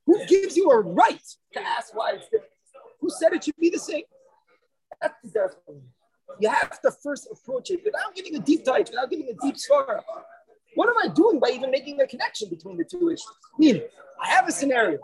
Who 0.06 0.26
gives 0.26 0.56
you 0.56 0.70
a 0.70 0.80
right 0.82 1.22
to 1.54 1.60
ask 1.60 1.96
why 1.96 2.14
it's 2.14 2.26
different? 2.26 2.52
Who 3.00 3.10
said 3.10 3.34
it 3.34 3.44
should 3.44 3.58
be 3.58 3.70
the 3.70 3.80
same? 3.80 4.04
That's 5.02 5.16
the. 5.24 5.50
You 6.40 6.50
have 6.50 6.82
to 6.82 6.92
first 7.04 7.28
approach 7.32 7.72
it 7.72 7.82
without 7.84 8.16
giving 8.16 8.36
a 8.36 8.40
deep 8.40 8.64
dive, 8.64 8.88
without 8.90 9.10
giving 9.10 9.28
a 9.30 9.46
deep 9.46 9.56
svara. 9.56 10.02
What 10.76 10.90
am 10.90 10.96
I 11.04 11.14
doing 11.14 11.40
by 11.40 11.50
even 11.50 11.72
making 11.72 12.00
a 12.02 12.08
connection 12.08 12.50
between 12.50 12.78
the 12.78 12.86
two 12.86 13.10
issues? 13.10 13.26
Meaning, 13.58 13.84
I 14.22 14.30
have 14.30 14.48
a 14.48 14.52
scenario 14.52 15.00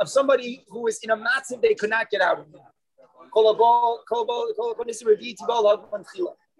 of 0.00 0.08
somebody 0.08 0.64
who 0.68 0.86
is 0.86 0.98
in 1.02 1.10
a 1.10 1.16
massive 1.16 1.60
they 1.60 1.74
could 1.74 1.90
not 1.90 2.10
get 2.10 2.20
out 2.20 2.40
of. 2.40 2.46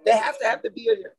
They 0.05 0.13
have 0.13 0.39
to 0.39 0.45
have 0.47 0.63
the 0.63 0.71
beer 0.71 0.97
here. 0.97 1.15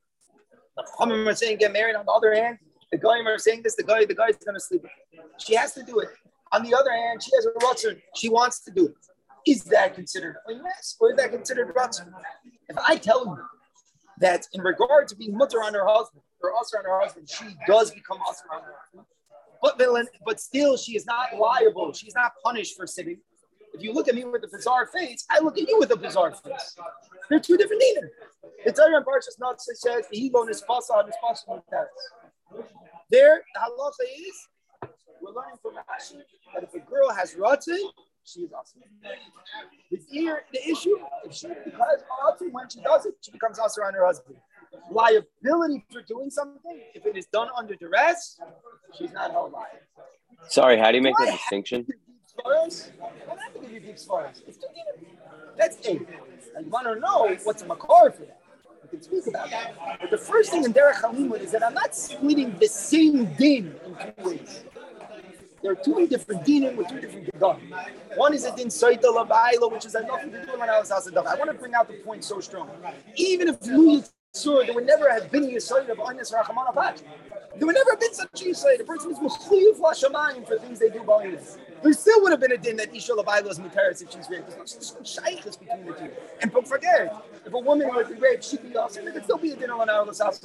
The 0.76 0.84
Chachamim 1.00 1.28
are 1.28 1.36
saying 1.36 1.58
get 1.58 1.72
married. 1.72 1.96
On 1.96 2.06
the 2.06 2.12
other 2.12 2.34
hand, 2.34 2.58
the 2.92 2.98
guy 2.98 3.20
are 3.20 3.38
saying 3.38 3.62
this. 3.64 3.76
The 3.76 3.84
guy, 3.84 4.06
the 4.06 4.16
guy 4.16 4.28
is 4.28 4.38
going 4.38 4.56
to 4.56 4.60
sleep. 4.60 4.86
She 5.38 5.56
has 5.56 5.74
to 5.74 5.84
do 5.84 6.00
it. 6.00 6.10
On 6.52 6.64
the 6.64 6.74
other 6.76 6.92
hand, 6.92 7.22
she 7.22 7.32
has 7.36 7.46
a 7.46 7.52
rutzon. 7.66 8.02
She 8.16 8.30
wants 8.30 8.62
to 8.62 8.72
do 8.72 8.88
it. 8.88 8.96
Is 9.46 9.64
that 9.66 9.94
considered 9.96 10.38
a 10.48 10.54
yes, 10.54 10.96
or 11.00 11.12
is 11.12 11.18
that 11.18 11.32
considered 11.32 11.74
rutzon? 11.76 12.12
If 12.70 12.78
I 12.78 12.96
tell 12.96 13.26
you 13.26 13.38
that 14.24 14.48
in 14.54 14.62
regard 14.62 15.08
to 15.10 15.16
being 15.16 15.36
mutter 15.36 15.62
on 15.62 15.74
her 15.74 15.86
husband, 15.86 16.22
or 16.42 16.52
usher 16.56 16.78
on 16.78 16.86
her 16.86 17.00
husband, 17.02 17.30
she 17.30 17.46
does 17.68 17.92
become 17.92 18.18
usher 18.30 18.46
on 18.54 18.64
her 18.64 18.74
husband. 18.84 19.06
But, 19.62 20.08
but 20.26 20.40
still, 20.40 20.78
she 20.78 20.96
is 20.96 21.06
not 21.06 21.38
liable. 21.38 21.94
She's 21.94 22.16
not 22.16 22.34
punished 22.44 22.76
for 22.76 22.88
sinning. 22.88 23.20
If 23.74 23.82
you 23.82 23.92
look 23.92 24.08
at 24.08 24.16
me 24.16 24.24
with 24.24 24.44
a 24.44 24.48
bizarre 24.48 24.88
face, 24.88 25.26
I 25.30 25.40
look 25.40 25.58
at 25.58 25.68
you 25.68 25.80
with 25.80 25.92
a 25.92 25.96
bizarre 25.96 26.32
face. 26.32 26.76
They're 27.30 27.40
two 27.40 27.58
different 27.58 27.82
neither. 27.86 28.12
The 28.66 28.72
Torah 28.72 28.98
in 28.98 29.04
Parshas 29.04 29.40
Not 29.40 29.62
says 29.62 30.06
the 30.12 30.20
Hebron 30.20 30.50
is 30.50 30.62
pasa 30.62 30.94
on 30.94 31.06
his 31.08 31.16
pasa 31.22 31.62
There, 33.10 33.44
the 33.54 33.60
halacha 33.60 34.28
is 34.28 34.90
we're 35.22 35.32
learning 35.32 35.58
from 35.62 35.76
Rashi 35.76 36.22
that 36.54 36.64
if 36.64 36.74
a 36.74 36.80
girl 36.80 37.10
has 37.12 37.36
rotten, 37.36 37.80
she 38.26 38.42
is 38.42 38.54
awesome. 38.54 38.82
The, 39.92 40.00
ear, 40.12 40.44
the 40.52 40.70
issue, 40.70 40.98
if 41.26 41.34
she 41.34 41.48
because 41.48 42.00
rotten 42.22 42.52
when 42.52 42.70
she 42.70 42.82
does 42.82 43.06
it, 43.06 43.16
she 43.22 43.32
becomes 43.32 43.60
also 43.60 43.82
on 43.82 43.94
her 43.94 44.06
husband. 44.06 44.38
Liability 44.90 45.86
for 45.92 46.02
doing 46.02 46.30
something, 46.30 46.82
if 46.94 47.06
it 47.06 47.16
is 47.18 47.26
done 47.28 47.50
under 47.56 47.76
duress, 47.76 48.40
she's 48.98 49.12
not 49.12 49.32
held 49.32 49.52
liable. 49.52 49.80
Sorry, 50.48 50.78
how 50.78 50.92
do 50.92 50.98
you 50.98 51.04
make 51.04 51.16
that 51.18 51.32
distinction? 51.32 51.86
That's 55.58 55.78
eight. 55.86 56.08
I 56.58 56.62
want 56.64 56.88
to 56.88 57.00
know 57.00 57.38
what's 57.44 57.62
a 57.62 57.68
makar 57.68 58.12
for 58.12 58.26
that. 58.26 58.42
We 58.84 58.90
can 58.90 59.02
speak 59.02 59.28
about 59.28 59.50
that. 59.50 60.00
But 60.02 60.12
the 60.12 60.18
first 60.18 60.52
thing 60.52 60.64
in 60.64 60.74
Derech 60.74 60.96
Halimud 60.96 61.42
is 61.42 61.52
that 61.52 61.64
I'm 61.64 61.74
not 61.74 61.96
splitting 61.96 62.58
the 62.60 62.68
same 62.68 63.26
din 63.36 63.76
in 63.86 63.96
two 63.96 64.30
ways. 64.30 64.64
There 65.64 65.72
are 65.72 65.76
two 65.76 66.08
different 66.08 66.44
dinim 66.46 66.76
with 66.76 66.90
two 66.90 67.00
different 67.00 67.26
gedolim. 67.32 67.62
One 68.18 68.34
is 68.34 68.44
a 68.44 68.54
din 68.54 68.68
soita 68.68 69.04
labaila, 69.04 69.72
which 69.72 69.86
is 69.86 69.94
nothing 69.94 70.32
to 70.32 70.46
do 70.46 70.52
with 70.52 70.60
was 70.60 70.92
I 70.92 71.36
want 71.36 71.52
to 71.52 71.58
bring 71.58 71.74
out 71.74 71.88
the 71.88 71.96
point 72.04 72.26
so 72.26 72.42
strong. 72.42 72.70
Even 73.16 73.48
if 73.48 73.58
you 73.66 74.04
saw, 74.34 74.62
there 74.66 74.74
would 74.74 74.86
never 74.86 75.10
have 75.10 75.32
been 75.32 75.46
a 75.46 75.48
yisoid 75.48 75.88
of 75.88 76.00
Anis 76.02 76.34
Rachamana 76.34 77.02
There 77.56 77.66
would 77.66 77.76
never 77.76 77.92
have 77.92 78.00
been 78.00 78.14
such 78.14 78.42
a 78.42 78.46
yisoid. 78.46 78.80
The 78.80 78.84
person 78.84 79.12
is 79.12 79.20
mechuyev 79.20 79.80
lashamayim 79.80 80.46
for 80.46 80.60
things 80.60 80.80
they 80.80 80.90
do 80.90 81.02
by. 81.04 81.38
There 81.84 81.92
still 81.92 82.22
would 82.24 82.32
have 82.32 82.40
been 82.40 82.54
a 82.54 82.58
din 82.58 82.78
that 82.78 82.96
Isha 82.96 83.12
Labaila 83.12 83.52
is 83.52 83.60
mutaris 83.60 84.02
if 84.02 84.10
she's 84.10 84.30
raped. 84.30 84.50
There's 84.56 84.96
no 84.98 85.04
shaykhs 85.04 85.58
between 85.58 85.86
the 85.86 85.92
two. 85.92 86.12
And 86.42 86.50
don't 86.50 86.66
forget, 86.66 87.14
if 87.46 87.54
a 87.54 87.60
woman 87.60 87.90
be 88.08 88.14
raped, 88.16 88.46
she'd 88.46 88.64
be 88.64 88.78
also, 88.78 89.04
there 89.04 89.12
could 89.12 89.26
still 89.26 89.38
be 89.38 89.52
a 89.52 89.56
din 89.58 89.70
on 89.70 89.90
our 89.90 90.06
Lasas 90.06 90.40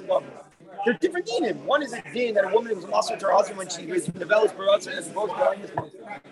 They're 0.84 0.94
different 0.94 1.26
dinim. 1.26 1.62
One 1.64 1.84
is 1.84 1.92
a 1.92 2.02
din 2.12 2.34
that 2.34 2.44
a 2.44 2.48
woman 2.48 2.74
was 2.74 2.86
lost 2.86 3.16
to 3.16 3.24
her 3.24 3.32
husband 3.32 3.56
when 3.56 3.68
she 3.68 3.86
was 3.86 4.06
developed 4.06 4.56
her 4.56 4.66
husband 4.66 4.98
as 4.98 5.08
both 5.10 5.30
growing 5.30 5.62
as 5.62 5.70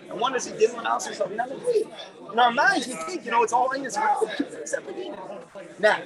And 0.09 0.19
one 0.19 0.35
is 0.35 0.47
a 0.47 0.57
din 0.59 0.75
when 0.75 0.85
also 0.85 1.13
something 1.13 1.37
not. 1.37 1.51
In 1.51 2.39
our 2.39 2.51
minds, 2.51 2.87
we 2.87 2.93
think, 2.95 3.23
you 3.23 3.31
know, 3.31 3.43
it's 3.43 3.53
all 3.53 3.71
in 3.71 3.83
this 3.83 3.93
separate 3.93 4.97
dinim. 4.97 5.79
Now, 5.79 6.01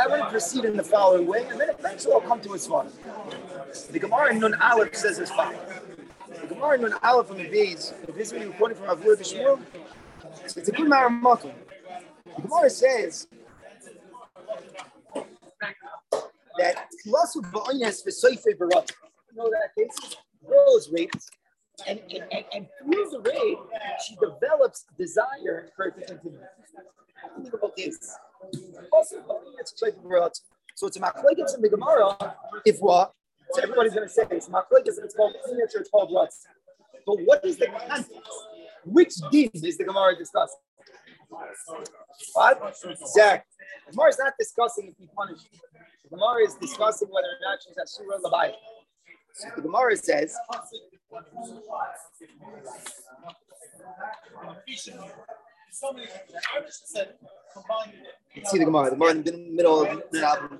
I 0.00 0.06
want 0.06 0.22
to 0.22 0.30
proceed 0.30 0.64
in 0.64 0.76
the 0.76 0.84
following 0.84 1.26
way, 1.26 1.44
and 1.50 1.60
then 1.60 1.70
eventually 1.76 2.14
I'll 2.14 2.20
come 2.20 2.40
to 2.42 2.54
a 2.54 2.58
spot. 2.58 2.86
The 3.90 3.98
Gemara 3.98 4.30
in 4.30 4.38
Nun 4.38 4.54
Aleph 4.62 4.94
says 4.94 5.18
as 5.18 5.30
follows. 5.32 5.58
The 6.40 6.46
Gemara 6.48 6.86
in 6.86 6.92
Aleph 7.02 7.28
from 7.28 7.38
the 7.38 7.44
Beis, 7.44 7.92
this 8.14 8.32
is 8.32 8.54
quoting 8.56 8.76
from 8.76 8.86
Avur 8.86 9.16
Shmuel. 9.16 9.60
It's 10.44 10.56
a 10.56 10.72
good 10.72 10.88
Maramakam. 10.88 11.52
The 12.36 12.42
Gemara 12.42 12.70
says 12.70 13.28
that 16.58 16.88
Lasu 17.06 17.40
Ba'aynes 17.52 18.04
V'Soife 18.06 18.58
Barat. 18.58 18.90
You 19.30 19.36
know 19.36 19.50
that 19.50 19.74
case? 19.76 20.16
Girl 20.48 20.76
is 20.76 20.90
raped, 20.92 21.30
and, 21.86 22.00
and, 22.10 22.24
and, 22.30 22.44
and 22.54 22.66
through 22.82 23.10
the 23.10 23.20
rape, 23.20 23.58
she 24.06 24.14
develops 24.16 24.84
desire 24.98 25.70
for 25.74 25.86
it 25.86 25.96
to 25.98 26.04
continue. 26.04 26.38
Think 27.42 27.54
about 27.54 27.76
this. 27.76 28.16
So 30.74 30.86
it's 30.86 30.96
a 30.96 31.00
machlekes 31.00 31.54
in 31.54 31.62
the 31.62 31.68
Gemara. 31.70 32.36
If 32.64 32.78
what? 32.80 33.12
So 33.52 33.62
everybody's 33.62 33.94
going 33.94 34.08
to 34.08 34.12
say 34.12 34.26
it's 34.30 34.48
machlekes 34.48 34.96
and 34.96 35.04
it's 35.04 35.14
called 35.14 35.34
or 35.34 35.58
it's 35.62 35.90
called 35.90 36.12
ruts. 36.14 36.46
But 37.06 37.18
what 37.24 37.44
is 37.44 37.58
the 37.58 37.66
context? 37.66 38.10
Which 38.84 39.14
din 39.30 39.50
is 39.54 39.76
the 39.78 39.84
Gemara 39.84 40.16
discussing? 40.16 40.58
What? 42.34 42.76
Zach. 43.14 43.46
The 43.86 43.92
Gemara 43.92 44.08
is 44.08 44.18
not 44.18 44.32
discussing 44.38 44.88
if 44.88 44.94
he 44.98 45.08
punished. 45.16 45.48
The 46.04 46.08
Gemara 46.10 46.44
is 46.46 46.54
discussing 46.54 47.08
whether 47.08 47.28
or 47.28 47.38
not 47.44 47.58
she's 47.66 47.76
a 47.76 47.86
surah 47.86 48.18
labai. 48.18 48.52
So 49.34 49.48
the 49.56 49.62
Gemara 49.62 49.96
says. 49.96 50.36
Let's 58.36 58.50
see 58.50 58.58
the 58.58 58.64
Gemara. 58.64 58.90
The 58.90 58.96
Gemara 58.96 59.10
in 59.10 59.22
the 59.22 59.32
middle 59.52 59.82
of 59.82 60.02
the 60.10 60.26
album. 60.26 60.58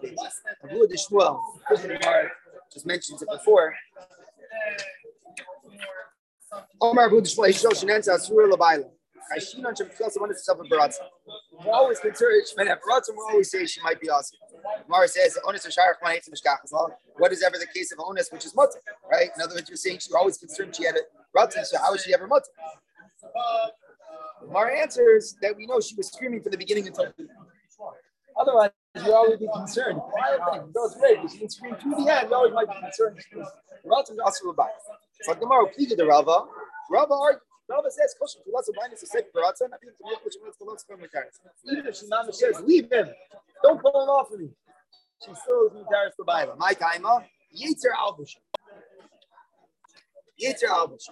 Abu 0.64 0.86
the 0.86 0.96
Shmuel. 0.96 1.40
The 1.70 1.76
Gemara 1.76 2.30
just 2.74 2.86
mentions 2.86 3.22
it 3.22 3.28
before. 3.30 3.74
Omar 6.80 7.08
shows 7.08 7.34
Shenenza 7.34 8.14
Asura 8.14 8.48
Labaila. 8.48 8.90
On 9.32 9.40
Shem 9.40 9.62
wanted 10.20 10.34
to 10.34 10.38
suffer 10.38 10.64
Baratza. 10.64 10.98
We're 11.64 11.72
always 11.72 11.98
concerned 11.98 12.42
Shemena 12.46 12.76
Baratza. 12.76 13.10
We 13.12 13.18
always 13.30 13.50
say 13.50 13.64
she 13.64 13.80
might 13.80 14.00
be 14.00 14.10
awesome. 14.10 14.38
Mara 14.86 15.08
says 15.08 15.38
Onus 15.46 15.66
Sharach 15.72 16.02
One 16.02 16.12
hates 16.12 16.28
Mishkach. 16.28 16.58
What 17.16 17.32
is 17.32 17.42
ever 17.42 17.56
the 17.58 17.66
case 17.66 17.90
of 17.92 18.00
Onus, 18.00 18.28
which 18.30 18.44
is 18.44 18.54
Mutter, 18.54 18.80
right? 19.10 19.30
In 19.34 19.42
other 19.42 19.54
words, 19.54 19.68
you're 19.68 19.76
saying 19.76 20.00
she's 20.00 20.12
always 20.12 20.36
concerned 20.36 20.76
she 20.76 20.84
had 20.84 20.96
a 20.96 21.00
Baratza. 21.36 21.64
So 21.64 21.78
how 21.78 21.94
is 21.94 22.02
she 22.02 22.12
ever 22.12 22.26
Mutter? 22.26 22.44
Our 24.54 24.70
answer 24.70 25.16
is 25.16 25.36
that 25.40 25.56
we 25.56 25.66
know 25.66 25.80
she 25.80 25.94
was 25.96 26.08
screaming 26.08 26.42
from 26.42 26.52
the 26.52 26.58
beginning 26.58 26.86
until 26.86 27.06
the 27.06 27.22
end. 27.22 27.30
Otherwise, 28.38 28.70
you 28.94 29.12
always 29.12 29.38
be 29.38 29.48
concerned. 29.52 30.00
Those 30.74 30.94
great, 30.96 31.18
but 31.22 31.30
she 31.30 31.38
didn't 31.38 31.52
scream 31.52 31.74
through 31.76 32.04
the 32.04 32.12
end. 32.12 32.28
You 32.30 32.36
always 32.36 32.54
might 32.54 32.68
be 32.68 32.80
concerned. 32.80 33.18
Relative 33.84 34.16
also 34.24 34.50
about. 34.50 34.70
So 35.22 35.34
Gemara 35.34 35.66
pleaded 35.74 35.98
the 35.98 36.06
Rava. 36.06 36.46
Rava 36.90 37.14
argued. 37.14 37.42
Rava 37.68 37.90
says, 37.90 38.14
"Kosher 38.20 38.40
to 38.44 38.50
lots 38.50 38.68
of 38.68 38.74
minus 38.76 39.02
a 39.02 39.06
safe 39.06 39.24
baratzah. 39.34 39.72
I 39.72 39.78
think 39.78 39.96
to 39.96 40.04
make 40.04 40.24
which 40.24 40.34
to 40.34 40.64
lots 40.64 40.84
of 40.88 40.98
Even 41.00 41.86
if 41.86 41.96
she 41.96 42.06
says, 42.32 42.60
leave 42.60 42.92
him. 42.92 43.08
Don't 43.62 43.80
pull 43.80 44.02
him 44.02 44.08
off 44.10 44.30
of 44.30 44.40
me. 44.40 44.50
She 45.24 45.34
still 45.34 45.66
is 45.66 45.72
mutaris 45.72 46.14
for 46.14 46.24
Baila. 46.26 46.56
My 46.56 46.74
kaima, 46.74 47.24
Yitzer 47.56 47.94
Albush. 47.98 48.34
Yitzer 50.42 50.68
Albush. 50.68 51.06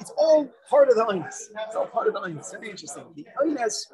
It's 0.00 0.12
all 0.18 0.50
part 0.68 0.88
of 0.90 0.96
the 0.96 1.04
Einis. 1.04 1.48
It's 1.66 1.76
all 1.76 1.86
part 1.86 2.08
of 2.08 2.14
the 2.14 2.20
Einis. 2.20 2.50
Very 2.52 2.70
interesting. 2.70 3.04
The 3.14 3.26
Einis 3.42 3.86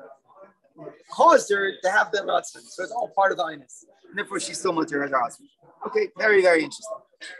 caused 1.11 1.51
her 1.53 1.73
to 1.83 1.91
have 1.91 2.11
the 2.13 2.19
Ratzin. 2.19 2.63
So 2.63 2.83
it's 2.83 2.93
all 2.93 3.09
part 3.15 3.33
of 3.33 3.39
the 3.39 3.45
Einis. 3.45 3.85
And 4.09 4.19
therefore 4.19 4.41
she's 4.41 4.59
still 4.59 4.73
mutter 4.73 5.07
her 5.07 5.21
husband. 5.21 5.49
Okay, 5.87 6.09
very, 6.17 6.43
very 6.43 6.63
interesting. 6.63 6.99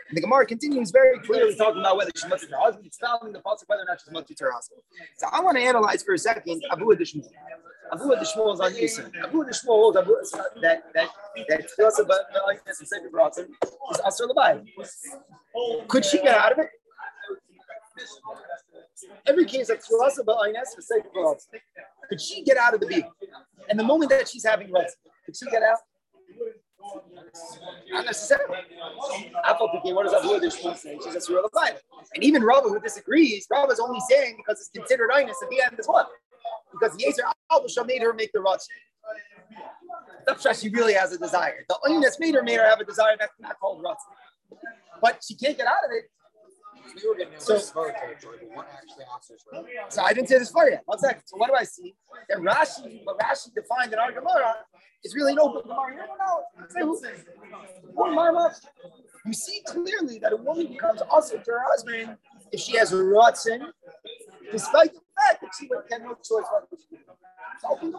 And 0.09 0.17
the 0.17 0.21
Gemara 0.21 0.45
continues 0.45 0.91
very 0.91 1.19
clearly 1.19 1.55
talking 1.55 1.79
about 1.79 1.97
whether 1.97 2.11
she's 2.15 2.29
mutter 2.29 2.47
her 2.51 2.57
husband. 2.57 2.85
It's 2.85 2.97
found 2.97 3.33
the 3.33 3.39
pasuk 3.39 3.67
whether 3.67 3.83
or 3.83 3.85
not 3.87 4.01
she's 4.01 4.11
mutter 4.11 4.33
her 4.39 4.51
husband. 4.51 4.81
So 5.17 5.27
I 5.31 5.41
want 5.41 5.57
to 5.57 5.63
analyze 5.63 6.03
for 6.03 6.13
a 6.13 6.17
second 6.17 6.63
Abu 6.71 6.85
Adishmul. 6.85 7.29
Abu 7.91 8.03
Adishmul 8.05 8.53
is 8.53 8.59
on 8.59 8.73
Yisrael. 8.73 9.11
Abu 9.23 9.43
Adishmul 9.43 9.67
holds 9.67 9.95
that 10.61 10.83
that 10.93 11.09
that 11.49 11.61
Tfilas 11.77 11.99
about 11.99 12.21
the 12.33 12.59
and 12.65 12.87
Sefer 12.87 13.09
Ratzin 13.13 13.49
is 13.91 13.97
Asr 14.01 14.27
Labai. 14.29 15.87
Could 15.87 16.05
she 16.05 16.21
get 16.21 16.35
out 16.35 16.53
of 16.53 16.59
it? 16.59 16.69
Every 19.25 19.45
case 19.45 19.69
of 19.69 19.79
Tfilasa 19.79 20.25
Ba'aynes 20.25 20.75
for 20.75 20.81
sake 20.81 21.03
of 21.15 21.37
Could 22.09 22.21
she 22.21 22.43
get 22.43 22.57
out 22.57 22.73
of 22.73 22.79
the 22.79 22.87
beat? 22.87 23.05
And 23.69 23.79
the 23.79 23.83
moment 23.83 24.09
that 24.11 24.27
she's 24.27 24.45
having 24.45 24.71
rest, 24.71 24.97
could 25.25 25.35
she 25.35 25.45
get 25.49 25.63
out? 25.63 25.79
Not 27.91 28.05
necessarily. 28.05 28.57
Apple 29.43 29.69
thinking, 29.71 29.95
what 29.95 30.05
does 30.05 30.13
Abu 30.13 30.39
Dishman 30.39 30.77
say? 30.77 30.97
She 31.03 31.11
says, 31.11 31.25
Surah 31.25 31.41
Levine. 31.53 31.77
And 32.15 32.23
even 32.23 32.43
Rabba, 32.43 32.69
who 32.69 32.79
disagrees, 32.79 33.47
Rabba 33.49 33.71
is 33.71 33.79
only 33.79 33.99
saying 34.09 34.37
because 34.37 34.59
it's 34.59 34.69
considered 34.69 35.09
Inus 35.11 35.41
at 35.41 35.49
the 35.49 35.61
end 35.61 35.75
as 35.79 35.87
well. 35.87 36.09
Because 36.71 36.97
Yezer 36.97 37.23
Al 37.51 37.85
made 37.85 38.01
her 38.01 38.13
make 38.13 38.31
the 38.33 38.41
Ratz. 38.41 38.67
That's 40.25 40.43
why 40.43 40.53
she 40.53 40.69
really 40.69 40.93
has 40.93 41.13
a 41.13 41.17
desire. 41.17 41.65
The 41.69 41.77
Inus 41.87 42.19
made 42.19 42.35
her 42.35 42.43
made 42.43 42.57
her 42.57 42.67
have 42.67 42.79
a 42.79 42.85
desire 42.85 43.15
that's 43.19 43.33
not 43.39 43.59
called 43.59 43.83
Ratz. 43.83 44.03
But 45.01 45.23
she 45.25 45.35
can't 45.35 45.57
get 45.57 45.67
out 45.67 45.85
of 45.85 45.91
it. 45.91 46.05
So- 47.37 47.57
so, 49.89 50.01
I 50.01 50.13
didn't 50.13 50.29
say 50.29 50.37
this 50.39 50.51
far 50.51 50.69
yet. 50.69 50.83
One 50.85 50.99
second. 50.99 51.23
So 51.25 51.37
what 51.37 51.47
do 51.49 51.55
I 51.55 51.63
see? 51.63 51.95
That 52.29 52.37
Rashi, 52.39 53.03
what 53.03 53.17
Rashi 53.19 53.53
defined 53.53 53.93
in 53.93 53.99
our 53.99 54.11
Gemara 54.11 54.65
is 55.03 55.15
really 55.15 55.33
no 55.33 55.61
Gemara. 55.61 55.95
No, 55.95 56.45
no, 56.75 57.03
no. 57.95 58.51
You 59.25 59.33
see 59.33 59.61
clearly 59.65 60.19
that 60.19 60.33
a 60.33 60.37
woman 60.37 60.67
becomes 60.67 61.01
also 61.09 61.37
to 61.37 61.51
her 61.51 61.63
husband 61.69 62.17
if 62.51 62.59
she 62.59 62.77
has 62.77 62.91
a 62.93 62.97
despite 64.51 64.93
the 64.93 64.99
fact 65.17 65.41
that 65.41 65.51
she 65.57 65.69
have 65.91 66.01
no 66.01 66.13
choice 66.15 66.45
what 66.51 66.69
to 66.69 66.75
do. 66.75 66.97
It's 67.55 67.63
open. 67.69 67.93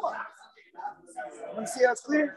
Want 1.55 1.67
to 1.67 1.73
see 1.73 1.85
how 1.85 1.93
it's 1.93 2.01
clear? 2.01 2.37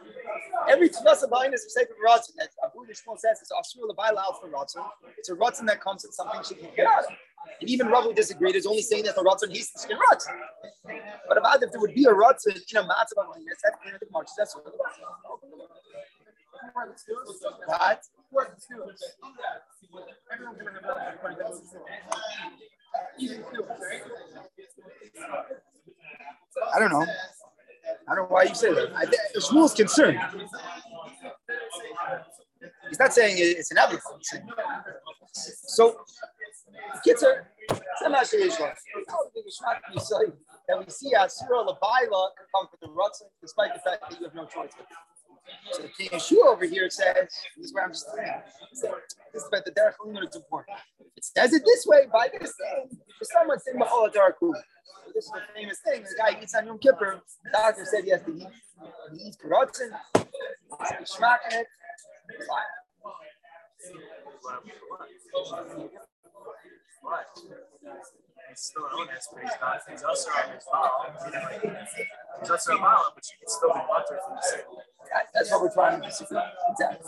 Every 0.70 0.90
tefillah 0.90 1.30
buying 1.30 1.54
is 1.54 1.66
a 1.66 1.70
sacred 1.70 1.98
rotzen. 2.06 2.34
That 2.38 2.50
Abu 2.64 2.86
Nishmon 2.86 3.18
says 3.20 3.42
it's 3.42 3.52
asur 3.52 3.90
lebayla 3.90 4.18
out 4.18 4.40
for 4.40 4.50
rotzen. 4.50 4.86
It's 5.18 5.30
a 5.30 5.34
rotzen 5.34 5.66
that 5.66 5.82
comes 5.82 6.06
in 6.06 6.12
something 6.12 6.42
she 6.48 6.56
can't 6.56 6.76
get 6.76 6.88
out 6.88 7.06
of. 7.06 7.12
And 7.60 7.70
even 7.70 7.88
Rav 7.88 8.14
disagreed 8.16 8.56
is 8.56 8.66
only 8.66 8.82
saying 8.82 9.06
that 9.06 9.16
the 9.16 9.22
rotzen 9.22 9.52
he's 9.52 9.72
the 9.72 9.80
skin 9.80 9.98
rotzen. 9.98 10.38
But 11.28 11.38
about 11.38 11.64
if 11.64 11.72
there 11.72 11.80
would 11.80 11.96
be 11.96 12.06
a 12.06 12.14
rotzen 12.14 12.56
in 12.56 12.78
a 12.78 12.84
matzah 12.84 13.18
of 13.18 13.28
minus, 13.30 13.62
that's 13.64 13.78
the 13.84 14.08
March. 14.12 14.28
That's 14.38 14.56
what 14.56 14.66
What? 18.30 18.52
Everyone's 20.32 20.58
gonna 20.58 20.72
have 20.74 20.84
another 20.84 21.18
20 21.22 21.36
minutes. 21.36 21.76
Easy 23.20 23.36
to 23.36 23.42
do. 23.42 23.64
I 26.74 26.80
don't 26.80 26.92
know. 26.92 27.06
I 28.08 28.16
don't 28.16 28.18
know 28.18 28.36
why 28.36 28.44
you 28.44 28.56
say 28.56 28.74
that. 28.74 28.92
I 28.96 29.06
Shmuel's 29.40 29.74
concerned. 29.74 30.20
He's 32.90 33.00
not 33.00 33.14
saying 33.14 33.36
it's 33.40 33.72
inevitable. 33.72 34.20
He's 34.20 34.42
So, 35.68 36.02
Kitzer, 37.06 37.46
is 37.70 38.10
not 38.12 38.26
to 38.32 39.94
be 39.94 40.00
say 40.00 40.16
that 40.68 40.80
we 40.80 40.86
see 40.90 41.14
Asura 41.16 41.66
Labaila 41.66 42.30
come 42.54 42.68
for 42.70 42.78
the 42.82 42.88
Rutzen, 42.88 43.30
despite 43.42 43.74
the 43.74 43.80
fact 43.80 44.10
that 44.10 44.20
you 44.20 44.26
have 44.26 44.36
no 44.36 44.46
choice. 44.46 44.72
So 45.72 45.82
the 45.84 45.90
King 45.90 46.10
Yeshua 46.10 46.48
over 46.48 46.66
here 46.66 46.90
says, 46.90 47.30
this 47.56 47.68
is 47.68 47.74
where 47.74 47.86
I'm 47.86 47.92
just 47.92 48.08
saying, 48.14 48.42
this 49.34 49.44
is 49.44 49.48
about 49.48 49.66
the 49.66 49.72
Derech 49.72 49.94
Lunar, 50.06 50.24
it's 50.24 50.36
important. 50.36 50.78
It 51.16 51.24
says 51.24 51.54
it 51.54 51.64
this 51.66 51.86
way 51.86 52.08
by 52.12 52.30
this 52.40 52.54
thing. 52.58 53.00
Someone 53.22 53.60
saying 53.60 53.78
Mahal 53.78 54.10
Darku. 54.10 54.54
This 55.14 55.26
is 55.26 55.32
the 55.32 55.42
famous 55.56 55.80
thing. 55.86 56.04
The 56.04 56.16
guy 56.18 56.42
eats 56.42 56.54
on 56.54 56.68
Yom 56.68 56.80
Kippur. 56.80 57.22
The 57.46 57.52
doctor 57.52 57.86
said 57.86 58.04
he 58.04 58.12
has 58.12 58.22
to 58.24 58.36
eat. 58.36 58.48
He 59.14 59.28
eats 59.28 59.38
karotzen. 59.38 59.90
He's 61.00 61.10
smacking 61.10 61.60
it. 61.60 61.68
Fine. 67.04 67.26
It's 68.50 68.64
still 68.68 68.86
an 68.86 68.92
onus, 68.98 69.30
but 69.34 69.44
he's 69.44 69.52
not. 69.62 69.82
He's 69.90 70.04
also 70.04 70.30
on 70.32 70.54
his 70.54 70.64
foul. 70.72 71.06
He's 72.42 72.50
also 72.50 72.76
a 72.76 72.80
mala, 72.80 73.12
but 73.14 73.24
you 73.28 73.38
can 73.40 73.48
still 73.48 73.74
be 73.74 73.80
from 74.26 74.36
the 74.36 74.42
same. 74.42 74.62
That's 75.34 75.52
what 75.52 75.62
we're 75.62 75.74
trying 75.74 76.02
to. 76.02 76.08
Exactly. 76.08 77.08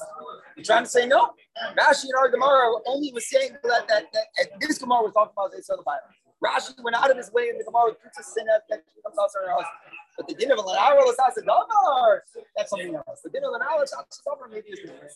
We're 0.57 0.63
trying 0.63 0.83
to 0.83 0.89
say 0.89 1.07
no. 1.07 1.33
Rashi 1.77 2.05
and 2.05 2.15
our 2.17 2.29
Gemara 2.29 2.71
only 2.87 3.11
was 3.13 3.29
saying 3.29 3.57
that 3.63 3.87
that, 3.87 4.11
that 4.13 4.25
at 4.39 4.59
this 4.59 4.77
Gemara 4.77 5.03
was 5.03 5.13
talking 5.13 5.33
about 5.35 5.51
the 5.51 5.83
Bible. 5.83 6.01
Rashi 6.43 6.71
went 6.83 6.95
out 6.95 7.11
of 7.11 7.17
his 7.17 7.31
way 7.31 7.49
in 7.49 7.57
the 7.57 7.63
Gemara 7.63 7.91
with 7.91 7.99
Princess 7.99 8.31
Sinat 8.31 8.63
that 8.69 8.83
she 8.87 9.01
comes 9.01 9.17
out 9.19 9.29
to 9.35 9.39
her 9.43 9.51
husband. 9.51 9.91
But 10.15 10.27
the 10.27 10.35
dinner 10.35 10.55
of 10.55 10.65
an 10.65 10.77
hour 10.79 10.95
was 11.03 11.15
a 11.19 11.41
dollar. 11.43 12.23
That's 12.55 12.69
something 12.69 12.95
else. 12.95 13.21
The 13.23 13.29
dinner 13.29 13.49
of 13.49 13.55
an 13.55 13.61
hour 13.61 13.83
is 13.83 13.91
a 13.91 14.03
dollar, 14.23 14.47
maybe 14.47 14.69
is 14.69 14.79
different. 14.79 15.11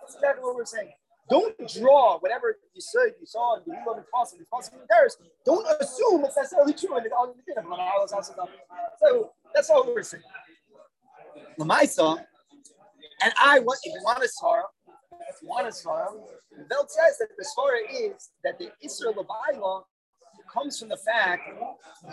That's 0.00 0.14
exactly 0.14 0.44
what 0.44 0.54
we're 0.54 0.64
saying. 0.64 0.92
Don't 1.28 1.54
draw 1.72 2.18
whatever 2.18 2.58
you 2.74 2.80
said 2.80 3.14
you 3.20 3.26
saw 3.26 3.56
in 3.56 3.62
the 3.66 3.76
Hilo 3.76 3.94
and 3.94 4.04
Possible, 4.10 4.40
the 4.40 4.46
Possible 4.46 4.78
Terrace. 4.90 5.16
Don't 5.44 5.64
assume 5.80 6.24
it's 6.24 6.36
necessarily 6.36 6.72
true 6.72 6.98
in 6.98 7.04
the 7.04 7.10
on 7.10 7.34
the 7.46 7.60
an 7.60 7.66
hour 7.72 8.04
is 8.04 8.12
also 8.12 8.34
dollar. 8.34 8.50
So 9.00 9.30
that's 9.54 9.70
all 9.70 9.86
we're 9.86 10.02
saying. 10.02 10.24
Lamaisa, 11.58 12.24
and 13.22 13.32
I 13.38 13.60
want 13.60 13.78
if 13.84 13.94
you 13.94 14.00
want 14.02 14.24
a 14.24 14.28
sorrow, 14.28 14.64
if 15.28 15.36
you 15.40 15.48
want 15.48 15.68
a 15.68 15.72
sorrow, 15.72 16.26
Belt 16.68 16.90
says 16.90 17.18
that 17.18 17.28
the 17.38 17.44
svara 17.44 17.80
is 17.88 18.30
that 18.42 18.58
the 18.58 18.72
Israel 18.82 19.14
of 19.20 19.26
Levaila 19.26 19.84
comes 20.52 20.78
from 20.78 20.88
the 20.88 20.96
fact 20.96 21.42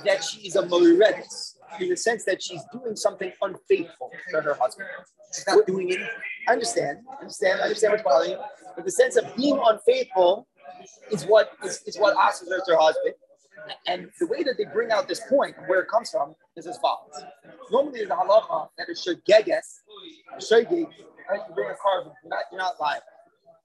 that 0.06 0.24
she 0.24 0.48
is 0.48 0.56
a 0.56 0.64
moiredis, 0.64 1.56
in 1.80 1.90
the 1.90 1.98
sense 1.98 2.24
that 2.26 2.42
she's 2.42 2.62
doing 2.72 2.96
something 2.96 3.32
unfaithful 3.42 4.12
to 4.32 4.42
her 4.42 4.54
husband. 4.54 4.88
She's 5.34 5.48
not 5.48 5.66
doing 5.66 5.88
anything. 5.88 6.08
I 6.48 6.54
understand, 6.54 7.00
understand, 7.20 7.60
understand 7.60 7.92
what's 7.94 8.04
bothering 8.04 8.32
you. 8.32 8.40
But 8.76 8.86
the 8.86 8.92
sense 8.92 9.16
of 9.18 9.26
being 9.36 9.60
unfaithful 9.66 10.48
is 11.12 11.26
what 11.26 11.52
is, 11.64 11.82
is 11.86 11.98
what 11.98 12.16
asks 12.18 12.48
her 12.48 12.62
her 12.68 12.78
husband. 12.80 13.16
And 13.86 14.10
the 14.20 14.28
way 14.28 14.44
that 14.44 14.56
they 14.58 14.66
bring 14.66 14.92
out 14.92 15.08
this 15.08 15.22
point, 15.28 15.56
where 15.68 15.82
it 15.82 15.90
comes 15.90 16.10
from, 16.12 16.36
is 16.56 16.68
as 16.68 16.78
follows. 16.78 17.24
Normally, 17.72 18.00
there's 18.00 18.10
a 18.10 18.14
halacha 18.14 18.70
that 18.78 18.88
is 18.90 19.06
shogeges, 19.06 19.82
shogeg, 20.38 20.88
right? 21.30 21.42
You 21.50 21.56
bring 21.56 21.70
a 21.70 21.76
car, 21.76 22.04
you're 22.04 22.30
not, 22.30 22.44
you're 22.52 22.62
not 22.62 22.76
liable. 22.80 23.04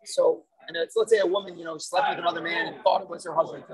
So, 0.05 0.43
and 0.69 0.77
it's, 0.77 0.95
let's 0.97 1.11
say 1.11 1.19
a 1.19 1.27
woman, 1.27 1.59
you 1.59 1.65
know, 1.65 1.77
slept 1.79 2.09
with 2.11 2.19
another 2.19 2.41
man 2.41 2.69
and 2.73 2.83
thought 2.83 3.03
it 3.03 3.09
was 3.09 3.25
her 3.25 3.35
husband. 3.35 3.65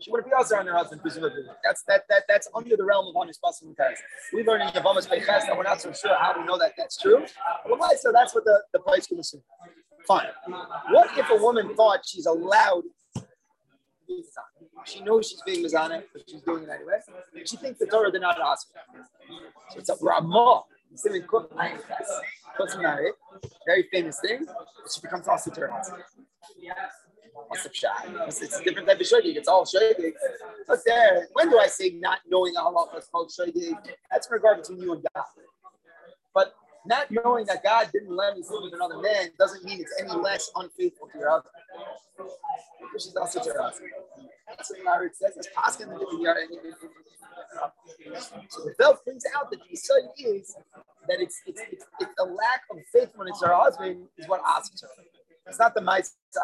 She 0.00 0.10
wouldn't 0.10 0.30
be 0.30 0.34
also 0.34 0.56
on 0.56 0.66
her 0.66 0.76
husband, 0.76 1.02
presumably. 1.02 1.42
That's 1.64 1.82
that 1.88 2.02
that 2.08 2.22
that's 2.28 2.48
under 2.54 2.76
the 2.76 2.84
realm 2.84 3.06
of 3.08 3.16
honest 3.16 3.40
possible 3.42 3.74
test. 3.76 4.02
We 4.32 4.44
learned 4.44 4.62
in 4.62 4.68
Yevamos 4.68 5.08
Peiches 5.08 5.26
that 5.26 5.56
we're 5.56 5.64
not 5.64 5.80
so 5.80 5.92
sure 5.92 6.16
how 6.18 6.38
we 6.38 6.46
know 6.46 6.58
that 6.58 6.72
that's 6.76 6.96
true. 6.96 7.24
So 7.98 8.12
that's 8.12 8.34
what 8.34 8.44
the, 8.44 8.62
the 8.72 8.78
place 8.78 9.06
can 9.06 9.18
assume. 9.18 9.42
Fine. 10.06 10.28
What 10.90 11.16
if 11.18 11.28
a 11.30 11.36
woman 11.42 11.74
thought 11.74 12.00
she's 12.06 12.26
allowed? 12.26 12.84
She 14.86 15.02
knows 15.02 15.28
she's 15.28 15.42
being 15.42 15.64
Mizana, 15.64 16.02
but 16.12 16.22
she's 16.26 16.40
doing 16.40 16.62
it 16.62 16.70
anyway. 16.70 16.98
She 17.44 17.56
thinks 17.58 17.78
the 17.78 17.86
Torah 17.86 18.10
did 18.10 18.22
not 18.22 18.40
ask 18.40 18.68
her. 18.72 19.02
So 19.70 19.78
it's 19.80 19.90
a 19.90 19.96
Ramah. 20.00 20.62
Simon 20.94 21.24
Cook, 21.26 21.54
married. 22.78 23.12
Very 23.66 23.88
famous 23.92 24.20
thing. 24.20 24.46
She 24.92 25.00
becomes 25.00 25.28
also 25.28 25.50
husband. 25.70 26.02
What's 27.46 27.62
the 27.62 27.72
shot? 27.72 28.04
It's, 28.26 28.42
it's 28.42 28.58
a 28.58 28.64
different 28.64 28.88
type 28.88 29.00
of 29.00 29.06
shogig. 29.06 29.36
It's 29.36 29.48
all 29.48 29.64
shogig. 29.64 30.12
But 30.66 30.80
there, 30.84 31.28
when 31.32 31.50
do 31.50 31.58
I 31.58 31.66
say 31.66 31.90
not 31.90 32.18
knowing 32.28 32.56
a 32.56 32.60
halacha 32.60 32.98
is 32.98 33.06
called 33.06 33.30
shogig? 33.30 33.76
That's 34.10 34.28
regard 34.30 34.58
between 34.58 34.80
you 34.80 34.92
and 34.94 35.04
God. 35.14 35.24
But 36.34 36.54
not 36.88 37.10
knowing 37.10 37.44
that 37.46 37.62
God 37.62 37.90
didn't 37.92 38.16
let 38.16 38.36
me 38.36 38.42
sleep 38.42 38.62
with 38.62 38.74
another 38.74 38.98
man 38.98 39.28
doesn't 39.38 39.64
mean 39.64 39.80
it's 39.80 39.94
any 40.00 40.10
less 40.10 40.50
unfaithful 40.56 41.08
to 41.12 41.18
your 41.18 41.30
husband. 41.30 41.54
Because 42.80 43.04
she's 43.04 43.16
also. 43.16 43.40
That's 44.48 44.70
what 44.70 45.14
says. 45.14 45.36
It's 45.36 45.48
Paskin 45.56 45.88
So 48.48 48.64
the 48.64 48.74
Bell 48.78 48.98
brings 49.04 49.24
out 49.36 49.50
that 49.50 49.60
the 49.60 49.76
Yisrael 49.76 50.08
is 50.18 50.56
that 51.06 51.20
it's 51.20 51.42
it's, 51.46 51.60
it's 51.70 51.84
it's 52.00 52.10
the 52.16 52.24
lack 52.24 52.62
of 52.70 52.78
faithfulness 52.92 53.38
to 53.40 53.48
her 53.48 53.54
husband 53.54 54.06
is 54.16 54.26
what 54.28 54.40
asks 54.46 54.80
her. 54.80 54.88
It's 55.46 55.58
not 55.58 55.74
the 55.74 55.80
Maisa, 55.80 56.12
it's 56.28 56.38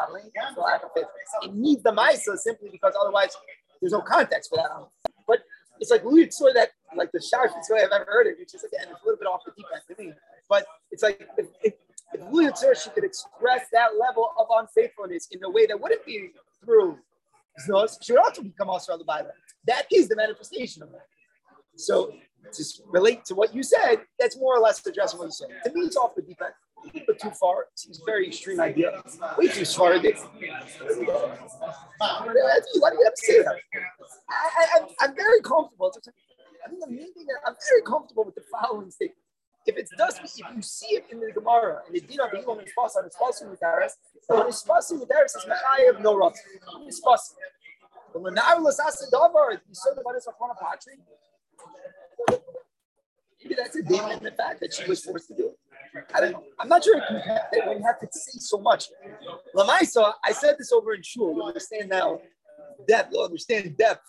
the 0.55 0.61
lack 0.61 0.82
of 0.82 0.90
faithfulness. 0.95 1.30
It 1.42 1.55
needs 1.55 1.82
the 1.82 1.92
Maisa 1.92 2.36
simply 2.36 2.68
because 2.70 2.95
otherwise 3.01 3.30
there's 3.80 3.92
no 3.92 4.01
context 4.01 4.51
for 4.51 4.57
that. 4.57 4.70
But 5.26 5.40
it's 5.80 5.90
like 5.90 6.05
Louis 6.05 6.30
story 6.30 6.53
that 6.55 6.70
like 6.97 7.12
the 7.12 7.20
sharpest 7.20 7.64
story 7.64 7.82
I've 7.82 7.90
ever 7.92 8.07
heard 8.07 8.26
of, 8.26 8.34
which 8.38 8.55
is 8.55 8.64
again 8.64 8.86
it's 8.90 9.03
a 9.03 9.05
little 9.05 9.18
bit 9.18 9.26
off 9.26 9.40
the 9.45 9.53
deep 9.57 9.66
end 9.72 9.82
to 9.88 10.03
me. 10.03 10.12
But 10.49 10.66
it's 10.90 11.03
like 11.03 11.26
if, 11.38 11.47
if, 11.62 11.74
if 12.12 12.20
Louis 12.30 12.53
she 12.82 12.90
could 12.90 13.05
express 13.05 13.66
that 13.72 13.90
level 13.99 14.30
of 14.38 14.47
unfaithfulness 14.51 15.28
in 15.30 15.42
a 15.45 15.51
way 15.51 15.66
that 15.66 15.80
wouldn't 15.80 16.05
be 16.05 16.30
through 16.64 16.99
Znos, 17.66 17.97
she 18.03 18.12
would 18.12 18.20
also 18.20 18.42
become 18.42 18.68
also 18.68 18.97
the 18.99 19.05
Bible. 19.05 19.30
That 19.66 19.86
is 19.92 20.09
the 20.09 20.16
manifestation 20.16 20.82
of 20.82 20.90
that. 20.92 21.07
So 21.76 22.12
to 22.53 22.64
relate 22.86 23.24
to 23.26 23.34
what 23.34 23.55
you 23.55 23.62
said, 23.62 23.97
that's 24.18 24.36
more 24.38 24.57
or 24.57 24.61
less 24.61 24.84
addressing 24.86 25.18
what 25.18 25.26
you 25.26 25.32
said. 25.32 25.49
To 25.64 25.72
me, 25.72 25.86
it's 25.86 25.97
off 25.97 26.14
the 26.14 26.22
deep 26.22 26.40
end. 26.42 26.53
Bit 26.92 27.18
too 27.18 27.30
far. 27.30 27.62
It 27.62 27.78
seems 27.78 28.03
very 28.05 28.26
extreme 28.28 28.61
idea. 28.61 29.03
Way 29.38 29.49
too 29.49 29.64
far. 29.64 29.95
Why 29.95 29.99
do 29.99 30.09
you 32.74 32.80
why 32.80 32.90
do 32.90 32.97
you 32.99 33.05
have 33.05 33.14
to 33.14 33.26
say 33.26 33.42
that? 33.42 33.57
I, 34.28 34.80
I'm 35.01 35.16
very 35.16 35.40
comfortable. 35.40 35.90
I 35.97 36.68
think 36.68 36.80
the 36.80 36.86
I'm 37.47 37.55
very 37.70 37.82
comfortable 37.86 38.24
with 38.24 38.34
the 38.34 38.42
following 38.53 38.90
statement. 38.90 39.23
If 39.66 39.78
it's 39.78 39.92
dust, 39.96 40.20
if 40.22 40.38
you 40.54 40.62
see 40.62 40.96
it 40.96 41.06
in 41.10 41.20
the 41.20 41.32
Gemara 41.32 41.80
and 41.86 41.94
the 41.94 42.00
din 42.00 42.20
of 42.20 42.30
the 42.30 42.38
is 42.38 42.72
possible, 42.76 43.06
it's 43.06 43.16
possible 43.16 43.50
with 43.52 43.62
Aris. 43.62 43.96
So 44.22 44.44
possible 44.66 45.00
with 45.00 45.10
Aris, 45.16 45.34
it's 45.34 45.46
Mechayev 45.46 46.02
no 46.02 46.16
rot. 46.16 46.34
Possible. 47.02 47.40
But 48.12 48.22
when 48.22 48.34
Narulas 48.34 48.76
asked 48.86 49.00
the 49.00 49.08
Davar, 49.12 49.52
you 49.52 49.58
saw 49.72 49.94
the 49.94 50.02
Baris 50.02 50.26
of 50.26 50.34
Patri. 50.60 50.94
Maybe 53.42 53.54
that's 53.56 53.76
a 53.76 53.82
demon 53.82 54.12
in 54.12 54.22
the 54.22 54.30
fact 54.30 54.60
that 54.60 54.72
she 54.72 54.88
was 54.88 55.02
forced 55.04 55.28
to 55.28 55.34
do 55.34 55.48
it. 55.48 55.58
I 56.14 56.20
don't 56.20 56.32
know. 56.32 56.44
I'm 56.58 56.68
not 56.68 56.84
sure 56.84 56.98
that 56.98 57.50
we 57.52 57.82
have 57.82 58.00
to 58.00 58.08
say 58.10 58.38
so 58.38 58.58
much. 58.58 58.88
Lamaisa, 59.54 60.12
I 60.24 60.32
said 60.32 60.56
this 60.58 60.72
over 60.72 60.94
in 60.94 61.02
shul. 61.02 61.34
You 61.34 61.42
understand 61.42 61.88
now 61.88 62.20
depth. 62.86 63.12
You 63.12 63.20
understand 63.22 63.76
depth. 63.76 64.02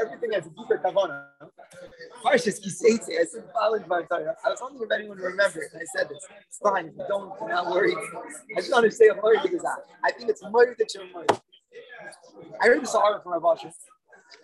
Everything 0.00 0.32
has 0.32 0.46
a 0.46 0.50
deeper 0.50 0.80
kavana. 0.84 1.26
Parshas 2.24 2.60
Kiseitze. 2.60 3.10
I 3.20 3.24
said 3.24 3.44
following 3.52 3.84
by 3.88 4.02
I 4.10 4.48
was 4.48 4.58
wondering 4.60 4.88
if 4.90 4.92
anyone 4.92 5.18
remembers. 5.18 5.70
I 5.74 5.84
said 5.96 6.08
this. 6.08 6.26
It's 6.46 6.58
fine. 6.58 6.92
Don't, 7.08 7.32
I'm 7.42 7.48
not. 7.48 7.66
I 7.66 8.56
just 8.56 8.72
want 8.72 8.84
to 8.84 8.90
say 8.90 9.08
I'm 9.08 9.20
worried 9.22 9.40
because 9.42 9.64
I, 9.64 10.08
I 10.08 10.12
think 10.12 10.30
it's 10.30 10.42
murder 10.42 10.74
that 10.78 10.94
you're 10.94 11.04
worried. 11.14 11.30
I 12.62 12.66
heard 12.66 12.82
this 12.82 12.94
article 12.94 13.32
from 13.32 13.42
Rav 13.42 13.58
Asher. 13.58 13.72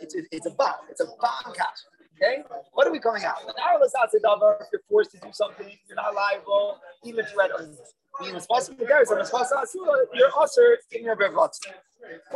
It's 0.00 0.14
a, 0.14 0.20
it's 0.30 0.46
a 0.46 0.50
bomb. 0.50 0.74
It's 0.90 1.00
a 1.00 1.06
bomb 1.06 1.54
cash. 1.54 1.78
Okay? 2.16 2.42
What 2.72 2.86
are 2.86 2.92
we 2.92 2.98
coming 2.98 3.24
out? 3.24 3.36
If 3.46 4.66
you're 4.72 4.82
forced 4.88 5.10
to 5.12 5.18
do 5.18 5.28
something, 5.32 5.66
you're 5.86 5.96
not 5.96 6.14
liable, 6.14 6.78
even 7.04 7.24
if 7.24 7.32
you 7.32 7.40
had 7.40 7.50
What 8.18 8.32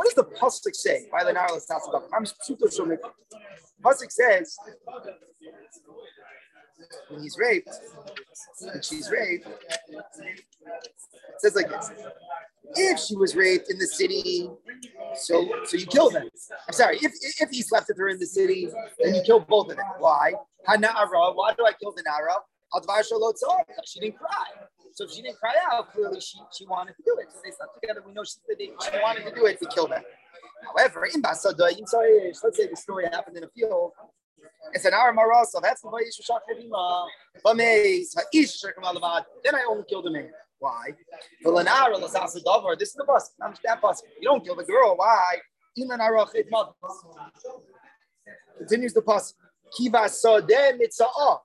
does 0.05 0.14
the 0.14 0.24
Pasuk 0.41 0.74
say? 0.74 1.07
By 1.11 1.24
the 1.24 1.33
Satzadov. 1.33 2.03
I'm 2.14 2.26
super 2.26 2.70
sure. 2.70 2.99
Pasuk 3.83 4.11
says, 4.11 4.57
when 7.09 7.22
he's 7.22 7.39
raped, 7.39 7.68
when 8.61 8.83
she's 8.83 9.11
raped, 9.11 9.47
it 9.47 10.45
says 11.39 11.55
like 11.55 11.68
this. 11.68 11.91
If 12.76 13.01
she 13.01 13.16
was 13.16 13.35
raped 13.35 13.70
in 13.70 13.78
the 13.78 13.87
city, 13.87 14.49
so 15.16 15.49
so 15.64 15.76
you 15.76 15.87
kill 15.87 16.11
them. 16.11 16.28
I'm 16.68 16.72
sorry, 16.72 16.99
if 16.99 17.12
if 17.41 17.51
he 17.51 17.62
slept 17.62 17.89
with 17.89 17.99
her 17.99 18.09
in 18.09 18.18
the 18.18 18.26
city, 18.26 18.68
then 19.03 19.14
you 19.14 19.22
kill 19.22 19.41
both 19.41 19.70
of 19.70 19.76
them. 19.76 19.87
Why? 19.99 20.33
Hanara, 20.68 21.35
why 21.35 21.53
do 21.57 21.64
I 21.66 21.72
kill 21.81 21.93
the 21.93 22.03
Nara? 22.03 22.35
She 23.85 24.01
didn't 24.01 24.18
cry. 24.18 24.47
So 24.93 25.05
if 25.05 25.11
she 25.11 25.22
didn't 25.22 25.38
cry 25.38 25.55
out, 25.70 25.93
clearly 25.93 26.20
she, 26.20 26.38
she 26.57 26.66
wanted 26.66 26.97
to 26.97 27.03
do 27.05 27.16
it. 27.20 27.32
So 27.32 27.38
they 27.45 27.51
slept 27.51 27.80
together. 27.80 28.03
We 28.07 28.12
know 28.12 28.24
she, 28.24 28.41
she 28.59 28.99
wanted 29.01 29.24
to 29.24 29.34
do 29.34 29.47
it. 29.47 29.59
to 29.61 29.66
kill 29.68 29.86
them. 29.86 30.03
However, 30.76 31.07
in 31.07 31.22
Basadoy, 31.22 31.78
let's 31.78 32.57
say 32.57 32.66
the 32.68 32.76
story 32.76 33.07
happened 33.11 33.36
in 33.36 33.45
a 33.45 33.49
field. 33.49 33.93
It's 34.72 34.84
an 34.84 34.93
hour 34.95 35.12
marasa. 35.14 35.61
That's 35.62 35.84
uh, 35.84 35.88
the 35.88 35.95
way 35.95 36.03
you 36.05 36.12
should 36.12 36.24
shock 36.24 36.43
Then 39.45 39.55
I 39.55 39.66
only 39.68 39.84
killed 39.88 40.05
the 40.05 40.11
man. 40.11 40.30
Why? 40.59 40.91
This 41.43 42.88
is 42.88 42.95
the 42.95 43.05
bus. 43.07 43.30
I'm 43.43 43.55
that 43.64 43.80
bus. 43.80 44.03
You 44.20 44.28
don't 44.28 44.45
kill 44.45 44.57
the 44.57 44.64
girl. 44.64 44.97
Why? 44.97 45.38
Continues 48.59 48.93
the 48.93 49.03
bus. 49.03 49.34
Kiva 49.77 50.09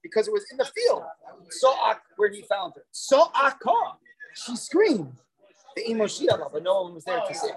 because 0.03 0.27
it 0.27 0.33
was 0.33 0.45
in 0.51 0.57
the 0.57 0.65
field. 0.65 1.03
So'ak, 1.49 1.99
where 2.17 2.31
he 2.31 2.41
found 2.43 2.73
her. 2.75 2.83
So'aka, 2.91 3.97
she 4.33 4.55
screamed. 4.55 5.13
The 5.75 5.83
Imoshiach, 5.89 6.51
but 6.53 6.63
no 6.63 6.83
one 6.83 6.93
was 6.93 7.03
there 7.03 7.19
to 7.19 7.33
see. 7.33 7.49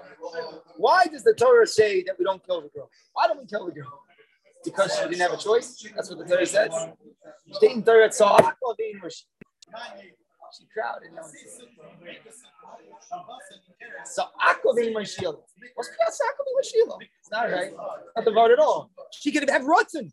Why 0.75 1.05
does 1.05 1.23
the 1.23 1.33
Torah 1.33 1.65
say 1.65 2.03
that 2.03 2.19
we 2.19 2.25
don't 2.25 2.45
kill 2.45 2.61
the 2.61 2.67
girl? 2.67 2.89
Why 3.13 3.27
don't 3.27 3.39
we 3.39 3.45
kill 3.45 3.65
the 3.65 3.71
girl? 3.71 4.03
Because 4.65 4.93
she 4.93 5.03
didn't 5.03 5.21
have 5.21 5.31
a 5.31 5.37
choice. 5.37 5.81
That's 5.95 6.09
what 6.09 6.19
the 6.19 6.25
Torah 6.25 6.45
says. 6.45 6.73
She 10.51 10.65
crowded. 10.73 11.11
No 11.13 11.21
so 14.05 14.23
Akovim 14.41 14.93
Mashiach. 14.93 15.37
What's 15.75 15.89
Akovim 15.89 16.53
Mashiach? 16.59 16.97
It's 17.19 17.31
not 17.31 17.51
right. 17.51 17.71
Not 18.15 18.25
the 18.25 18.31
vote 18.31 18.51
at 18.51 18.59
all. 18.59 18.91
She 19.11 19.31
could 19.31 19.43
have 19.43 19.49
had 19.49 19.63
rotten. 19.63 20.11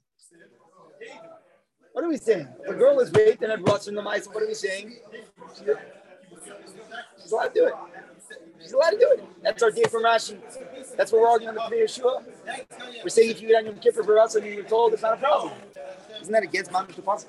What 1.92 2.04
are 2.04 2.08
we 2.08 2.18
saying? 2.18 2.48
If 2.62 2.70
a 2.70 2.74
girl 2.74 3.00
is 3.00 3.10
raped 3.12 3.42
and 3.42 3.50
had 3.50 3.66
rust 3.66 3.88
in 3.88 3.94
the 3.94 4.02
mice, 4.02 4.26
what 4.26 4.42
are 4.42 4.46
we 4.46 4.54
saying? 4.54 4.96
She's 7.22 7.32
allowed 7.32 7.48
to 7.48 7.54
do 7.54 7.66
it. 7.66 7.74
She's 8.60 8.72
allowed 8.72 8.90
to 8.90 8.98
do 8.98 9.10
it. 9.12 9.24
That's 9.42 9.62
our 9.62 9.70
day 9.70 9.84
from 9.84 10.04
Rashi. 10.04 10.38
That's 10.96 11.12
what 11.12 11.22
we're 11.22 11.28
arguing 11.28 11.56
on 11.56 11.70
the 11.70 11.76
Yeshua. 11.76 12.24
We're 13.02 13.08
saying 13.08 13.30
if 13.30 13.40
you 13.40 13.48
eat 13.48 13.54
on 13.54 13.66
Yom 13.66 13.78
Kippur 13.78 14.02
for 14.02 14.18
us 14.18 14.34
and 14.34 14.46
you 14.46 14.56
were 14.56 14.62
told 14.62 14.92
it's 14.92 15.02
not 15.02 15.14
a 15.14 15.16
problem. 15.16 15.52
Isn't 16.20 16.32
that 16.32 16.42
against 16.42 16.70
Mamish 16.70 16.96
the 16.96 17.02
Pasuk? 17.02 17.26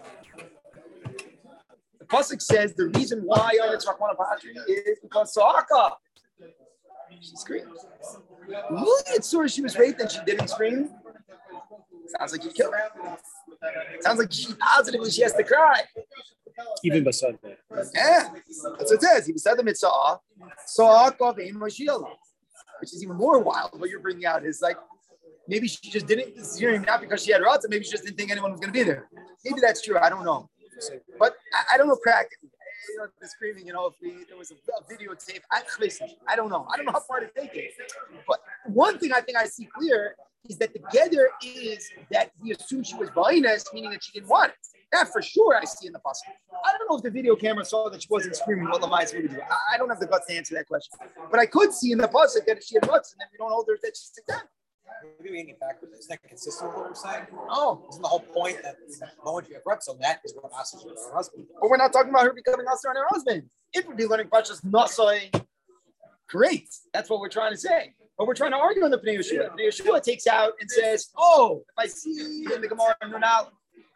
The 1.99 2.05
Pasuk 2.05 2.41
says 2.41 2.73
the 2.73 2.87
reason 2.87 3.21
why 3.23 3.51
its 3.53 3.85
Patri 3.85 4.55
is 4.67 4.99
because 5.01 5.33
Sa'aka. 5.33 5.95
She 7.21 7.35
screamed. 7.35 7.67
Look 8.71 9.07
at 9.15 9.23
Surah, 9.23 9.47
she 9.47 9.61
was 9.61 9.77
raped 9.77 10.01
and 10.01 10.09
she 10.09 10.19
didn't 10.25 10.49
scream. 10.49 10.89
Sounds 12.07 12.31
like 12.31 12.43
you 12.43 12.51
killed 12.51 12.73
her. 12.73 13.17
Sounds 14.01 14.19
like 14.19 14.31
she 14.31 14.53
positively 14.53 15.11
she 15.11 15.21
has 15.21 15.33
to 15.33 15.43
cry. 15.43 15.81
Even 16.83 17.03
Basad. 17.03 17.37
Yeah, 17.93 18.29
that's 18.33 18.63
what 18.63 18.91
it 18.91 19.01
says. 19.01 19.27
He 19.27 19.37
said 19.37 19.55
the 19.55 19.63
mitzvah, 19.63 20.19
which 22.79 22.93
is 22.93 23.03
even 23.03 23.15
more 23.15 23.39
wild. 23.39 23.79
What 23.79 23.89
you're 23.89 23.99
bringing 23.99 24.25
out 24.25 24.45
is 24.45 24.61
like 24.61 24.77
maybe 25.47 25.67
she 25.67 25.89
just 25.89 26.07
didn't 26.07 26.33
hearing 26.57 26.81
not 26.81 27.01
because 27.01 27.23
she 27.23 27.31
had 27.31 27.41
rods, 27.41 27.65
maybe 27.69 27.83
she 27.83 27.91
just 27.91 28.03
didn't 28.03 28.17
think 28.17 28.31
anyone 28.31 28.51
was 28.51 28.59
going 28.59 28.73
to 28.73 28.77
be 28.77 28.83
there. 28.83 29.07
Maybe 29.45 29.59
that's 29.61 29.81
true. 29.81 29.97
I 29.97 30.09
don't 30.09 30.25
know, 30.25 30.49
but 31.19 31.35
I, 31.53 31.75
I 31.75 31.77
don't 31.77 31.87
know 31.87 31.97
practically. 32.01 32.49
You 32.89 32.99
know, 32.99 33.07
the 33.19 33.27
screaming, 33.27 33.67
you 33.67 33.73
know, 33.73 33.87
if 33.87 33.95
we, 34.01 34.23
there 34.29 34.37
was 34.37 34.49
a, 34.51 34.53
a 34.53 34.83
videotape, 34.89 35.41
I, 35.51 35.61
I 36.25 36.35
don't 36.37 36.49
know. 36.49 36.65
I 36.71 36.77
don't 36.77 36.85
know 36.85 36.93
how 36.93 37.01
far 37.01 37.19
to 37.19 37.27
take 37.27 37.53
it. 37.53 37.71
But 38.25 38.39
one 38.65 38.97
thing 38.97 39.11
I 39.11 39.19
think 39.19 39.37
I 39.37 39.45
see 39.45 39.65
clear 39.65 40.15
is 40.49 40.57
that 40.57 40.73
the 40.73 40.79
gather 40.91 41.29
is 41.43 41.89
that 42.11 42.31
he 42.43 42.51
assumed 42.51 42.87
she 42.87 42.95
was 42.95 43.09
Bainus, 43.09 43.65
meaning 43.73 43.91
that 43.91 44.03
she 44.03 44.13
didn't 44.13 44.29
want 44.29 44.51
it. 44.51 44.57
That 44.91 45.09
for 45.11 45.21
sure 45.21 45.57
I 45.57 45.65
see 45.65 45.87
in 45.87 45.93
the 45.93 45.99
puzzle. 45.99 46.27
I 46.65 46.77
don't 46.77 46.89
know 46.89 46.97
if 46.97 47.03
the 47.03 47.11
video 47.11 47.35
camera 47.35 47.65
saw 47.65 47.89
that 47.89 48.01
she 48.01 48.07
wasn't 48.09 48.35
screaming 48.35 48.69
what 48.69 48.81
Lamais 48.81 49.13
would 49.13 49.29
do. 49.29 49.39
I 49.73 49.77
don't 49.77 49.89
have 49.89 49.99
the 49.99 50.07
guts 50.07 50.27
to 50.27 50.33
answer 50.33 50.55
that 50.55 50.67
question. 50.67 50.97
But 51.29 51.39
I 51.39 51.45
could 51.45 51.73
see 51.73 51.91
in 51.91 51.97
the 51.97 52.07
puzzle 52.07 52.41
that 52.47 52.63
she 52.63 52.75
had 52.75 52.87
ruts 52.87 53.11
and 53.11 53.19
then 53.19 53.27
we 53.31 53.37
don't 53.37 53.51
hold 53.51 53.65
her 53.67 53.77
that 53.83 53.97
she's 53.97 54.11
down. 54.27 54.41
Maybe 55.19 55.31
we 55.31 55.37
can 55.39 55.47
get 55.47 55.59
back 55.59 55.81
with 55.81 55.91
this. 55.91 56.01
Is 56.01 56.07
that 56.07 56.23
consistent 56.23 56.69
with 56.69 56.77
what 56.77 56.89
we're 56.89 56.95
saying? 56.95 57.27
Oh. 57.49 57.85
Isn't 57.89 58.01
the 58.01 58.07
whole 58.07 58.19
point 58.19 58.61
that 58.63 58.77
the 58.87 59.07
moment 59.23 59.49
you 59.49 59.55
have 59.55 59.79
on 59.89 59.99
that 59.99 60.21
is 60.23 60.33
what 60.33 60.51
asks 60.57 60.83
with 60.83 60.95
her 60.95 61.13
husband? 61.13 61.45
But 61.59 61.69
we're 61.69 61.77
not 61.77 61.91
talking 61.91 62.09
about 62.09 62.23
her 62.23 62.33
becoming 62.33 62.65
Nasser 62.65 62.89
on 62.89 62.95
her 62.95 63.05
husband. 63.09 63.43
It 63.73 63.87
would 63.87 63.97
be 63.97 64.07
learning 64.07 64.27
Pashas 64.27 64.63
Nasai. 64.65 65.43
Great. 66.29 66.69
That's 66.93 67.09
what 67.09 67.19
we're 67.19 67.29
trying 67.29 67.51
to 67.51 67.57
say. 67.57 67.93
But 68.17 68.25
we're 68.25 68.33
trying 68.33 68.51
to 68.51 68.57
argue 68.57 68.83
on 68.83 68.91
the 68.91 68.97
Pnei 68.97 69.19
Yeshua. 69.19 69.55
Pnei 69.55 69.67
Yeshua 69.67 70.01
takes 70.01 70.25
out 70.25 70.53
and 70.59 70.69
says, 70.69 71.11
oh, 71.17 71.63
if 71.69 71.75
I 71.77 71.87
see 71.87 72.47
in 72.53 72.61
the 72.61 72.67
Gemara 72.67 72.95
and 73.01 73.13
Runal 73.13 73.49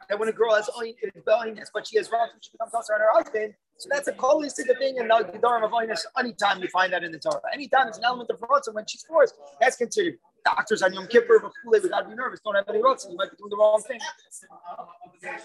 that 0.10 0.20
when 0.20 0.30
a 0.30 0.32
girl 0.32 0.54
has 0.54 0.70
only 0.76 0.96
belliness, 1.26 1.72
but 1.74 1.88
she 1.88 1.98
has 1.98 2.12
rough, 2.12 2.30
she 2.40 2.52
becomes 2.52 2.74
also 2.74 2.94
on 2.94 3.00
her 3.00 3.10
husband. 3.14 3.54
So 3.78 3.90
that's 3.92 4.08
a 4.08 4.12
holistic 4.12 4.78
thing, 4.78 5.00
and 5.00 5.10
the 5.10 5.40
Gedarim 5.40 5.66
of 5.66 5.72
Oinus, 5.72 6.02
anytime 6.20 6.62
we 6.62 6.68
find 6.68 6.94
that 6.94 7.04
in 7.04 7.12
the 7.12 7.18
Torah. 7.18 7.42
Anytime 7.52 7.86
there's 7.86 7.98
an 7.98 8.04
element 8.04 8.30
of 8.30 8.40
Rotza 8.40 8.72
when 8.74 8.86
she's 8.88 9.02
forced, 9.04 9.34
that's 9.60 9.76
considered 9.76 10.20
doctors 10.44 10.82
on 10.82 10.94
Yom 10.94 11.08
Kippur, 11.08 11.40
but 11.42 11.52
we 11.66 11.90
got 11.90 12.02
to 12.02 12.10
be 12.10 12.16
nervous. 12.16 12.40
Don't 12.44 12.56
have 12.56 12.68
any 12.70 12.80
Rotza. 12.80 13.10
You 13.10 13.18
might 13.18 13.32
be 13.32 13.38
doing 13.38 13.50
the 13.50 13.58
wrong 13.58 13.82
thing. 13.82 14.00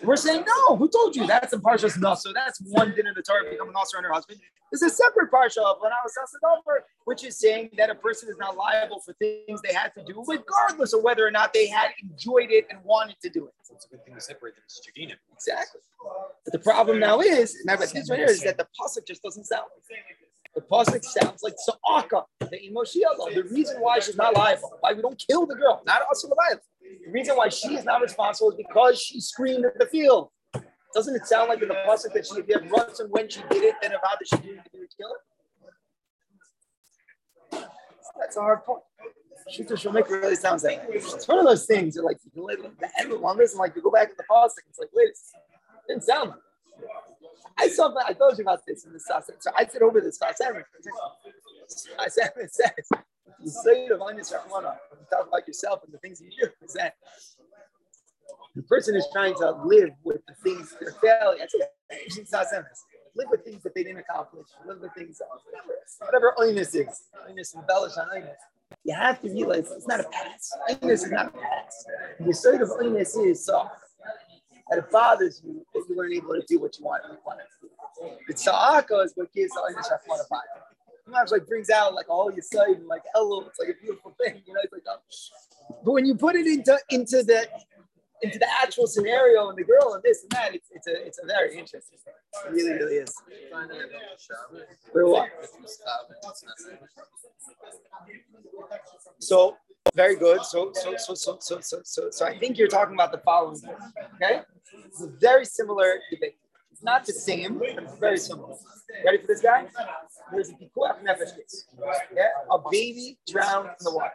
We're 0.03 0.17
saying, 0.17 0.45
no, 0.47 0.77
who 0.77 0.89
told 0.89 1.17
you? 1.17 1.27
That's 1.27 1.53
in 1.53 1.61
Parshas 1.61 1.93
So 2.19 2.33
That's 2.35 2.61
one 2.65 2.95
din 2.95 3.07
in 3.07 3.15
the 3.15 3.23
Torah 3.23 3.49
becoming 3.51 3.75
also 3.75 3.99
on 3.99 4.05
her 4.05 4.13
husband. 4.13 4.41
There's 4.73 4.83
a 4.83 4.91
separate 4.91 5.31
Parsha 5.31 5.59
of 5.59 5.77
when 5.81 5.93
I 5.93 5.97
was 6.03 6.15
over, 6.45 6.85
which 7.05 7.25
is 7.25 7.39
saying 7.39 7.71
that 7.77 7.91
a 7.91 7.95
person 7.95 8.29
is 8.29 8.37
not 8.39 8.57
liable 8.57 9.01
for 9.01 9.13
things 9.15 9.61
they 9.63 9.73
had 9.73 9.93
to 9.97 10.05
do, 10.05 10.25
regardless 10.27 10.93
of 10.93 11.03
whether 11.03 11.27
or 11.27 11.31
not 11.31 11.53
they 11.53 11.67
had 11.69 11.91
enjoyed 12.03 12.51
it 12.51 12.67
and 12.71 12.83
wanted 12.83 13.17
to 13.23 13.29
do 13.29 13.47
it. 13.47 13.55
So 13.63 13.75
it's 13.75 13.87
a 13.87 13.89
good 13.89 14.05
thing 14.05 14.15
to 14.15 14.21
separate 14.21 14.55
them 14.55 14.65
Judina. 14.67 15.15
Exactly. 15.33 15.81
But 16.45 16.53
the 16.53 16.59
problem 16.59 16.99
now 16.99 17.21
is, 17.21 17.57
now 17.65 17.77
this 17.77 17.95
right 17.95 18.19
here 18.19 18.27
is 18.27 18.43
that 18.43 18.59
the 18.59 18.67
pasuk 18.81 19.07
just 19.07 19.23
doesn't 19.23 19.45
sound. 19.45 19.67
The 20.57 20.63
pasuk 20.63 21.05
sounds 21.05 21.43
like 21.43 21.53
Sa'aka, 21.59 22.23
the 22.41 22.59
Imoshiach. 22.71 23.35
The 23.35 23.45
reason 23.53 23.79
why 23.79 23.99
she's 24.01 24.17
not 24.17 24.35
liable, 24.35 24.79
why 24.81 24.95
we 24.95 25.03
don't 25.03 25.23
kill 25.29 25.45
the 25.45 25.55
girl, 25.55 25.83
not 25.87 26.01
also 26.09 26.29
the 26.29 26.61
The 26.81 27.13
reason 27.13 27.37
why 27.37 27.51
she 27.51 27.75
is 27.75 27.85
not 27.85 28.01
responsible 28.01 28.53
is 28.53 28.57
because 28.57 28.99
she 28.99 29.21
screamed 29.21 29.67
at 29.67 29.79
the 29.79 29.85
field. 29.85 30.31
Doesn't 30.95 31.15
it 31.15 31.27
sound 31.27 31.51
like 31.51 31.61
in 31.61 31.69
the 31.69 31.75
pasuk 31.87 32.15
that 32.15 32.27
she 32.27 32.37
had 32.51 32.71
runs 32.71 33.01
and 33.01 33.11
when 33.13 33.29
she 33.29 33.43
did 33.51 33.65
it, 33.65 33.75
then 33.83 33.91
about 33.91 34.19
that 34.19 34.29
she 34.29 34.37
didn't 34.37 34.67
do 34.73 34.83
it 34.83 34.95
kill 34.97 35.11
her? 37.53 37.69
That's 38.19 38.39
a 38.39 38.41
hard 38.41 38.65
point. 38.65 38.83
Shita 39.53 39.73
Shomik 39.73 40.09
really 40.09 40.37
sounds 40.37 40.65
like 40.65 40.83
it's 40.89 41.29
one 41.29 41.39
of 41.39 41.45
those 41.45 41.67
things 41.67 41.97
that 41.97 42.03
like 42.03 42.17
you 42.25 42.31
can 42.31 42.45
live 42.45 42.61
the 42.81 42.89
end 42.99 43.13
of 43.13 43.21
one 43.21 43.37
listen, 43.37 43.59
like 43.59 43.77
you 43.77 43.83
go 43.83 43.91
back 43.91 44.09
to 44.09 44.15
the 44.17 44.25
pasuk, 44.25 44.65
it's 44.71 44.79
like, 44.79 44.89
wait, 44.95 45.09
it 45.09 45.17
didn't 45.87 46.03
sound 46.03 46.31
like 46.31 46.39
I 47.59 47.69
saw 47.69 47.95
I 48.07 48.13
told 48.13 48.39
you 48.39 48.45
about 48.45 48.67
this 48.67 48.85
in 48.85 48.93
the 48.93 49.01
Sasa. 49.01 49.33
So 49.39 49.51
I 49.57 49.67
said 49.67 49.83
over 49.83 50.01
this 50.01 50.19
Sasa. 50.19 50.45
I 51.99 52.09
said 52.09 52.33
it 52.37 52.55
says 52.55 53.03
you 53.43 53.51
say 53.51 53.89
to 53.89 53.97
Vanya 53.97 54.23
Rahmana, 54.23 54.77
you 54.93 55.07
talk 55.11 55.29
about 55.29 55.47
yourself 55.47 55.81
and 55.85 55.93
the 55.93 55.99
things 55.99 56.21
you 56.21 56.31
do, 56.31 56.49
is 56.63 56.73
that 56.75 56.95
the 58.55 58.63
person 58.63 58.97
is 58.97 59.07
trying 59.13 59.35
to 59.35 59.51
live 59.65 59.91
with 60.05 60.21
the 60.27 60.35
things 60.43 60.75
they're 60.81 60.93
failing. 60.93 61.39
Live 63.15 63.29
with 63.31 63.45
things 63.45 63.63
that 63.63 63.75
they 63.75 63.83
didn't 63.83 63.99
accomplish. 63.99 64.47
Live 64.67 64.81
with 64.81 64.93
things, 64.95 65.21
whatever, 65.99 66.35
whatever 66.35 66.59
is. 66.59 66.75
Oinus, 66.75 67.55
embellish 67.55 67.93
on 67.99 68.09
oinus. 68.15 68.35
You 68.85 68.95
have 68.95 69.21
to 69.23 69.31
realize 69.31 69.71
it's 69.71 69.87
not 69.87 70.01
a 70.01 70.05
pass. 70.05 70.51
Oinus 70.71 71.05
is 71.05 71.11
not 71.11 71.27
a 71.27 71.31
pass. 71.31 71.85
The 72.21 72.33
sort 72.33 72.63
of 72.63 72.71
oinus 72.71 73.17
is 73.27 73.45
soft. 73.45 73.86
That 74.69 74.79
it 74.79 74.91
bothers 74.91 75.43
you 75.45 75.65
that 75.75 75.85
you 75.89 75.97
weren't 75.97 76.15
able 76.15 76.35
to 76.35 76.43
do 76.47 76.59
what 76.61 76.79
you 76.79 76.85
wanted. 76.85 77.13
You 77.13 77.19
wanted 77.25 77.45
to 77.61 77.69
do. 77.69 78.17
The 78.29 78.35
tza'aka 78.35 79.05
is 79.05 79.13
what 79.15 79.33
gives 79.33 79.53
the 79.53 79.61
Einish 79.61 79.91
Rachmana 79.91 80.29
Patra. 80.29 80.63
Sometimes 81.05 81.31
like 81.31 81.47
brings 81.47 81.71
out 81.71 81.95
like 81.95 82.09
all 82.09 82.33
your 82.33 82.43
side 82.43 82.77
and 82.77 82.87
like 82.87 83.03
hello, 83.15 83.45
it's 83.47 83.59
like 83.61 83.69
a 83.69 83.81
beautiful 83.81 84.15
thing, 84.23 84.43
you 84.47 84.53
know. 84.53 84.61
It's 84.63 84.73
like, 84.73 84.83
um, 84.93 84.99
but 85.85 85.93
when 85.93 86.05
you 86.05 86.15
put 86.17 86.35
it 86.35 86.47
into 86.47 86.79
into 86.91 87.23
the 87.23 87.47
into 88.23 88.39
the 88.39 88.49
actual 88.63 88.87
scenario 88.87 89.49
and 89.49 89.59
the 89.59 89.65
girl 89.65 89.95
and 89.95 90.03
this 90.03 90.23
and 90.23 90.31
that, 90.33 90.55
it's, 90.55 90.69
it's 90.73 90.87
a 90.87 91.07
it's 91.07 91.21
a 91.23 91.27
very 91.27 91.57
interesting 91.57 91.99
thing. 92.05 92.53
Really, 92.53 92.73
really 92.73 92.97
is. 92.97 93.15
Where 94.93 95.07
what? 95.07 95.29
So 99.21 99.57
very 99.97 100.17
good. 100.17 100.45
So 100.45 100.71
so 100.75 100.95
so 100.97 101.15
so 101.15 101.39
so 101.41 101.59
so 101.61 101.81
so 101.83 102.11
so 102.11 102.27
I 102.27 102.39
think 102.39 102.59
you're 102.59 102.69
talking 102.69 102.95
about 102.95 103.11
the 103.11 103.19
following. 103.19 103.61
Okay, 104.17 104.43
it's 104.85 105.03
a 105.03 105.09
very 105.09 105.47
similar 105.47 105.99
debate. 106.13 106.37
It's 106.71 106.85
not 106.85 107.07
the 107.07 107.15
same, 107.15 107.59
but 107.59 107.69
it's 107.69 107.99
very 107.99 108.19
similar. 108.19 108.55
Ready 109.05 109.19
for 109.19 109.27
this 109.29 109.41
guy? 109.41 109.67
There's 110.31 110.51
a 110.51 110.53
pikuach 110.53 111.03
nefesh 111.03 111.35
case. 111.37 111.67
Yeah, 112.15 112.29
a 112.51 112.59
baby 112.71 113.19
drowned 113.27 113.71
in 113.81 113.85
the 113.89 113.95
water. 113.95 114.13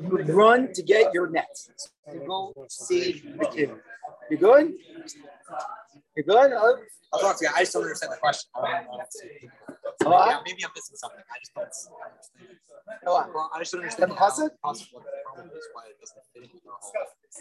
You 0.00 0.08
would 0.10 0.28
run 0.28 0.72
to 0.72 0.82
get 0.82 1.12
your 1.12 1.28
net. 1.28 1.54
You 2.12 2.20
go 2.26 2.54
save 2.68 3.38
the 3.38 3.46
kid. 3.46 3.70
You 4.30 4.36
good? 4.36 4.74
You 6.16 6.22
good? 6.22 6.52
I'll 6.52 7.20
talk 7.20 7.38
to 7.38 7.44
you. 7.44 7.50
I 7.54 7.60
just 7.60 7.72
don't 7.72 7.82
understand 7.82 8.12
the 8.12 8.18
question. 8.18 8.50
Oh, 10.06 10.26
Yeah, 10.26 10.40
maybe 10.44 10.64
I'm 10.64 10.70
missing 10.74 10.96
something. 10.96 11.20
I 11.30 11.38
just 11.38 11.54
don't 11.54 11.64
understand. 11.64 12.58
Oh, 13.06 13.30
Well, 13.34 13.50
I 13.54 13.58
just 13.60 13.72
don't 13.72 13.80
understand 13.82 14.10
The 14.12 14.14
how 14.16 14.28
pasuk? 14.30 14.50
possible 14.62 15.00
the 15.00 15.10
problem 15.24 15.50
is 15.56 15.64
why 15.72 15.82
it 15.90 16.00
doesn't 16.00 16.22
fit 16.34 16.42
in 16.44 16.50
with 16.52 16.62
our 16.66 16.78
whole, 16.80 16.92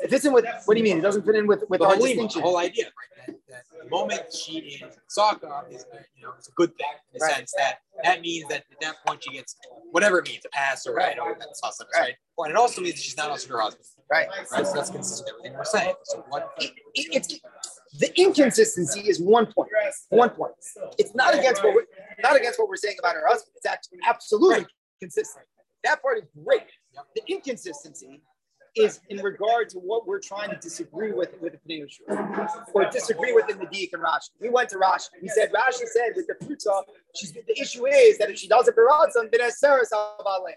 It 0.04 0.10
fits 0.10 0.26
in 0.26 0.34
with 0.34 0.46
what 0.66 0.74
do 0.76 0.78
you 0.80 0.84
mean? 0.84 0.98
It 0.98 1.02
doesn't 1.02 1.26
fit 1.26 1.36
in 1.36 1.48
with 1.48 1.64
with 1.70 1.80
the 1.82 1.88
whole, 1.88 1.98
the 1.98 2.42
whole 2.42 2.58
idea, 2.58 2.86
right? 2.86 3.28
That, 3.28 3.36
that 3.50 3.64
the 3.84 3.90
moment 3.90 4.24
she 4.34 4.60
is 4.60 4.98
soccer 5.08 5.66
is, 5.70 5.86
you 6.16 6.24
know, 6.26 6.34
it's 6.38 6.48
a 6.50 6.52
good 6.54 6.76
thing 6.78 6.88
in 7.14 7.20
the 7.20 7.26
Right. 7.26 7.36
sense 7.36 7.54
that 7.58 7.80
that 8.04 8.22
means 8.22 8.48
that 8.50 8.64
at 8.72 8.80
that 8.82 8.96
point 9.06 9.24
she 9.24 9.32
gets 9.34 9.56
whatever 9.92 10.20
it 10.20 10.28
means, 10.28 10.44
a 10.46 10.50
pass 10.50 10.86
or 10.88 10.94
Right. 10.94 11.18
right, 11.18 11.20
or 11.20 11.36
that's 11.38 11.60
awesome, 11.64 11.88
right? 11.94 12.16
Well, 12.38 12.46
and 12.46 12.52
it 12.52 12.58
also 12.58 12.82
means 12.82 12.96
that 12.96 13.02
she's 13.02 13.18
not 13.18 13.30
also 13.30 13.50
her 13.50 13.60
husband, 13.62 13.86
Right. 14.10 14.28
right? 14.52 14.66
So 14.66 14.74
that's 14.74 14.90
consistent 14.90 15.28
with 15.38 15.48
everything 15.48 15.58
we're 15.58 15.66
saying. 15.66 15.96
So 16.04 16.24
what? 16.30 16.54
It- 16.60 16.72
it- 16.96 17.16
it's 17.16 17.28
the 18.00 18.10
inconsistency 18.20 19.02
is 19.10 19.20
one 19.20 19.52
point. 19.52 19.70
One 20.10 20.30
point. 20.30 20.54
It's 20.98 21.14
not 21.14 21.34
against 21.38 21.62
what 21.64 21.74
we're 21.76 21.86
not 22.22 22.36
against 22.36 22.60
what 22.60 22.70
we're 22.70 22.76
saying 22.76 22.98
about 23.00 23.16
her 23.16 23.28
husband. 23.28 23.54
It's 23.56 23.66
actually 23.66 24.00
absolutely 24.08 24.66
consistent. 25.00 25.46
That 25.84 26.02
part 26.02 26.20
is 26.20 26.26
great. 26.44 26.68
The 27.16 27.22
inconsistency 27.28 28.22
is 28.76 29.02
in 29.10 29.18
regard 29.18 29.70
to 29.70 29.80
what 29.80 30.08
we're 30.08 30.20
trying 30.20 30.50
to 30.50 30.56
disagree 30.58 31.12
with 31.12 31.30
with 31.42 31.54
the 31.54 31.60
Pnei 31.68 31.88
or 32.74 32.90
disagree 32.90 33.34
with 33.34 33.50
in 33.50 33.58
the 33.60 33.66
Deek 33.66 33.92
and 33.94 34.02
Rashi. 34.02 34.30
We 34.40 34.50
went 34.50 34.70
to 34.70 34.78
Rashi. 34.78 35.10
We 35.22 35.28
said 35.28 35.52
Rashi 35.52 35.86
said 35.88 36.14
with 36.16 36.28
the 36.28 36.36
fruta, 36.46 36.84
she's 37.16 37.34
the 37.34 37.60
issue 37.60 37.86
is 37.88 38.18
that 38.18 38.30
if 38.30 38.38
she 38.38 38.48
does 38.48 38.68
it 38.68 38.76
for 38.76 38.88
Ratzon, 38.88 39.32
then 39.32 39.52
Sarah's 39.52 39.90
Avaleh. 39.94 40.54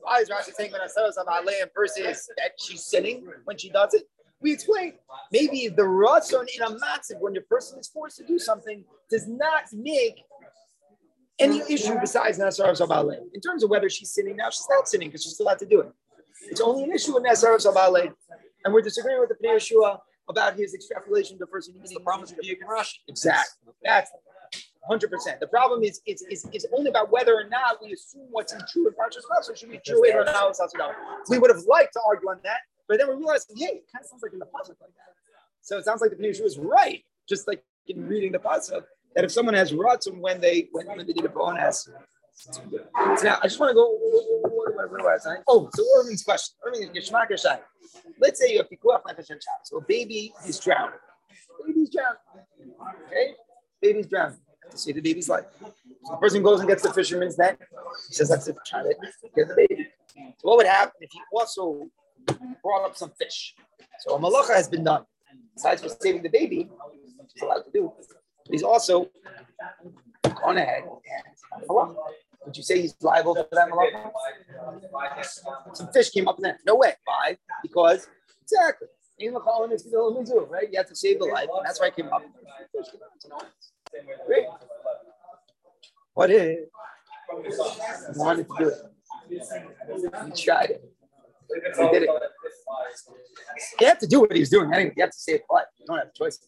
Why 0.00 0.20
is 0.20 0.28
Rashi 0.28 0.54
saying 0.54 0.72
Sarah's 0.86 1.18
Avaleh 1.18 1.68
versus 1.74 2.30
that 2.36 2.52
she's 2.58 2.84
sinning 2.84 3.26
when 3.44 3.58
she 3.58 3.70
does 3.70 3.94
it? 3.94 4.04
We 4.40 4.52
explained 4.52 4.94
maybe 5.32 5.66
the 5.68 5.82
Ratzon 5.82 6.46
in 6.54 6.62
a 6.62 6.70
matzah 6.70 7.18
when 7.18 7.34
your 7.34 7.42
person 7.44 7.78
is 7.80 7.88
forced 7.88 8.18
to 8.18 8.24
do 8.24 8.38
something 8.38 8.84
does 9.10 9.26
not 9.26 9.64
make 9.72 10.22
any 11.38 11.62
issue 11.68 11.98
besides 12.00 12.38
Nasar 12.38 12.72
Zabale. 12.72 13.18
In 13.32 13.40
terms 13.40 13.62
of 13.62 13.70
whether 13.70 13.88
she's 13.88 14.10
sinning 14.10 14.36
now, 14.36 14.50
she's 14.50 14.66
not 14.68 14.88
sinning 14.88 15.08
because 15.08 15.22
she's 15.22 15.34
still 15.34 15.46
allowed 15.46 15.58
to 15.60 15.66
do 15.66 15.80
it. 15.80 15.92
It's 16.50 16.60
only 16.60 16.84
an 16.84 16.92
issue 16.92 17.14
with 17.14 17.24
Nasar 17.24 17.56
Zabale. 17.56 18.12
And 18.64 18.74
we're 18.74 18.82
disagreeing 18.82 19.20
with 19.20 19.28
the 19.28 19.36
Pnei 19.36 19.56
Yeshua 19.56 19.98
about 20.28 20.56
his 20.56 20.74
extrapolation 20.74 21.38
to 21.38 21.46
first 21.46 21.70
That's 21.74 21.92
the 21.92 22.00
with 22.04 22.40
Deek 22.42 22.58
and 22.60 22.70
Rashi. 22.70 22.96
Exactly. 23.08 23.72
That's 23.82 24.10
hundred 24.88 25.10
percent. 25.10 25.38
The 25.38 25.46
problem 25.46 25.82
is 25.82 26.00
is, 26.06 26.22
is 26.30 26.48
is 26.52 26.66
only 26.76 26.90
about 26.90 27.10
whether 27.10 27.34
or 27.34 27.44
not 27.48 27.78
we 27.82 27.92
assume 27.92 28.26
what's 28.30 28.52
in 28.52 28.60
true 28.72 28.86
in 28.88 28.94
Parshas 28.94 29.24
Chatzos 29.30 29.56
should 29.56 29.70
be 29.70 29.78
true 29.84 30.02
in 30.04 30.16
or 30.16 30.24
not. 30.24 30.56
We 31.28 31.38
would 31.38 31.50
have 31.50 31.64
liked 31.68 31.92
to 31.92 32.00
argue 32.08 32.28
on 32.30 32.40
that, 32.44 32.60
but 32.88 32.98
then 32.98 33.08
we 33.08 33.14
realized, 33.16 33.52
hey, 33.54 33.66
it 33.66 33.84
kind 33.92 34.02
of 34.02 34.08
sounds 34.08 34.22
like 34.22 34.32
in 34.32 34.38
the 34.38 34.46
pasuk 34.46 34.76
like 34.80 34.94
that. 34.96 35.12
So 35.60 35.76
it 35.78 35.84
sounds 35.84 36.00
like 36.00 36.10
the 36.10 36.16
Pnei 36.16 36.30
Yeshua 36.30 36.46
is 36.46 36.58
right, 36.58 37.04
just 37.28 37.46
like 37.46 37.62
in 37.86 38.06
reading 38.08 38.32
the 38.32 38.38
pasuk, 38.38 38.84
that 39.14 39.24
if 39.24 39.32
someone 39.32 39.54
has 39.54 39.72
rutzum 39.72 40.20
when 40.20 40.40
they 40.40 40.68
when, 40.72 40.86
they 40.98 41.12
did 41.12 41.24
a 41.24 41.28
bonus. 41.28 41.88
So 42.34 42.62
now 43.24 43.38
I 43.42 43.48
just 43.48 43.58
want 43.58 43.70
to 43.70 43.74
go. 43.74 43.90
What, 43.92 44.92
what, 44.92 45.02
what? 45.02 45.42
Oh, 45.48 45.68
so 45.74 45.84
Irving's 45.98 46.22
question. 46.22 46.54
Irving 46.66 46.90
Geshai. 46.94 47.58
Let's 48.20 48.40
say 48.40 48.52
you 48.52 48.58
have 48.58 48.68
pikuach 48.68 49.02
nefesh 49.02 49.30
and 49.30 49.40
child. 49.40 49.62
So 49.64 49.78
a 49.78 49.80
baby 49.82 50.32
is 50.46 50.58
drowning. 50.60 50.98
Baby's 51.66 51.90
drowning. 51.90 52.18
Okay, 53.06 53.34
baby's 53.82 54.06
drowning. 54.06 54.38
To 54.70 54.78
save 54.78 54.96
the 54.96 55.00
baby's 55.00 55.28
life. 55.28 55.46
So 55.60 56.12
the 56.12 56.16
person 56.18 56.42
goes 56.42 56.60
and 56.60 56.68
gets 56.68 56.82
the 56.82 56.92
fisherman's 56.92 57.38
net. 57.38 57.58
He 58.08 58.14
says, 58.14 58.28
"That's 58.28 58.46
it. 58.46 58.56
Try 58.66 58.82
to 58.82 58.94
get 59.34 59.48
the 59.48 59.54
baby." 59.54 59.88
So 60.14 60.48
what 60.48 60.58
would 60.58 60.66
happen 60.66 60.94
if 61.00 61.10
he 61.10 61.20
also 61.32 61.88
brought 62.62 62.84
up 62.84 62.96
some 62.96 63.10
fish? 63.18 63.54
So 64.00 64.14
a 64.14 64.18
malacha 64.18 64.54
has 64.54 64.68
been 64.68 64.84
done. 64.84 65.04
Besides 65.54 65.82
for 65.82 65.88
saving 65.88 66.22
the 66.22 66.28
baby, 66.28 66.68
which 67.18 67.42
allowed 67.42 67.62
to 67.62 67.70
do, 67.72 67.92
but 68.48 68.54
he's 68.54 68.62
also 68.62 69.10
gone 70.42 70.56
ahead 70.56 70.84
and. 71.68 71.96
Would 72.44 72.56
you 72.56 72.62
say 72.62 72.80
he's 72.80 72.94
liable 73.02 73.34
for 73.34 73.46
that? 73.52 73.68
Some 75.74 75.88
fish 75.92 76.10
came 76.10 76.28
up 76.28 76.38
in 76.38 76.44
there. 76.44 76.58
No 76.66 76.76
way. 76.76 76.94
Why? 77.04 77.36
Because 77.62 78.08
exactly. 78.42 78.88
The 79.18 79.26
the 79.82 80.46
right? 80.48 80.68
You 80.70 80.78
have 80.78 80.88
to 80.88 80.96
save 80.96 81.18
the 81.18 81.26
life. 81.26 81.48
And 81.54 81.66
that's 81.66 81.78
why 81.78 81.88
it 81.88 81.96
came 81.96 82.08
up. 82.08 82.22
Great. 84.26 84.46
What 86.14 86.30
wanted 88.14 88.48
to 88.48 88.54
do 88.58 88.68
it. 88.68 88.78
He 90.24 90.42
tried 90.42 90.70
it. 90.70 90.84
He 91.78 91.88
did 91.90 92.02
it. 92.04 92.10
You 93.80 93.86
have 93.88 93.98
to 93.98 94.06
do 94.06 94.20
what 94.20 94.34
he's 94.34 94.48
doing 94.48 94.72
anyway. 94.72 94.94
You 94.96 95.02
have 95.02 95.10
to 95.10 95.18
save 95.18 95.40
life. 95.50 95.66
You 95.78 95.86
don't 95.86 95.98
have 95.98 96.08
a 96.08 96.12
choice. 96.12 96.38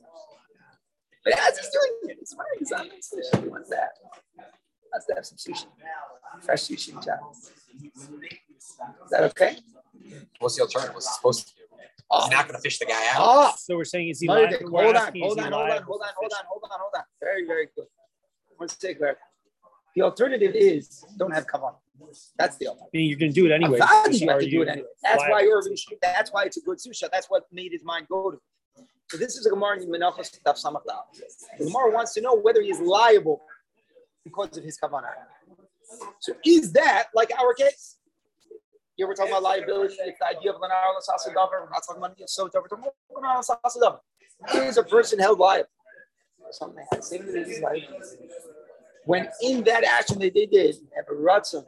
But 1.25 1.39
as 1.39 1.59
he's 1.59 1.69
doing 1.71 1.99
it, 2.11 2.17
he's 2.19 2.35
wearing 2.37 2.59
his 2.59 2.73
own 2.73 2.87
sushi. 2.87 3.43
He 3.45 3.49
wants 3.49 3.69
that. 3.71 3.91
Has 4.95 5.07
to 5.07 5.15
have 5.15 5.27
some 5.27 5.37
sushi. 5.37 5.67
Fresh 6.43 6.63
sushi 6.63 6.93
in. 6.93 6.99
Is 6.99 7.05
that 9.11 9.23
okay? 9.25 9.57
What's 10.39 10.57
the 10.57 10.63
alternative? 10.63 10.95
What's 10.95 11.09
he 11.09 11.15
supposed 11.15 11.49
to 11.49 11.55
do? 11.55 11.61
Oh, 12.13 12.23
He's 12.25 12.33
not 12.33 12.47
going 12.49 12.57
to 12.57 12.61
fish 12.61 12.79
the 12.79 12.87
guy 12.87 13.01
out. 13.13 13.19
oh. 13.21 13.53
So 13.57 13.77
we're 13.77 13.85
saying 13.85 14.09
is 14.09 14.19
he 14.21 14.27
Another 14.27 14.43
liable? 14.43 14.59
thing. 14.59 14.73
we're 14.73 14.83
Hold 14.83 14.97
on, 14.97 15.03
hold 15.03 15.39
on, 15.39 15.53
hold 15.53 15.53
on, 15.53 15.53
hold 15.53 15.71
on, 15.71 15.83
hold 15.87 16.03
on, 16.33 16.45
hold 16.49 16.63
on, 16.65 16.71
hold 16.81 16.93
on. 16.97 17.03
Very, 17.21 17.47
very 17.47 17.69
good. 17.77 17.87
One 18.57 18.69
second. 18.69 19.15
The 19.95 20.03
alternative 20.03 20.53
is 20.55 21.05
don't 21.19 21.33
have 21.33 21.47
kavanah. 21.47 21.77
That's 22.39 22.57
the 22.57 22.67
alternative. 22.69 22.91
Meaning 22.93 23.09
you're 23.11 23.19
going 23.19 23.33
to 23.33 23.41
do 23.41 23.47
it 23.47 23.53
anyway. 23.53 23.79
You 23.79 23.85
have 24.29 24.41
to 24.41 24.51
do 24.51 24.63
it 24.63 24.69
anyway. 24.69 24.87
That's 25.03 25.23
why 25.23 25.31
liable? 25.31 25.53
Irvin. 25.53 25.75
That's 26.03 26.33
why 26.33 26.45
it's 26.45 26.57
a 26.57 26.61
good 26.61 26.79
susha. 26.79 27.09
That's 27.13 27.29
what 27.29 27.45
made 27.53 27.73
his 27.73 27.85
mind 27.85 28.07
go 28.09 28.31
to. 28.33 28.39
So 29.11 29.17
this 29.17 29.37
is 29.37 29.45
a 29.45 29.51
Gemara 29.51 29.83
in 29.83 29.89
Menachos 29.89 30.39
Daf 30.47 30.63
Samach 30.65 30.83
Daled. 30.87 31.19
The 31.59 31.65
Gemara 31.65 31.91
wants 31.91 32.15
to 32.15 32.21
know 32.21 32.37
whether 32.37 32.63
he 32.63 32.71
is 32.71 32.79
liable 32.79 33.43
because 34.25 34.57
of 34.57 34.63
his 34.63 34.79
kavanah. 34.79 35.11
So 36.21 36.35
is 36.47 36.71
that 36.75 37.07
like 37.13 37.33
our 37.37 37.53
case? 37.55 37.97
Here 38.95 39.09
we're 39.09 39.15
talking 39.15 39.33
about 39.33 39.43
liability. 39.43 39.97
It's 39.99 40.17
the 40.21 40.39
idea 40.39 40.53
of 40.53 40.61
Lenar 40.61 40.95
Lasasa 40.95 41.35
Davar. 41.35 41.63
We're 41.63 41.71
not 41.71 41.83
talking 41.85 42.01
about 42.01 42.17
Davar. 42.17 42.53
We're 42.55 42.69
talking 42.69 43.83
about 43.83 44.03
Is 44.55 44.77
a 44.77 44.85
person 44.85 45.19
held 45.19 45.41
liable? 45.41 45.69
Something 46.53 46.85
same 47.01 47.27
with 47.27 47.35
his 47.49 47.61
life. 47.61 47.83
When 49.07 49.29
in 49.43 49.65
that 49.65 49.83
action 49.83 50.21
that 50.21 50.35
they 50.35 50.47
did, 50.47 50.77
have 50.95 51.07
a 51.11 51.21
ratzon. 51.21 51.65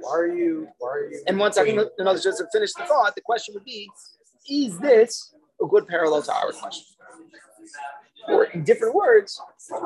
Why 0.00 0.10
are 0.10 0.26
you? 0.26 0.68
Why 0.78 0.88
are 0.88 1.10
you? 1.10 1.22
And 1.26 1.38
once 1.38 1.58
I 1.58 1.66
can, 1.66 1.76
know, 1.76 2.14
just 2.14 2.38
to 2.38 2.46
finish 2.50 2.72
the 2.72 2.84
thought, 2.84 3.14
the 3.14 3.20
question 3.20 3.52
would 3.54 3.64
be, 3.64 3.90
is 4.48 4.78
this 4.78 5.34
a 5.62 5.66
good 5.66 5.86
parallel 5.86 6.22
to 6.22 6.32
our 6.32 6.52
question? 6.52 6.84
Or 8.28 8.44
in 8.44 8.64
different 8.64 8.94
words, 8.94 9.40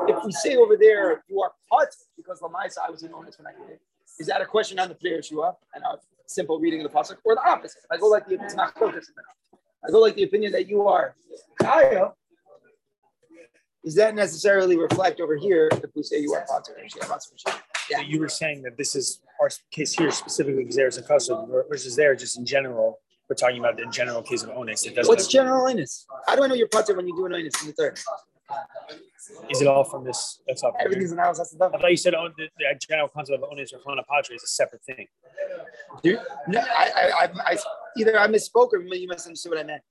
if 0.07 0.23
we 0.25 0.31
say 0.31 0.55
over 0.55 0.77
there, 0.77 1.23
you 1.27 1.41
are 1.41 1.51
hot 1.71 1.89
because 2.15 2.39
Lamaisa, 2.39 2.77
I 2.85 2.89
was 2.89 3.03
in 3.03 3.13
onus 3.13 3.37
when 3.37 3.47
I 3.47 3.51
did 3.51 3.73
it, 3.73 3.81
is 4.19 4.27
that 4.27 4.41
a 4.41 4.45
question 4.45 4.79
on 4.79 4.89
the 4.89 4.95
prayer 4.95 5.21
Shua 5.21 5.55
and 5.73 5.83
a 5.83 5.97
simple 6.25 6.59
reading 6.59 6.83
of 6.83 6.91
the 6.91 6.97
pasuk, 6.97 7.17
or 7.23 7.35
the 7.35 7.49
opposite? 7.49 7.81
I 7.91 7.97
go 7.97 8.07
like 8.07 8.27
the. 8.27 8.37
I 9.81 9.91
go 9.91 9.99
like 9.99 10.15
the 10.15 10.23
opinion 10.23 10.51
that 10.51 10.67
you 10.67 10.87
are 10.87 11.15
Kaya. 11.61 12.11
That 13.95 14.13
necessarily 14.13 14.77
reflect 14.77 15.19
over 15.19 15.35
here 15.35 15.69
if 15.71 15.89
we 15.95 16.03
say 16.03 16.19
you 16.19 16.33
are 16.33 16.45
Pater? 16.47 16.77
So 16.87 17.99
you 18.01 18.19
were 18.19 18.29
saying 18.29 18.61
that 18.63 18.77
this 18.77 18.95
is 18.95 19.21
our 19.41 19.49
case 19.71 19.93
here 19.93 20.11
specifically 20.11 20.63
because 20.63 20.75
there's 20.75 20.97
a 20.97 21.01
custom 21.01 21.49
versus 21.69 21.95
there 21.95 22.13
just 22.13 22.37
in 22.37 22.45
general. 22.45 22.99
We're 23.29 23.35
talking 23.35 23.59
about 23.59 23.77
the 23.77 23.85
general 23.85 24.23
case 24.23 24.41
of 24.41 24.49
onus. 24.49 24.85
It 24.85 24.95
doesn't. 24.95 25.07
What's 25.07 25.27
general 25.27 25.69
onus? 25.69 26.07
How 26.25 26.35
do 26.35 26.43
I 26.43 26.47
know 26.47 26.55
you're 26.55 26.67
Pater 26.67 26.95
when 26.95 27.07
you 27.07 27.15
do 27.15 27.27
an 27.27 27.33
onus 27.33 27.61
in 27.61 27.67
the 27.67 27.73
third? 27.73 27.99
Is 29.51 29.61
it 29.61 29.67
all 29.67 29.83
from 29.83 30.03
this? 30.03 30.41
That's 30.47 30.63
up. 30.63 30.73
here? 30.73 30.85
Everything's 30.85 31.11
an 31.11 31.19
analysis 31.19 31.55
I 31.61 31.69
thought 31.69 31.91
you 31.91 31.97
said 31.97 32.15
oh, 32.15 32.29
the, 32.35 32.49
the 32.57 32.65
general 32.87 33.07
concept 33.07 33.43
of 33.43 33.49
onus 33.51 33.71
or 33.71 33.79
fana 33.79 34.03
patre 34.07 34.33
is 34.33 34.41
a 34.41 34.47
separate 34.47 34.83
thing. 34.83 35.05
Dude, 36.01 36.19
no, 36.47 36.59
I, 36.59 36.91
I, 36.95 37.25
I, 37.25 37.29
I, 37.51 37.57
either 37.97 38.19
I 38.19 38.27
misspoke 38.27 38.73
or 38.73 38.81
you 38.81 39.07
misunderstood 39.07 39.51
what 39.51 39.59
I 39.59 39.63
meant. 39.63 39.83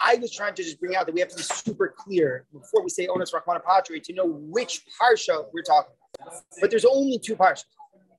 I 0.00 0.16
was 0.16 0.32
trying 0.32 0.54
to 0.54 0.64
just 0.64 0.80
bring 0.80 0.96
out 0.96 1.06
that 1.06 1.14
we 1.14 1.20
have 1.20 1.28
to 1.28 1.36
be 1.36 1.42
super 1.44 1.94
clear 1.96 2.46
before 2.52 2.82
we 2.82 2.88
say 2.88 3.06
Onus 3.06 3.32
Rahman 3.32 3.62
Patri 3.64 4.00
to 4.00 4.12
know 4.12 4.26
which 4.26 4.82
parsha 5.00 5.44
we're 5.52 5.62
talking 5.62 5.92
about. 6.20 6.34
But 6.60 6.70
there's 6.70 6.84
only 6.84 7.20
two 7.20 7.36
parshas. 7.36 7.64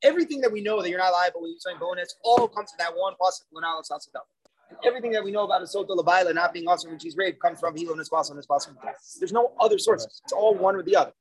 Everything 0.04 0.41
that 0.41 0.51
we 0.51 0.62
know 0.62 0.82
that 0.82 0.89
you're 0.89 0.99
not 0.99 1.14
liable 1.14 1.41
when 1.41 1.51
you're 1.51 1.60
saying 1.60 1.78
bonus 1.80 2.16
all 2.24 2.47
comes 2.47 2.72
from 2.72 2.78
that 2.80 2.91
one 2.95 3.14
pasuk, 3.22 3.45
Lunal 3.56 3.82
Sasadam. 3.89 4.22
And 4.70 4.80
everything 4.86 5.12
that 5.12 5.24
we 5.24 5.32
know 5.32 5.45
about 5.45 5.62
a 5.62 5.66
Sota 5.66 5.95
Labaila 5.95 6.34
not 6.34 6.54
being 6.54 6.68
awesome 6.68 6.91
when 6.91 6.99
she's 6.99 7.16
raped 7.16 7.41
comes 7.41 7.60
from 7.60 7.76
Hilo 7.76 7.95
Nispas 7.95 8.30
on 8.30 8.38
Nispas. 8.38 8.68
There's 9.20 9.32
no 9.32 9.54
other 9.60 9.78
sources. 9.78 10.22
It's 10.24 10.34
all 10.34 10.56
one 10.56 10.76
or 10.76 10.84
the 10.84 10.95
other. 10.95 11.14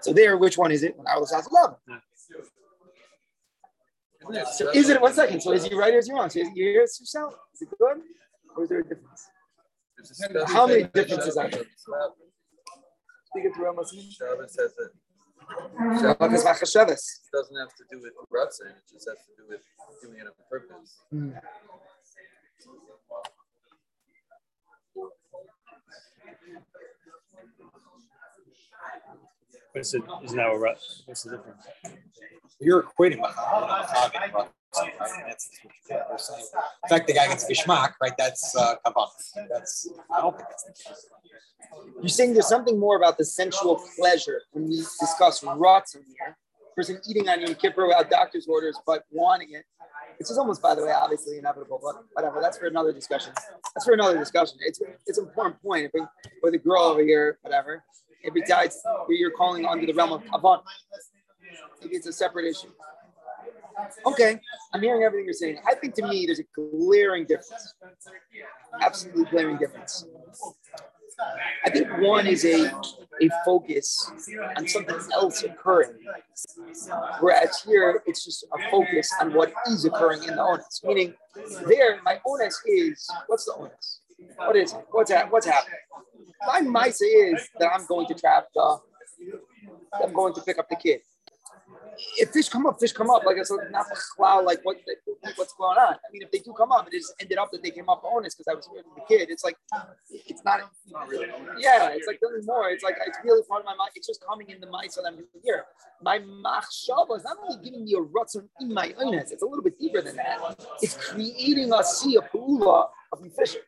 So 0.00 0.12
there, 0.12 0.36
which 0.36 0.58
one 0.58 0.72
is 0.72 0.82
it? 0.82 0.98
Lunal 0.98 1.26
Sasadam. 1.30 1.76
So 4.52 4.70
is 4.70 4.88
it 4.88 5.00
one 5.00 5.12
second? 5.12 5.40
So 5.40 5.52
is 5.52 5.64
he 5.64 5.74
right 5.74 5.94
or 5.94 5.98
is 5.98 6.06
he 6.06 6.12
wrong? 6.12 6.28
So 6.28 6.40
is 6.40 6.48
it 6.48 6.56
your 6.56 6.72
yourself? 6.72 7.34
Is 7.54 7.62
it 7.62 7.68
good? 7.78 8.02
Or 8.56 8.64
is 8.64 8.68
there 8.68 8.80
a 8.80 8.82
difference? 8.82 9.28
How 10.46 10.66
many 10.66 10.84
differences 10.84 11.36
are 11.36 11.48
there? 11.48 11.64
Speak 13.26 13.44
it 13.44 13.54
through 13.54 13.70
Amos. 13.70 13.94
Shabbos 14.10 14.54
says 14.54 14.74
that 15.48 16.16
Shabbos 16.18 16.44
Machashavas. 16.44 17.04
it 17.24 17.30
doesn't 17.32 17.56
have 17.56 17.74
to 17.76 17.84
do 17.90 18.00
with 18.00 18.12
Ratzin, 18.32 18.70
it 18.70 18.84
just 18.90 19.08
has 19.08 19.18
to 19.26 19.32
do 19.36 19.48
with 19.48 19.60
doing 20.02 20.18
it 20.18 20.26
on 20.26 20.32
purpose. 20.48 20.98
What's 29.72 29.94
it? 29.94 30.02
Is 30.24 30.34
now 30.34 30.52
a 30.52 30.58
rut? 30.58 30.78
What's 31.06 31.22
the 31.22 31.36
difference? 31.36 31.62
You're 32.60 32.82
equating 32.82 33.22
with 33.22 33.36
right? 33.36 34.10
That's 34.18 34.32
what. 34.32 34.52
In 34.82 34.90
fact, 36.88 37.08
the 37.08 37.14
guy 37.14 37.26
gets 37.26 37.50
geschmack, 37.50 37.94
right? 38.00 38.12
That's 38.16 38.54
uh, 38.54 38.76
kavan. 38.86 39.08
That's 39.50 39.88
I 40.14 40.20
don't 40.20 40.36
think 40.36 40.48
that's 40.48 40.64
the 40.64 40.72
case. 40.72 41.06
You're 42.00 42.08
saying 42.08 42.34
there's 42.34 42.48
something 42.48 42.78
more 42.78 42.96
about 42.96 43.18
the 43.18 43.24
sensual 43.24 43.82
pleasure 43.98 44.42
when 44.52 44.68
we 44.68 44.76
discuss 44.76 45.42
rots 45.44 45.94
in 45.94 46.02
here. 46.06 46.36
Person 46.76 47.00
eating 47.08 47.28
on 47.28 47.40
Yom 47.40 47.54
Kippur 47.56 47.86
without 47.86 48.10
doctor's 48.10 48.46
orders, 48.46 48.78
but 48.86 49.04
wanting 49.10 49.52
it. 49.52 49.64
This 50.18 50.30
is 50.30 50.38
almost, 50.38 50.62
by 50.62 50.74
the 50.74 50.84
way, 50.84 50.92
obviously 50.92 51.38
inevitable, 51.38 51.80
but 51.82 52.04
whatever. 52.12 52.40
That's 52.40 52.58
for 52.58 52.66
another 52.66 52.92
discussion. 52.92 53.32
That's 53.74 53.84
for 53.84 53.94
another 53.94 54.18
discussion. 54.18 54.58
It's 54.60 54.80
it's 55.06 55.18
an 55.18 55.26
important 55.26 55.60
point. 55.62 55.86
If 55.86 55.92
we, 55.94 56.02
with 56.42 56.54
a 56.54 56.58
girl 56.58 56.82
over 56.82 57.02
here, 57.02 57.38
whatever. 57.42 57.82
Every 58.24 58.42
time 58.42 58.64
it's- 58.66 58.82
you're 59.08 59.30
calling 59.30 59.64
under 59.66 59.86
the 59.86 59.94
realm 59.94 60.12
of 60.12 60.22
kavan, 60.24 60.62
it's 61.82 62.06
a 62.06 62.12
separate 62.12 62.46
issue. 62.46 62.72
Okay, 64.06 64.38
I'm 64.74 64.82
hearing 64.82 65.04
everything 65.04 65.24
you're 65.24 65.32
saying. 65.32 65.60
I 65.66 65.74
think 65.74 65.94
to 65.94 66.06
me 66.06 66.26
there's 66.26 66.38
a 66.40 66.44
glaring 66.54 67.24
difference. 67.26 67.74
Absolutely 68.80 69.24
glaring 69.24 69.56
difference. 69.56 70.04
I 71.64 71.70
think 71.70 71.88
one 71.98 72.26
is 72.26 72.44
a 72.44 72.70
a 73.22 73.28
focus 73.44 74.10
on 74.56 74.66
something 74.66 74.96
else 75.12 75.42
occurring, 75.42 75.98
whereas 77.20 77.60
here 77.62 78.02
it's 78.06 78.24
just 78.24 78.44
a 78.44 78.70
focus 78.70 79.12
on 79.20 79.34
what 79.34 79.52
is 79.66 79.84
occurring 79.84 80.22
in 80.22 80.36
the 80.36 80.42
onus. 80.42 80.80
Meaning, 80.82 81.14
there 81.66 82.00
my 82.02 82.18
onus 82.26 82.58
is 82.66 83.06
what's 83.26 83.44
the 83.44 83.54
onus? 83.54 83.99
What 84.36 84.56
is 84.56 84.72
it? 84.72 84.84
What's 84.90 85.10
that? 85.10 85.30
What's 85.30 85.46
happening? 85.46 85.78
My 86.46 86.60
mice 86.60 87.00
is 87.00 87.48
that 87.58 87.70
I'm 87.72 87.86
going 87.86 88.06
to 88.08 88.14
trap 88.14 88.46
the. 88.54 88.78
I'm 90.02 90.12
going 90.12 90.34
to 90.34 90.40
pick 90.42 90.58
up 90.58 90.68
the 90.68 90.76
kid 90.76 91.00
if 92.18 92.30
fish 92.30 92.48
come 92.48 92.66
up, 92.66 92.78
fish 92.80 92.92
come 92.92 93.10
up. 93.10 93.24
Like 93.24 93.38
I 93.38 93.42
said, 93.42 93.58
not 93.70 93.86
cloud 94.16 94.44
like 94.44 94.60
what 94.62 94.76
what's 95.36 95.52
going 95.54 95.78
on. 95.78 95.94
I 95.94 96.12
mean, 96.12 96.22
if 96.22 96.30
they 96.30 96.38
do 96.38 96.52
come 96.52 96.72
up, 96.72 96.86
it 96.86 96.92
just 96.92 97.14
ended 97.20 97.38
up 97.38 97.50
that 97.52 97.62
they 97.62 97.70
came 97.70 97.88
up 97.88 98.02
honest 98.04 98.38
because 98.38 98.50
I 98.50 98.54
was 98.54 98.68
with 98.72 98.84
the 98.94 99.02
kid. 99.08 99.28
It's 99.30 99.44
like 99.44 99.56
it's 100.10 100.44
not. 100.44 100.60
Yeah, 101.58 101.90
it's 101.90 102.06
like 102.06 102.18
nothing 102.22 102.46
more. 102.46 102.70
It's 102.70 102.84
like 102.84 102.96
it's 103.06 103.18
really 103.24 103.42
part 103.48 103.60
of 103.60 103.66
my 103.66 103.74
mind. 103.74 103.90
It's 103.94 104.06
just 104.06 104.24
coming 104.26 104.50
in 104.50 104.60
the 104.60 104.68
mind 104.68 104.92
so 104.92 105.02
that 105.02 105.08
I'm 105.08 105.24
here. 105.42 105.64
My 106.02 106.18
machshava 106.18 107.16
is 107.16 107.24
not 107.24 107.36
only 107.42 107.62
giving 107.62 107.84
me 107.84 107.94
a 107.94 108.00
rutzon 108.00 108.48
in 108.60 108.72
my 108.72 108.94
honest. 108.98 109.32
It's 109.32 109.42
a 109.42 109.46
little 109.46 109.64
bit 109.64 109.78
deeper 109.78 110.00
than 110.00 110.16
that. 110.16 110.38
It's 110.80 110.94
creating 110.94 111.72
a 111.72 111.84
sea 111.84 112.16
of 112.16 112.30
pula 112.30 112.88
of 113.12 113.20
fishing. 113.36 113.62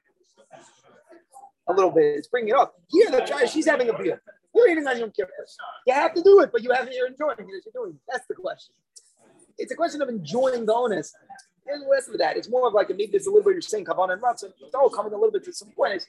A 1.69 1.73
little 1.73 1.91
bit. 1.91 2.17
It's 2.17 2.29
bringing 2.29 2.51
it 2.51 2.57
up. 2.57 2.75
Here, 2.89 3.11
the 3.11 3.21
child, 3.21 3.49
she's 3.49 3.67
having 3.67 3.89
a 3.89 3.97
beer. 3.97 4.21
You're 4.55 4.69
eating 4.69 4.87
on 4.87 4.99
Yom 4.99 5.11
Kippur. 5.11 5.33
You 5.87 5.95
have 5.95 6.15
to 6.15 6.23
do 6.23 6.41
it, 6.41 6.51
but 6.53 6.63
you 6.63 6.71
have 6.73 6.89
you're 6.93 7.07
enjoying 7.07 7.37
it 7.39 7.43
as 7.43 7.65
you're 7.65 7.85
doing. 7.85 7.95
it. 7.95 8.01
That's 8.11 8.27
the 8.27 8.35
question. 8.35 8.75
It's 9.59 9.73
a 9.73 9.77
question 9.77 10.03
of 10.03 10.09
enjoying 10.09 10.67
the 10.67 10.75
onus. 10.75 11.15
And 11.67 11.89
less 11.89 12.09
of 12.09 12.19
that. 12.19 12.37
It's 12.37 12.51
more 12.51 12.67
of 12.67 12.75
like 12.75 12.91
maybe 12.91 13.07
there's 13.13 13.27
a 13.27 13.31
little 13.31 13.45
bit 13.45 13.53
you're 13.53 13.63
saying 13.63 13.85
kavan 13.85 14.13
and 14.13 14.21
and 14.21 14.53
it's 14.61 14.75
all 14.75 14.91
coming 14.91 15.13
a 15.13 15.17
little 15.17 15.31
bit 15.31 15.45
to 15.45 15.53
some 15.53 15.71
point. 15.71 16.05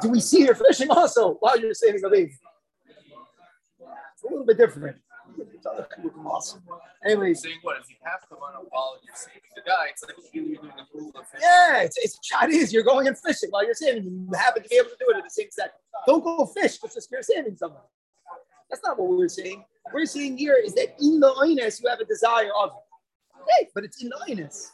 Do 0.00 0.08
we 0.08 0.18
see 0.20 0.44
your 0.44 0.54
fishing 0.54 0.90
also 0.90 1.34
while 1.34 1.60
you're 1.60 1.74
saving 1.74 2.02
a 2.04 2.08
baby? 2.08 2.32
It's 4.14 4.22
a 4.24 4.28
little 4.28 4.46
bit 4.46 4.56
different. 4.56 4.96
It's 5.38 5.66
other 5.66 5.86
people 6.02 6.26
awesome. 6.26 6.62
Anyways, 7.04 7.42
Saying 7.42 7.58
what? 7.62 7.78
If 7.80 7.90
you 7.90 7.96
have 8.02 8.20
to 8.28 8.34
run 8.34 8.54
a 8.54 8.64
while 8.68 8.96
you're 9.04 9.14
saving 9.14 9.42
the 9.54 9.62
guy, 9.62 9.86
it's 9.90 10.02
like 10.04 10.16
you're 10.32 10.44
doing 10.44 10.58
a 10.58 10.98
rule 10.98 11.12
of 11.14 11.26
fishing. 11.26 11.40
yeah, 11.42 11.82
it's 11.82 11.96
it's 11.98 12.18
Chinese. 12.20 12.72
You're 12.72 12.82
going 12.82 13.06
and 13.06 13.18
fishing 13.18 13.50
while 13.50 13.64
you're 13.64 13.74
saving. 13.74 14.04
You 14.04 14.28
happen 14.36 14.62
to 14.62 14.68
be 14.68 14.76
able 14.76 14.90
to 14.90 14.96
do 14.98 15.06
it 15.10 15.18
at 15.18 15.24
the 15.24 15.30
same 15.30 15.48
second. 15.50 15.72
Don't 16.06 16.24
go 16.24 16.46
fish 16.46 16.78
as 16.84 17.08
you're 17.10 17.22
saving 17.22 17.56
someone. 17.56 17.82
That's 18.70 18.82
not 18.84 18.98
what 18.98 19.08
we're 19.10 19.28
saying. 19.28 19.64
What 19.84 19.94
we're 19.94 20.06
saying 20.06 20.38
here 20.38 20.56
is 20.62 20.74
that 20.74 20.94
in 21.00 21.20
the 21.20 21.30
oinus 21.32 21.82
you 21.82 21.88
have 21.88 22.00
a 22.00 22.04
desire 22.04 22.50
of 22.62 22.70
it. 22.70 23.42
Hey, 23.58 23.68
but 23.74 23.84
it's 23.84 24.02
in 24.02 24.10
the 24.10 24.16
oinus. 24.28 24.70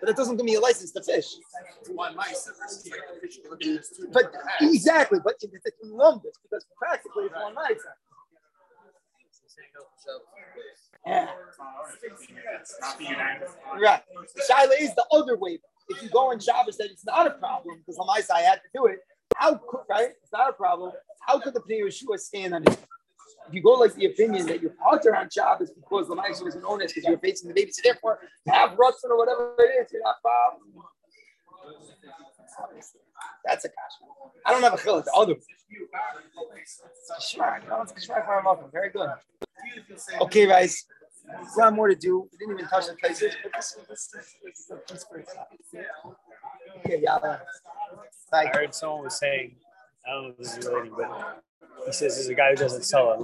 But 0.00 0.10
it 0.10 0.16
doesn't 0.16 0.36
give 0.36 0.44
me 0.44 0.54
a 0.56 0.60
license 0.60 0.90
to 0.92 1.02
fish. 1.02 1.26
One 1.88 2.16
mice 2.16 2.50
versus 2.60 2.90
like 2.90 3.00
the 3.14 3.26
fish 3.26 3.38
looking 3.48 3.76
at 3.76 3.84
two 3.96 4.08
But 4.12 4.32
exactly, 4.60 5.20
but 5.22 5.34
it's 5.40 5.44
in 5.82 5.90
lumbus 5.90 6.34
because 6.42 6.66
practically 6.76 7.26
it's 7.26 7.34
one 7.34 7.54
night. 7.54 7.78
Yeah. 11.06 11.28
Right. 13.80 14.02
Shaila 14.50 14.80
is 14.80 14.94
the 14.94 15.04
other 15.12 15.36
way. 15.36 15.58
If 15.88 16.02
you 16.02 16.08
go 16.08 16.30
on 16.30 16.38
Shabbos, 16.38 16.76
that 16.78 16.90
it's 16.90 17.04
not 17.04 17.26
a 17.26 17.30
problem 17.32 17.78
because 17.78 17.98
on 17.98 18.06
my 18.06 18.20
side 18.20 18.38
I 18.38 18.42
had 18.42 18.56
to 18.56 18.68
do 18.74 18.86
it. 18.86 18.98
How 19.36 19.54
could 19.54 19.80
right? 19.88 20.10
It's 20.22 20.32
not 20.32 20.50
a 20.50 20.52
problem. 20.52 20.92
How 21.26 21.38
could 21.38 21.54
the 21.54 21.60
Pnei 21.60 21.82
Yeshua 21.82 22.18
stand 22.18 22.54
on 22.54 22.62
it? 22.62 22.78
If 23.48 23.54
you 23.54 23.62
go 23.62 23.72
like 23.72 23.94
the 23.94 24.06
opinion 24.06 24.46
that 24.46 24.62
you're 24.62 24.74
potter 24.82 25.16
on 25.16 25.28
Shabbos 25.28 25.70
because 25.70 26.08
the 26.08 26.14
Maisa 26.14 26.44
was 26.44 26.54
an 26.54 26.64
onus 26.64 26.92
because 26.92 27.08
you're 27.08 27.18
facing 27.18 27.48
the 27.48 27.54
baby, 27.54 27.72
so 27.72 27.80
therefore 27.82 28.20
have 28.46 28.70
Rutzen 28.72 29.10
or 29.10 29.18
whatever 29.18 29.54
it 29.58 29.84
is, 29.84 29.92
you're 29.92 30.02
not 30.02 30.20
problem. 30.22 30.84
That's 33.44 33.64
a 33.64 33.68
kasha. 33.68 34.04
I 34.46 34.52
don't 34.52 34.62
have 34.62 34.74
a 34.74 34.76
chiluk. 34.76 35.04
The 35.04 35.12
other. 35.12 35.34
Kashmar. 35.34 35.61
Very 38.72 38.90
good. 38.90 39.10
Okay, 40.20 40.46
guys. 40.46 40.86
A 41.28 41.58
lot 41.58 41.74
more 41.74 41.88
to 41.88 41.94
do. 41.94 42.28
We 42.32 42.38
didn't 42.38 42.58
even 42.58 42.68
touch 42.68 42.86
the 42.88 42.94
places, 42.94 43.34
but 43.42 43.52
this, 43.54 43.76
is 43.88 44.70
a 44.70 44.76
piece 44.76 45.04
for. 45.04 45.24
Okay, 46.78 47.00
yeah. 47.02 47.38
I 48.32 48.46
heard 48.46 48.74
someone 48.74 49.04
was 49.04 49.18
saying, 49.18 49.54
I 50.06 50.12
don't 50.12 50.22
know 50.24 50.30
if 50.30 50.38
this 50.38 50.56
is 50.56 50.66
related, 50.66 50.92
but 50.96 51.42
he 51.86 51.92
says 51.92 52.16
there's 52.16 52.28
a 52.28 52.34
guy 52.34 52.50
who 52.50 52.56
doesn't 52.56 52.84
sell 52.84 53.12
a 53.12 53.18